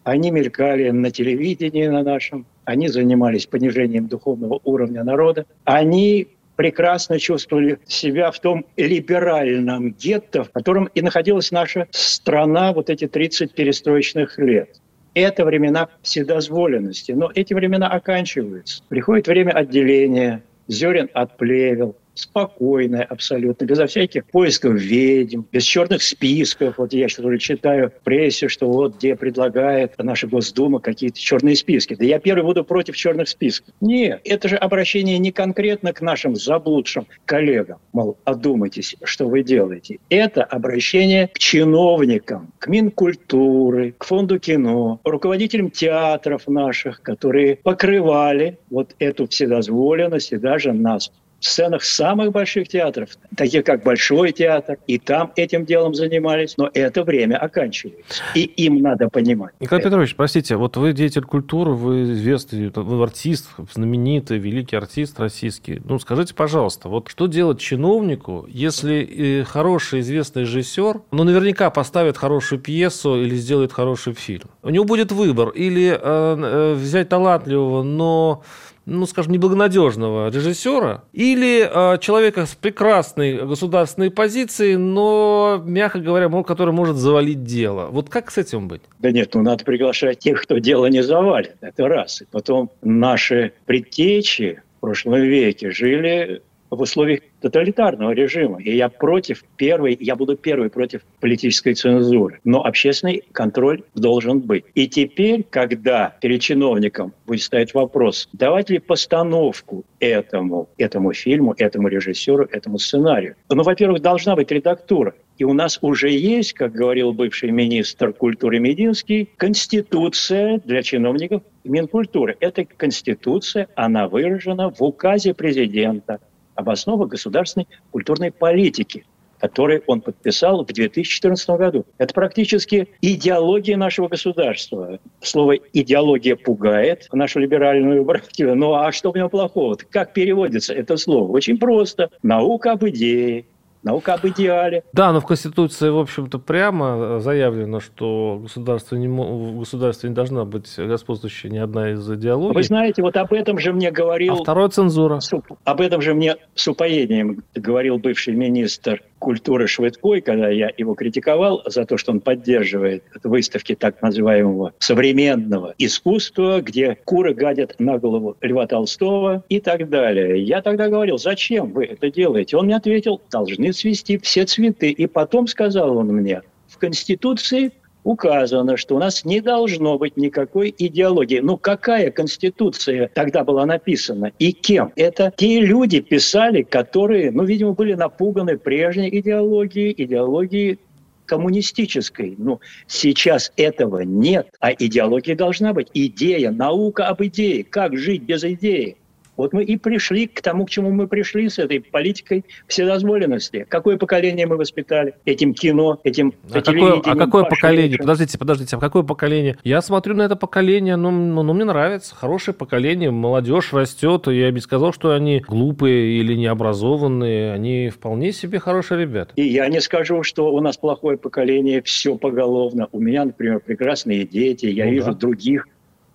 Они 0.03 0.31
мелькали 0.31 0.89
на 0.89 1.11
телевидении 1.11 1.87
на 1.87 2.03
нашем, 2.03 2.45
они 2.65 2.89
занимались 2.89 3.45
понижением 3.45 4.07
духовного 4.07 4.59
уровня 4.65 5.03
народа, 5.03 5.45
они 5.63 6.27
прекрасно 6.55 7.19
чувствовали 7.19 7.79
себя 7.87 8.31
в 8.31 8.39
том 8.39 8.65
либеральном 8.77 9.91
гетто, 9.93 10.43
в 10.43 10.51
котором 10.51 10.85
и 10.93 11.01
находилась 11.01 11.51
наша 11.51 11.87
страна 11.91 12.73
вот 12.73 12.89
эти 12.89 13.07
30 13.07 13.53
перестроечных 13.53 14.37
лет. 14.37 14.79
Это 15.13 15.45
времена 15.45 15.89
вседозволенности, 16.01 17.11
но 17.11 17.31
эти 17.35 17.53
времена 17.53 17.87
оканчиваются. 17.87 18.83
Приходит 18.89 19.27
время 19.27 19.51
отделения, 19.51 20.43
зерен 20.67 21.09
от 21.13 21.37
плевел, 21.37 21.95
спокойная 22.13 23.03
абсолютно, 23.03 23.65
безо 23.65 23.87
всяких 23.87 24.25
поисков 24.25 24.73
ведьм, 24.73 25.43
без 25.51 25.63
черных 25.63 26.03
списков. 26.03 26.77
Вот 26.77 26.93
я 26.93 27.09
что-то 27.09 27.37
читаю 27.37 27.89
в 27.89 28.03
прессе, 28.03 28.47
что 28.47 28.69
вот 28.69 28.97
где 28.97 29.15
предлагает 29.15 29.93
наша 29.97 30.27
Госдума 30.27 30.79
какие-то 30.79 31.19
черные 31.19 31.55
списки. 31.55 31.95
Да 31.95 32.05
я 32.05 32.19
первый 32.19 32.43
буду 32.43 32.63
против 32.63 32.95
черных 32.95 33.29
списков. 33.29 33.73
Нет, 33.81 34.21
это 34.23 34.47
же 34.47 34.55
обращение 34.55 35.17
не 35.17 35.31
конкретно 35.31 35.93
к 35.93 36.01
нашим 36.01 36.35
заблудшим 36.35 37.07
коллегам. 37.25 37.79
Мол, 37.91 38.17
одумайтесь, 38.23 38.95
что 39.03 39.27
вы 39.27 39.43
делаете. 39.43 39.99
Это 40.09 40.43
обращение 40.43 41.27
к 41.27 41.39
чиновникам, 41.39 42.51
к 42.59 42.67
Минкультуры, 42.67 43.93
к 43.97 44.03
Фонду 44.05 44.39
кино, 44.39 44.99
руководителям 45.03 45.69
театров 45.69 46.47
наших, 46.47 47.01
которые 47.01 47.55
покрывали 47.57 48.57
вот 48.69 48.95
эту 48.99 49.27
вседозволенность 49.27 50.31
и 50.31 50.37
даже 50.37 50.73
нас 50.73 51.11
сценах 51.45 51.83
самых 51.83 52.31
больших 52.31 52.67
театров, 52.67 53.09
таких 53.35 53.63
как 53.63 53.83
Большой 53.83 54.31
театр, 54.31 54.77
и 54.87 54.97
там 54.97 55.31
этим 55.35 55.65
делом 55.65 55.93
занимались, 55.93 56.57
но 56.57 56.69
это 56.73 57.03
время 57.03 57.37
оканчивается. 57.37 58.23
И 58.33 58.41
им 58.41 58.81
надо 58.81 59.09
понимать. 59.09 59.53
Николай 59.59 59.81
это. 59.81 59.89
Петрович, 59.89 60.15
простите, 60.15 60.55
вот 60.55 60.77
вы 60.77 60.93
деятель 60.93 61.23
культуры, 61.23 61.71
вы 61.71 62.13
известный 62.13 62.71
вы 62.73 63.03
артист, 63.03 63.49
знаменитый, 63.73 64.37
великий 64.37 64.75
артист 64.75 65.19
российский. 65.19 65.81
Ну, 65.83 65.99
скажите, 65.99 66.33
пожалуйста, 66.33 66.89
вот 66.89 67.09
что 67.09 67.27
делать 67.27 67.59
чиновнику, 67.59 68.45
если 68.49 69.41
э, 69.41 69.43
хороший 69.43 69.99
известный 69.99 70.43
режиссер, 70.43 71.01
ну, 71.11 71.23
наверняка 71.23 71.69
поставит 71.69 72.17
хорошую 72.17 72.59
пьесу 72.59 73.21
или 73.21 73.35
сделает 73.35 73.73
хороший 73.73 74.13
фильм. 74.13 74.49
У 74.61 74.69
него 74.69 74.85
будет 74.85 75.11
выбор 75.11 75.49
или 75.49 75.91
э, 75.91 75.97
э, 76.01 76.73
взять 76.73 77.09
талантливого, 77.09 77.83
но 77.83 78.43
ну, 78.85 79.05
скажем, 79.05 79.31
неблагонадежного 79.31 80.29
режиссера 80.29 81.03
или 81.13 81.67
э, 81.69 81.97
человека 81.99 82.45
с 82.45 82.55
прекрасной 82.55 83.45
государственной 83.45 84.11
позицией, 84.11 84.75
но, 84.75 85.61
мягко 85.65 85.99
говоря, 85.99 86.29
который 86.43 86.73
может 86.73 86.97
завалить 86.97 87.43
дело. 87.43 87.87
Вот 87.87 88.09
как 88.09 88.31
с 88.31 88.37
этим 88.37 88.67
быть? 88.67 88.81
Да 88.99 89.11
нет, 89.11 89.31
ну 89.33 89.41
надо 89.41 89.63
приглашать 89.63 90.19
тех, 90.19 90.41
кто 90.41 90.57
дело 90.57 90.87
не 90.87 91.03
завалит. 91.03 91.55
Это 91.61 91.87
раз. 91.87 92.21
И 92.21 92.25
потом 92.29 92.71
наши 92.81 93.53
предтечи 93.65 94.61
в 94.77 94.81
прошлом 94.81 95.21
веке 95.21 95.71
жили 95.71 96.41
в 96.75 96.81
условиях 96.81 97.21
тоталитарного 97.41 98.11
режима. 98.11 98.61
И 98.61 98.75
я 98.75 98.89
против 98.89 99.43
первой, 99.57 99.97
я 99.99 100.15
буду 100.15 100.35
первый 100.35 100.69
против 100.69 101.01
политической 101.19 101.73
цензуры. 101.73 102.39
Но 102.43 102.65
общественный 102.65 103.23
контроль 103.31 103.83
должен 103.95 104.39
быть. 104.39 104.65
И 104.75 104.87
теперь, 104.87 105.43
когда 105.49 106.15
перед 106.21 106.41
чиновником 106.41 107.13
будет 107.25 107.41
стоять 107.41 107.73
вопрос, 107.73 108.29
давать 108.33 108.69
ли 108.69 108.79
постановку 108.79 109.83
этому, 109.99 110.69
этому 110.77 111.13
фильму, 111.13 111.53
этому 111.57 111.87
режиссеру, 111.87 112.47
этому 112.51 112.77
сценарию. 112.77 113.35
Ну, 113.49 113.63
во-первых, 113.63 114.01
должна 114.01 114.35
быть 114.35 114.51
редактура. 114.51 115.13
И 115.37 115.43
у 115.43 115.53
нас 115.53 115.79
уже 115.81 116.09
есть, 116.11 116.53
как 116.53 116.73
говорил 116.73 117.11
бывший 117.11 117.51
министр 117.51 118.13
культуры 118.13 118.59
Мединский, 118.59 119.29
конституция 119.37 120.61
для 120.63 120.83
чиновников 120.83 121.41
Минкультуры. 121.63 122.37
Эта 122.39 122.65
конституция, 122.65 123.67
она 123.75 124.07
выражена 124.07 124.69
в 124.69 124.81
указе 124.81 125.33
президента 125.33 126.19
об 126.55 126.69
основах 126.69 127.09
государственной 127.09 127.67
культурной 127.91 128.31
политики 128.31 129.05
который 129.43 129.83
он 129.87 129.99
подписал 129.99 130.63
в 130.63 130.67
2014 130.67 131.49
году. 131.49 131.85
Это 131.97 132.13
практически 132.13 132.87
идеология 133.01 133.75
нашего 133.75 134.07
государства. 134.07 134.99
Слово 135.21 135.55
«идеология» 135.73 136.37
пугает 136.37 137.09
нашу 137.11 137.39
либеральную 137.39 138.05
братью. 138.05 138.55
Ну 138.55 138.73
а 138.73 138.93
что 138.93 139.11
в 139.11 139.17
нем 139.17 139.29
плохого? 139.29 139.77
Как 139.89 140.13
переводится 140.13 140.73
это 140.73 140.95
слово? 140.95 141.29
Очень 141.29 141.57
просто. 141.57 142.09
Наука 142.21 142.71
об 142.71 142.87
идее, 142.87 143.43
Наука 143.83 144.13
об 144.13 144.25
идеале. 144.25 144.83
Да, 144.93 145.11
но 145.11 145.19
в 145.19 145.25
Конституции, 145.25 145.89
в 145.89 145.97
общем-то, 145.97 146.39
прямо 146.39 147.19
заявлено, 147.19 147.79
что 147.79 148.39
государство 148.41 148.95
не, 148.95 149.07
в 149.07 149.59
государстве 149.59 150.09
не 150.09 150.15
должна 150.15 150.45
быть 150.45 150.73
господствующей 150.77 151.49
ни 151.49 151.57
одна 151.57 151.91
из 151.91 152.09
идеологий. 152.09 152.55
Вы 152.55 152.63
знаете, 152.63 153.01
вот 153.01 153.17
об 153.17 153.33
этом 153.33 153.59
же 153.59 153.73
мне 153.73 153.91
говорил... 153.91 154.35
А 154.35 154.37
второе 154.37 154.69
цензура. 154.69 155.19
Об 155.65 155.81
этом 155.81 156.01
же 156.01 156.13
мне 156.13 156.37
с 156.55 156.67
упоением 156.67 157.43
говорил 157.55 157.97
бывший 157.97 158.35
министр 158.35 159.01
культуры 159.23 159.67
Швыдкой, 159.67 160.19
когда 160.19 160.49
я 160.49 160.69
его 160.75 160.95
критиковал 160.95 161.63
за 161.65 161.85
то, 161.85 161.97
что 161.97 162.11
он 162.11 162.19
поддерживает 162.19 163.05
выставки 163.23 163.73
так 163.73 164.01
называемого 164.01 164.73
современного 164.79 165.73
искусства, 165.77 166.61
где 166.61 166.97
куры 167.05 167.33
гадят 167.33 167.75
на 167.79 167.97
голову 167.97 168.35
Льва 168.41 168.67
Толстого 168.67 169.45
и 169.47 169.61
так 169.61 169.89
далее. 169.89 170.43
Я 170.43 170.61
тогда 170.61 170.89
говорил, 170.89 171.17
зачем 171.17 171.71
вы 171.71 171.85
это 171.85 172.11
делаете? 172.11 172.57
Он 172.57 172.65
мне 172.65 172.75
ответил, 172.75 173.21
должны 173.31 173.71
цвести 173.71 174.17
все 174.17 174.45
цветы. 174.45 174.91
И 174.91 175.07
потом 175.07 175.47
сказал 175.47 175.95
он 175.95 176.07
мне, 176.07 176.41
в 176.67 176.77
Конституции 176.77 177.71
указано, 178.03 178.77
что 178.77 178.95
у 178.95 178.99
нас 178.99 179.25
не 179.25 179.41
должно 179.41 179.97
быть 179.97 180.17
никакой 180.17 180.73
идеологии. 180.77 181.39
Ну, 181.39 181.57
какая 181.57 182.11
конституция 182.11 183.09
тогда 183.13 183.43
была 183.43 183.65
написана 183.65 184.31
и 184.39 184.51
кем? 184.51 184.91
Это 184.95 185.33
те 185.35 185.61
люди 185.61 186.01
писали, 186.01 186.63
которые, 186.63 187.31
ну, 187.31 187.43
видимо, 187.43 187.73
были 187.73 187.93
напуганы 187.93 188.57
прежней 188.57 189.09
идеологией, 189.19 189.93
идеологией 189.97 190.79
коммунистической. 191.25 192.35
Ну, 192.37 192.59
сейчас 192.87 193.51
этого 193.55 194.01
нет, 194.01 194.49
а 194.59 194.71
идеология 194.73 195.35
должна 195.35 195.73
быть. 195.73 195.87
Идея, 195.93 196.51
наука 196.51 197.07
об 197.07 197.23
идее. 197.23 197.63
Как 197.63 197.97
жить 197.97 198.23
без 198.23 198.43
идеи? 198.43 198.97
Вот 199.37 199.53
мы 199.53 199.63
и 199.63 199.77
пришли 199.77 200.27
к 200.27 200.41
тому, 200.41 200.65
к 200.65 200.69
чему 200.69 200.91
мы 200.91 201.07
пришли 201.07 201.49
с 201.49 201.59
этой 201.59 201.81
политикой 201.81 202.45
вседозволенности. 202.67 203.65
Какое 203.67 203.97
поколение 203.97 204.45
мы 204.45 204.57
воспитали 204.57 205.15
этим 205.25 205.53
кино, 205.53 205.99
этим 206.03 206.33
а 206.51 206.61
какое, 206.61 206.99
а 206.99 207.15
какое 207.15 207.43
поколение? 207.43 207.97
Подождите, 207.97 208.37
подождите, 208.37 208.75
а 208.75 208.79
какое 208.79 209.03
поколение? 209.03 209.57
Я 209.63 209.81
смотрю 209.81 210.15
на 210.15 210.23
это 210.23 210.35
поколение, 210.35 210.95
ну, 210.95 211.11
ну, 211.11 211.43
ну 211.43 211.53
мне 211.53 211.65
нравится. 211.65 212.15
Хорошее 212.15 212.55
поколение, 212.55 213.11
молодежь 213.11 213.73
растет. 213.73 214.27
Я 214.27 214.51
бы 214.51 214.59
сказал, 214.59 214.93
что 214.93 215.11
они 215.11 215.39
глупые 215.39 216.19
или 216.19 216.35
необразованные. 216.35 217.53
Они 217.53 217.89
вполне 217.89 218.31
себе 218.31 218.59
хорошие 218.59 219.01
ребята. 219.01 219.33
И 219.35 219.43
я 219.43 219.67
не 219.67 219.81
скажу, 219.81 220.23
что 220.23 220.53
у 220.53 220.59
нас 220.61 220.77
плохое 220.77 221.17
поколение, 221.17 221.81
все 221.81 222.17
поголовно. 222.17 222.87
У 222.91 222.99
меня, 222.99 223.25
например, 223.25 223.59
прекрасные 223.59 224.25
дети. 224.25 224.67
Я 224.67 224.85
ну, 224.85 224.91
вижу 224.91 225.05
да. 225.07 225.13
других 225.13 225.67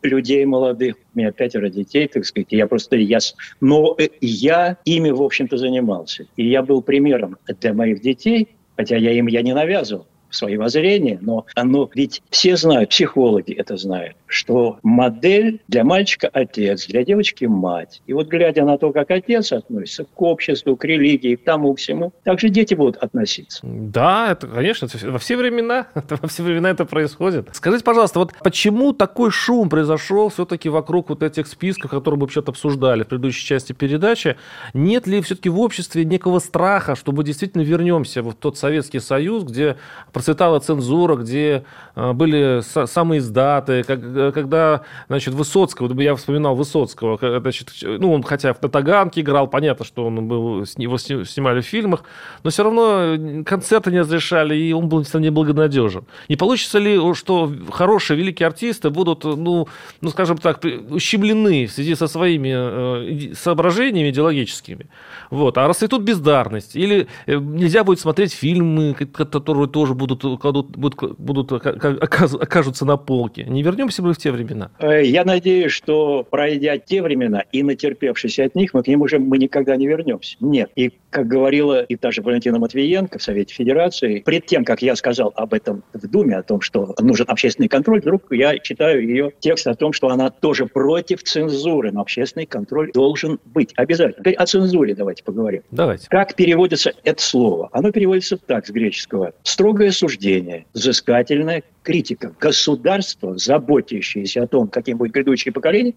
людей 0.03 0.45
молодых, 0.45 0.97
у 1.15 1.19
меня 1.19 1.33
пятеро 1.33 1.69
детей, 1.69 2.09
так 2.09 2.25
сказать, 2.25 2.49
я 2.51 2.67
просто, 2.67 2.97
я, 2.97 3.19
но 3.61 3.95
э, 3.99 4.09
я 4.21 4.77
ими, 4.85 5.11
в 5.11 5.23
общем-то, 5.23 5.57
занимался. 5.57 6.27
И 6.37 6.49
я 6.49 6.63
был 6.63 6.83
примером 6.83 7.37
для 7.47 7.73
моих 7.73 8.01
детей, 8.01 8.49
хотя 8.77 8.97
я 8.97 9.13
им 9.13 9.27
я 9.27 9.43
не 9.43 9.55
навязывал 9.55 10.07
свои 10.31 10.57
воззрения, 10.57 11.19
но 11.21 11.47
оно 11.55 11.89
ведь 11.95 12.23
все 12.31 12.57
знают, 12.57 12.91
психологи 12.91 13.53
это 13.53 13.77
знают, 13.77 14.17
что 14.27 14.79
модель 14.83 15.61
для 15.69 15.85
мальчика 15.85 16.29
отец, 16.33 16.87
для 16.87 17.05
девочки 17.05 17.47
мать. 17.47 18.03
И 18.07 18.13
вот 18.13 18.29
глядя 18.29 18.65
на 18.65 18.79
то, 18.79 18.93
как 18.93 19.11
отец 19.11 19.53
относится 19.53 20.05
к 20.05 20.23
обществу, 20.23 20.77
к 20.77 20.85
религии, 20.85 21.37
к 21.37 21.45
тому, 21.45 21.75
всему, 21.75 22.13
так 22.25 22.41
же 22.41 22.49
дети 22.49 22.75
будут 22.75 22.97
относиться. 22.97 23.61
Да, 23.63 24.33
это, 24.33 24.47
конечно, 24.47 24.89
во 25.05 25.19
все 25.19 25.37
времена, 25.37 25.87
во 25.95 26.29
все 26.29 26.43
времена 26.43 26.71
это 26.71 26.85
происходит. 26.85 27.49
Скажите, 27.53 27.85
пожалуйста, 27.85 28.19
вот 28.19 28.35
почему 28.43 28.93
такой 28.93 29.31
шум 29.31 29.69
произошел 29.69 30.29
все-таки 30.29 30.69
вокруг 30.69 31.09
вот 31.09 31.23
этих 31.23 31.47
списков, 31.47 31.91
которые 31.91 32.19
мы 32.19 32.23
вообще-то 32.23 32.51
обсуждали 32.51 33.03
в 33.03 33.09
предыдущей 33.09 33.47
части 33.47 33.73
передачи? 33.73 34.37
Нет 34.75 35.07
ли 35.07 35.21
все-таки 35.23 35.49
в 35.49 35.59
обществе 35.61 36.05
некого 36.05 36.39
страха, 36.39 36.95
что 36.97 37.13
мы 37.13 37.25
действительно 37.25 37.63
вернемся 37.63 38.23
в 38.23 38.35
тот 38.35 38.59
Советский 38.59 39.01
Союз, 39.01 39.45
где 39.45 39.77
процветала 40.19 40.59
цензура, 40.59 41.15
где 41.15 41.65
а, 41.95 42.13
были 42.13 42.61
самые 42.87 43.21
издаты, 43.21 43.85
э, 43.87 44.33
когда, 44.35 44.83
значит, 45.07 45.33
Высоцкого, 45.33 46.01
я 46.01 46.17
вспоминал 46.17 46.57
Высоцкого, 46.57 47.19
значит, 47.41 47.69
ну, 47.83 48.13
он 48.13 48.25
хотя 48.25 48.53
в 48.53 48.59
Таганке 48.59 49.21
играл, 49.21 49.47
понятно, 49.47 49.85
что 49.85 50.07
он 50.07 50.27
был, 50.27 50.65
его 50.77 50.99
снимали 50.99 51.61
в 51.61 51.67
фильмах, 51.67 52.03
но 52.43 52.51
все 52.51 52.65
равно 52.65 53.45
концерты 53.45 53.93
не 53.93 54.01
разрешали, 54.01 54.57
и 54.57 54.73
он 54.73 54.89
был 54.89 55.05
не 55.15 55.31
благонадежен. 55.31 56.05
Не 56.29 56.35
получится 56.35 56.81
ли, 56.81 56.99
что 57.15 57.53
хорошие, 57.71 58.17
великие 58.19 58.49
артисты 58.49 58.91
будут, 58.91 59.23
ну, 59.23 59.69
ну 60.01 60.11
скажем 60.11 60.39
так, 60.39 60.65
ущемлены 60.91 61.67
в 61.67 61.71
связи 61.71 61.95
со 61.95 62.09
своими 62.09 63.31
э, 63.31 63.35
соображениями 63.35 64.11
идеологическими? 64.11 64.87
Вот. 65.31 65.59
А 65.59 65.69
расцветут 65.69 66.03
бездарность. 66.03 66.75
Или 66.75 67.07
э, 67.27 67.37
нельзя 67.37 67.85
будет 67.85 68.01
смотреть 68.01 68.33
фильмы, 68.33 68.95
которые 68.95 69.69
тоже 69.69 69.95
будут 69.95 70.08
будут, 70.09 70.41
кладут, 70.41 70.77
будут, 70.77 71.19
будут 71.19 71.53
окажутся 71.53 72.85
на 72.85 72.97
полке. 72.97 73.45
Не 73.45 73.63
вернемся 73.63 74.03
мы 74.03 74.13
в 74.13 74.19
те 74.19 74.31
времена? 74.33 74.71
Э, 74.79 75.05
я 75.05 75.25
надеюсь, 75.25 75.73
что 75.73 76.27
пройдя 76.29 76.79
те 76.79 77.03
времена 77.03 77.45
и 77.53 77.63
натерпевшись 77.63 78.39
от 78.39 78.55
них, 78.55 78.75
мы 78.75 78.83
к 78.83 78.89
ним 78.89 79.03
уже 79.03 79.19
мы 79.19 79.39
никогда 79.39 79.77
не 79.77 79.87
вернемся. 79.87 80.37
Нет. 80.41 80.71
И 80.77 80.93
как 81.11 81.27
говорила 81.27 81.83
и 81.83 81.97
та 81.97 82.11
же 82.11 82.23
Валентина 82.23 82.59
Матвиенко 82.59 83.19
в 83.19 83.23
Совете 83.23 83.55
Федерации, 83.55 84.21
пред 84.21 84.47
тем, 84.47 84.65
как 84.65 84.83
я 84.83 84.95
сказал 84.97 85.33
об 85.37 85.55
этом 85.55 85.83
в 85.93 86.07
Думе, 86.07 86.37
о 86.37 86.43
том, 86.43 86.61
что 86.61 86.95
нужен 87.01 87.27
общественный 87.29 87.69
контроль, 87.69 88.01
вдруг 88.01 88.31
я 88.31 88.59
читаю 88.59 89.07
ее 89.07 89.33
текст 89.41 89.67
о 89.67 89.75
том, 89.75 89.93
что 89.93 90.09
она 90.09 90.31
тоже 90.31 90.67
против 90.67 91.23
цензуры, 91.23 91.93
но 91.93 92.03
общественный 92.03 92.47
контроль 92.47 92.93
должен 92.93 93.39
быть 93.47 93.73
обязательно. 93.77 94.23
Теперь 94.23 94.35
о 94.35 94.47
цензуре 94.47 94.95
давайте 94.95 95.25
поговорим. 95.25 95.63
Давайте. 95.71 96.07
Как 96.09 96.35
переводится 96.35 96.93
это 97.05 97.23
слово? 97.23 97.69
Оно 97.73 97.91
переводится 97.91 98.37
так 98.37 98.67
с 98.67 98.71
греческого. 98.71 99.33
Строгое 99.43 99.91
суждение, 99.91 100.67
взыскательная 100.75 101.63
критика. 101.83 102.35
Государство, 102.39 103.37
заботящееся 103.39 104.43
о 104.43 104.47
том, 104.47 104.69
каким 104.69 104.99
будет 104.99 105.13
грядущее 105.13 105.53
поколение, 105.53 105.95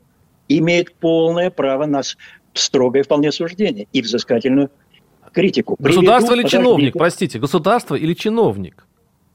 имеет 0.48 0.94
полное 0.94 1.50
право 1.50 1.86
на 1.86 2.02
строгое 2.54 3.04
вполне 3.04 3.32
суждение 3.32 3.88
и 3.94 4.02
взыскательную 4.02 4.70
критику. 5.32 5.76
Государство 5.80 6.34
Приведу, 6.34 6.48
или 6.48 6.50
чиновник, 6.50 6.94
простите, 6.94 7.40
государство 7.40 7.96
или 7.96 8.14
чиновник? 8.14 8.86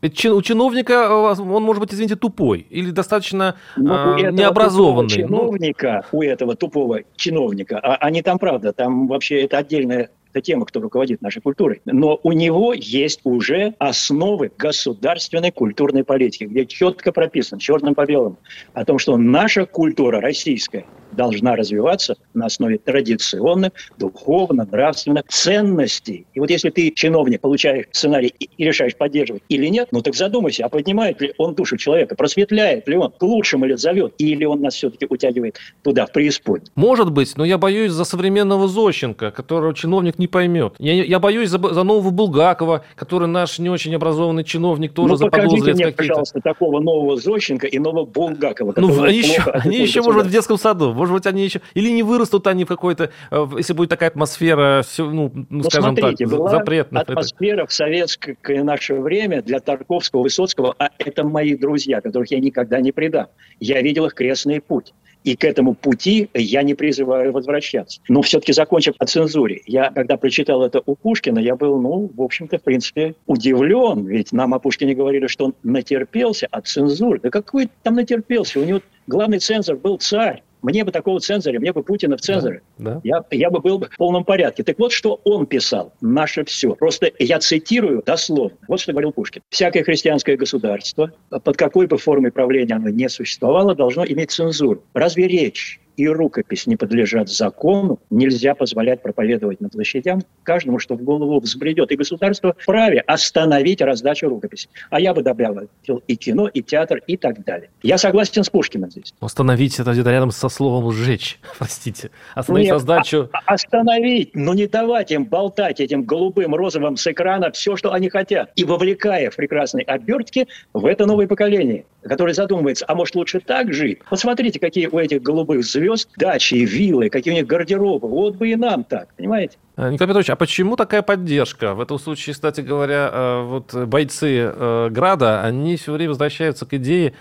Ведь 0.02 0.24
у 0.26 0.42
чиновника, 0.42 1.10
он 1.10 1.62
может 1.62 1.80
быть, 1.80 1.92
извините, 1.92 2.16
тупой 2.16 2.66
или 2.68 2.90
достаточно 2.90 3.56
э, 3.76 3.80
необразованный. 3.80 5.08
чиновника, 5.08 6.04
ну... 6.12 6.18
у 6.18 6.22
этого 6.22 6.54
тупого 6.54 7.00
чиновника, 7.16 7.78
а, 7.78 7.96
они 7.96 8.22
там, 8.22 8.38
правда, 8.38 8.72
там 8.72 9.08
вообще 9.08 9.42
это 9.42 9.58
отдельная 9.58 10.10
это 10.36 10.44
тема, 10.44 10.66
кто 10.66 10.80
руководит 10.80 11.22
нашей 11.22 11.40
культурой. 11.40 11.80
Но 11.86 12.20
у 12.22 12.32
него 12.32 12.74
есть 12.74 13.20
уже 13.24 13.74
основы 13.78 14.50
государственной 14.56 15.50
культурной 15.50 16.04
политики, 16.04 16.44
где 16.44 16.66
четко 16.66 17.12
прописано, 17.12 17.60
черным 17.60 17.94
по 17.94 18.04
белому, 18.04 18.36
о 18.74 18.84
том, 18.84 18.98
что 18.98 19.16
наша 19.16 19.64
культура 19.64 20.20
российская 20.20 20.84
должна 21.12 21.56
развиваться 21.56 22.16
на 22.34 22.46
основе 22.46 22.78
традиционных, 22.78 23.72
духовно-нравственных 23.98 25.24
ценностей. 25.28 26.26
И 26.34 26.40
вот 26.40 26.50
если 26.50 26.70
ты, 26.70 26.90
чиновник, 26.90 27.40
получаешь 27.40 27.86
сценарий 27.92 28.32
и, 28.38 28.64
решаешь 28.64 28.96
поддерживать 28.96 29.42
или 29.48 29.66
нет, 29.66 29.88
ну 29.92 30.02
так 30.02 30.14
задумайся, 30.14 30.66
а 30.66 30.68
поднимает 30.68 31.20
ли 31.20 31.32
он 31.38 31.54
душу 31.54 31.76
человека, 31.76 32.14
просветляет 32.14 32.88
ли 32.88 32.96
он, 32.96 33.12
к 33.12 33.22
лучшему 33.22 33.64
ли 33.64 33.76
зовет, 33.76 34.14
или 34.18 34.44
он 34.44 34.60
нас 34.60 34.74
все-таки 34.74 35.06
утягивает 35.08 35.58
туда, 35.82 36.06
в 36.06 36.12
преисподнюю. 36.12 36.70
Может 36.74 37.12
быть, 37.12 37.36
но 37.36 37.44
я 37.44 37.58
боюсь 37.58 37.92
за 37.92 38.04
современного 38.04 38.68
Зощенко, 38.68 39.30
которого 39.30 39.74
чиновник 39.74 40.18
не 40.18 40.25
не 40.26 40.28
поймет. 40.28 40.74
Я, 40.78 41.04
я 41.04 41.18
боюсь 41.18 41.48
за, 41.48 41.58
за 41.58 41.82
нового 41.84 42.10
Булгакова, 42.10 42.84
который 42.96 43.28
наш 43.28 43.58
не 43.58 43.70
очень 43.70 43.94
образованный 43.94 44.44
чиновник, 44.44 44.92
тоже 44.92 45.10
ну, 45.10 45.16
заподозрит 45.16 45.74
мне, 45.74 45.88
пожалуйста, 45.88 46.40
такого 46.40 46.80
нового 46.80 47.16
Зощенко 47.16 47.66
и 47.66 47.78
нового 47.78 48.04
Булгакова. 48.04 48.74
Ну, 48.76 49.02
они 49.02 49.18
еще, 49.18 49.42
они 49.42 49.78
еще, 49.78 50.02
может 50.02 50.22
быть, 50.22 50.30
в 50.30 50.32
детском 50.32 50.58
саду. 50.58 50.92
Может 50.92 51.14
быть, 51.14 51.26
они 51.26 51.44
еще... 51.44 51.60
Или 51.74 51.90
не 51.90 52.02
вырастут 52.02 52.46
они 52.46 52.64
в 52.64 52.68
какой-то... 52.68 53.10
Э, 53.30 53.46
если 53.56 53.72
будет 53.72 53.90
такая 53.90 54.10
атмосфера, 54.10 54.84
ну, 54.98 55.30
ну, 55.32 55.46
ну 55.48 55.62
скажем 55.64 55.96
смотрите, 55.96 56.26
так, 56.26 56.36
была 56.36 56.50
запретная. 56.50 57.02
атмосфера 57.02 57.66
в 57.66 57.72
советское 57.72 58.62
наше 58.62 58.94
время 58.94 59.42
для 59.42 59.60
Тарковского, 59.60 60.22
Высоцкого, 60.22 60.74
а 60.78 60.90
это 60.98 61.24
мои 61.24 61.56
друзья, 61.56 62.00
которых 62.00 62.30
я 62.30 62.40
никогда 62.40 62.80
не 62.80 62.92
предам. 62.92 63.28
Я 63.60 63.80
видел 63.80 64.06
их 64.06 64.14
крестный 64.14 64.60
путь. 64.60 64.92
И 65.26 65.34
к 65.34 65.42
этому 65.42 65.74
пути 65.74 66.30
я 66.34 66.62
не 66.62 66.74
призываю 66.74 67.32
возвращаться. 67.32 68.00
Но 68.08 68.22
все-таки 68.22 68.52
закончив 68.52 68.94
о 69.00 69.06
цензуре, 69.06 69.60
я, 69.66 69.90
когда 69.90 70.16
прочитал 70.16 70.62
это 70.62 70.80
у 70.86 70.94
Пушкина, 70.94 71.40
я 71.40 71.56
был, 71.56 71.80
ну, 71.80 72.08
в 72.14 72.22
общем-то, 72.22 72.58
в 72.58 72.62
принципе, 72.62 73.16
удивлен. 73.26 74.06
Ведь 74.06 74.30
нам 74.30 74.54
о 74.54 74.60
Пушкине 74.60 74.94
говорили, 74.94 75.26
что 75.26 75.46
он 75.46 75.54
натерпелся 75.64 76.46
от 76.52 76.68
цензуры. 76.68 77.18
Да 77.20 77.30
какой 77.30 77.68
там 77.82 77.96
натерпелся? 77.96 78.60
У 78.60 78.64
него 78.64 78.80
главный 79.08 79.40
цензор 79.40 79.78
был 79.78 79.98
царь. 79.98 80.44
Мне 80.62 80.84
бы 80.84 80.92
такого 80.92 81.20
цензоря, 81.20 81.60
мне 81.60 81.72
бы 81.72 81.82
Путина 81.82 82.16
в 82.16 82.20
цензоре. 82.20 82.62
Да, 82.78 82.94
да. 82.94 83.00
Я, 83.04 83.24
я 83.30 83.50
бы 83.50 83.60
был 83.60 83.78
в 83.80 83.96
полном 83.96 84.24
порядке. 84.24 84.64
Так 84.64 84.78
вот, 84.78 84.92
что 84.92 85.20
он 85.24 85.46
писал. 85.46 85.92
Наше 86.00 86.44
все. 86.44 86.74
Просто 86.74 87.12
я 87.18 87.38
цитирую 87.38 88.02
дословно. 88.04 88.56
Вот 88.68 88.80
что 88.80 88.92
говорил 88.92 89.12
Пушкин. 89.12 89.42
Всякое 89.50 89.84
христианское 89.84 90.36
государство, 90.36 91.12
под 91.30 91.56
какой 91.56 91.86
бы 91.86 91.98
формой 91.98 92.32
правления 92.32 92.74
оно 92.74 92.88
не 92.88 93.08
существовало, 93.08 93.74
должно 93.74 94.04
иметь 94.06 94.30
цензуру. 94.30 94.82
Разве 94.94 95.28
речь 95.28 95.80
и 95.96 96.08
рукопись 96.08 96.66
не 96.66 96.76
подлежат 96.76 97.28
закону, 97.28 97.98
нельзя 98.10 98.54
позволять 98.54 99.02
проповедовать 99.02 99.60
на 99.60 99.68
площадям 99.68 100.22
каждому, 100.42 100.78
что 100.78 100.94
в 100.94 101.02
голову 101.02 101.40
взбредет. 101.40 101.90
И 101.90 101.96
государство 101.96 102.54
вправе 102.58 103.00
остановить 103.00 103.80
раздачу 103.80 104.28
рукописи. 104.28 104.68
А 104.90 105.00
я 105.00 105.14
бы 105.14 105.22
добавил 105.22 105.68
и 106.06 106.16
кино, 106.16 106.48
и 106.48 106.62
театр, 106.62 107.02
и 107.06 107.16
так 107.16 107.44
далее. 107.44 107.70
Я 107.82 107.98
согласен 107.98 108.44
с 108.44 108.50
Пушкиным 108.50 108.90
здесь. 108.90 109.14
Остановить 109.20 109.78
это 109.80 109.92
где-то 109.92 110.10
рядом 110.10 110.30
со 110.30 110.48
словом 110.48 110.92
«сжечь», 110.92 111.38
простите. 111.58 112.10
Остановить 112.34 112.66
Нет, 112.66 112.74
раздачу... 112.74 113.28
А, 113.32 113.54
остановить, 113.54 114.34
но 114.34 114.54
не 114.54 114.66
давать 114.66 115.10
им 115.10 115.24
болтать 115.24 115.80
этим 115.80 116.04
голубым, 116.04 116.54
розовым 116.54 116.96
с 116.96 117.06
экрана 117.06 117.50
все, 117.52 117.76
что 117.76 117.92
они 117.92 118.10
хотят. 118.10 118.50
И 118.56 118.64
вовлекая 118.64 119.30
в 119.30 119.36
прекрасной 119.36 119.82
обертке 119.82 120.46
в 120.72 120.84
это 120.84 121.06
новое 121.06 121.26
поколение, 121.26 121.84
которое 122.02 122.34
задумывается, 122.34 122.84
а 122.88 122.94
может 122.94 123.14
лучше 123.14 123.40
так 123.40 123.72
жить? 123.72 124.00
Посмотрите, 124.08 124.60
какие 124.60 124.86
у 124.86 124.98
этих 124.98 125.22
голубых 125.22 125.64
звезд 125.64 125.85
звезд 125.86 126.10
дачи, 126.16 126.54
виллы, 126.54 127.08
какие 127.08 127.32
у 127.32 127.36
них 127.36 127.46
гардеробы. 127.46 128.08
Вот 128.08 128.36
бы 128.36 128.50
и 128.50 128.56
нам 128.56 128.84
так, 128.84 129.14
понимаете? 129.14 129.58
Э, 129.76 129.90
Николай 129.90 130.08
Петрович, 130.08 130.30
а 130.30 130.36
почему 130.36 130.76
такая 130.76 131.02
поддержка? 131.02 131.74
В 131.74 131.80
этом 131.80 131.98
случае, 131.98 132.34
кстати 132.34 132.62
говоря, 132.62 133.10
э, 133.12 133.42
вот 133.42 133.74
бойцы 133.74 134.50
э, 134.52 134.88
Града, 134.90 135.42
они 135.42 135.76
все 135.76 135.92
время 135.92 136.10
возвращаются 136.10 136.66
к 136.66 136.74
идее 136.74 137.14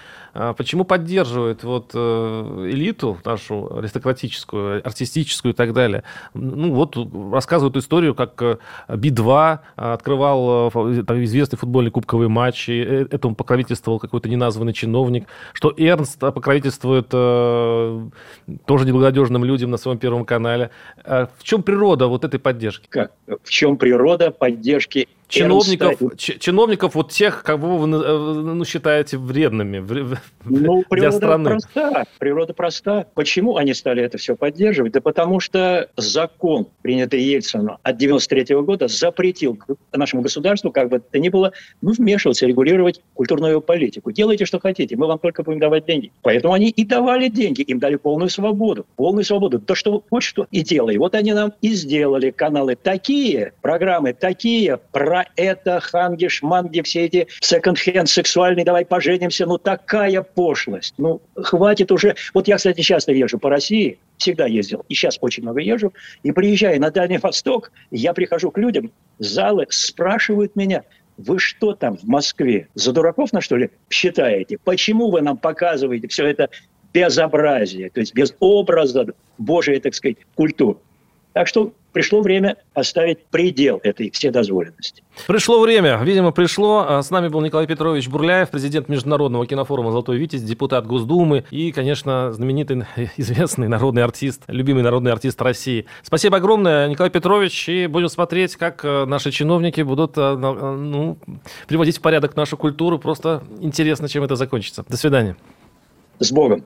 почему 0.57 0.83
поддерживают 0.83 1.63
вот 1.63 1.95
элиту 1.95 3.17
нашу 3.23 3.77
аристократическую, 3.77 4.85
артистическую 4.85 5.53
и 5.53 5.55
так 5.55 5.73
далее? 5.73 6.03
Ну 6.33 6.73
вот 6.73 6.97
рассказывают 7.31 7.77
историю, 7.77 8.13
как 8.15 8.41
э, 8.41 8.57
Би-2 8.89 9.59
открывал 9.75 10.71
там, 10.71 11.23
известный 11.23 11.57
футбольный 11.57 11.91
кубковый 11.91 12.27
матч, 12.27 12.67
и 12.67 12.79
этому 12.79 13.35
покровительствовал 13.35 13.97
какой-то 13.99 14.27
неназванный 14.27 14.73
чиновник, 14.73 15.27
что 15.53 15.73
Эрнст 15.77 16.19
покровительствует 16.19 17.07
тоже 17.09 18.85
неблагонадежным 18.85 19.45
людям 19.45 19.71
на 19.71 19.77
своем 19.77 19.97
первом 19.97 20.25
канале. 20.25 20.69
В 21.05 21.43
чем 21.43 21.63
природа 21.63 22.07
вот 22.07 22.25
этой 22.25 22.39
поддержки? 22.45 22.85
Как? 22.87 23.11
В 23.25 23.49
чем 23.49 23.75
природа 23.75 24.29
поддержки 24.29 25.09
чиновников, 25.27 25.99
чиновников 26.17 26.95
вот 26.95 27.11
тех, 27.11 27.43
кого 27.43 27.77
вы 27.77 27.87
э, 27.87 28.33
ну, 28.33 28.65
считаете 28.65 29.17
вредными 29.17 29.85
ну, 30.43 30.83
для 30.91 31.11
страны? 31.11 31.51
Проста. 31.51 32.05
Природа 32.19 32.53
проста. 32.53 33.07
Почему 33.13 33.57
они 33.57 33.73
стали 33.73 34.03
это 34.03 34.17
все 34.17 34.35
поддерживать? 34.35 34.93
Да 34.93 35.01
потому 35.01 35.39
что 35.39 35.89
закон, 35.97 36.67
принятый 36.81 37.21
Ельцином 37.21 37.77
от 37.81 37.97
93 37.97 38.55
года, 38.57 38.87
запретил 38.87 39.57
нашему 39.93 40.21
государству, 40.21 40.71
как 40.71 40.89
бы 40.89 40.97
это 40.97 41.19
ни 41.19 41.29
было, 41.29 41.53
ну, 41.81 41.91
вмешиваться, 41.91 42.45
регулировать 42.45 43.01
культурную 43.13 43.61
политику. 43.61 44.11
Делайте, 44.11 44.45
что 44.45 44.59
хотите, 44.59 44.95
мы 44.95 45.07
вам 45.07 45.19
только 45.19 45.43
будем 45.43 45.59
давать 45.59 45.85
деньги. 45.85 46.11
Поэтому 46.21 46.53
они 46.53 46.69
и 46.69 46.85
давали 46.85 47.27
деньги, 47.27 47.61
им 47.61 47.79
дали 47.79 47.95
полную 47.95 48.29
свободу. 48.29 48.85
Полную 48.95 49.23
свободу. 49.23 49.59
То, 49.59 49.75
что 49.75 50.03
хочешь, 50.09 50.29
что 50.29 50.47
и 50.51 50.61
делай. 50.61 50.97
Вот 50.97 51.15
они 51.15 51.33
нам 51.33 51.53
и 51.61 51.69
сделали 51.69 52.31
каналы 52.31 52.75
такие, 52.75 53.53
программы 53.61 54.13
такие, 54.13 54.79
про 55.15 55.25
это, 55.37 55.79
ханги, 55.79 56.27
шманги, 56.27 56.81
все 56.81 57.05
эти 57.05 57.27
секонд-хенд 57.39 58.09
сексуальные, 58.09 58.65
давай 58.65 58.85
поженимся, 58.85 59.45
ну 59.45 59.57
такая 59.57 60.21
пошлость. 60.21 60.95
Ну, 60.97 61.21
хватит 61.37 61.89
уже. 61.93 62.17
Вот 62.33 62.49
я, 62.49 62.57
кстати, 62.57 62.81
часто 62.81 63.13
езжу 63.13 63.39
по 63.39 63.49
России, 63.49 63.97
всегда 64.17 64.45
ездил, 64.45 64.83
и 64.89 64.93
сейчас 64.93 65.17
очень 65.21 65.43
много 65.43 65.61
езжу, 65.61 65.93
и 66.23 66.33
приезжая 66.33 66.79
на 66.79 66.91
Дальний 66.91 67.17
Восток, 67.17 67.71
я 67.91 68.11
прихожу 68.11 68.51
к 68.51 68.57
людям, 68.57 68.91
залы 69.17 69.67
спрашивают 69.69 70.57
меня, 70.57 70.83
вы 71.15 71.39
что 71.39 71.73
там 71.75 71.95
в 71.95 72.03
Москве, 72.03 72.67
за 72.73 72.91
дураков 72.91 73.31
на 73.31 73.39
что 73.39 73.55
ли 73.55 73.69
считаете? 73.89 74.57
Почему 74.61 75.11
вы 75.11 75.21
нам 75.21 75.37
показываете 75.37 76.09
все 76.09 76.27
это 76.27 76.49
безобразие, 76.93 77.89
то 77.89 78.01
есть 78.01 78.13
без 78.13 78.35
образа 78.41 79.07
Божией, 79.37 79.79
так 79.79 79.95
сказать, 79.95 80.17
культуры? 80.35 80.77
Так 81.31 81.47
что 81.47 81.71
пришло 81.95 82.19
время 82.19 82.57
поставить 82.73 83.25
предел 83.27 83.79
этой 83.81 84.11
вседозволенности. 84.11 85.01
Пришло 85.27 85.61
время, 85.61 85.97
видимо, 86.03 86.31
пришло. 86.31 86.85
А 86.85 87.01
с 87.01 87.09
нами 87.09 87.29
был 87.29 87.39
Николай 87.39 87.67
Петрович 87.67 88.09
Бурляев, 88.09 88.49
президент 88.49 88.89
Международного 88.89 89.47
кинофорума 89.47 89.91
«Золотой 89.91 90.17
Витязь», 90.17 90.41
депутат 90.41 90.85
Госдумы 90.85 91.45
и, 91.51 91.71
конечно, 91.71 92.33
знаменитый, 92.33 92.83
известный 93.15 93.69
народный 93.69 94.03
артист, 94.03 94.43
любимый 94.47 94.83
народный 94.83 95.13
артист 95.13 95.41
России. 95.41 95.85
Спасибо 96.03 96.35
огромное, 96.35 96.89
Николай 96.89 97.09
Петрович, 97.09 97.69
и 97.69 97.87
будем 97.87 98.09
смотреть, 98.09 98.57
как 98.57 98.83
э, 98.83 99.05
наши 99.05 99.31
чиновники 99.31 99.79
будут 99.79 100.17
э, 100.17 100.35
ну, 100.35 101.17
приводить 101.65 101.99
в 101.99 102.01
порядок 102.01 102.35
нашу 102.35 102.57
культуру. 102.57 102.99
Просто 102.99 103.41
интересно, 103.61 104.09
чем 104.09 104.25
это 104.25 104.35
закончится. 104.35 104.83
До 104.89 104.97
свидания. 104.97 105.37
С 106.19 106.29
Богом. 106.33 106.65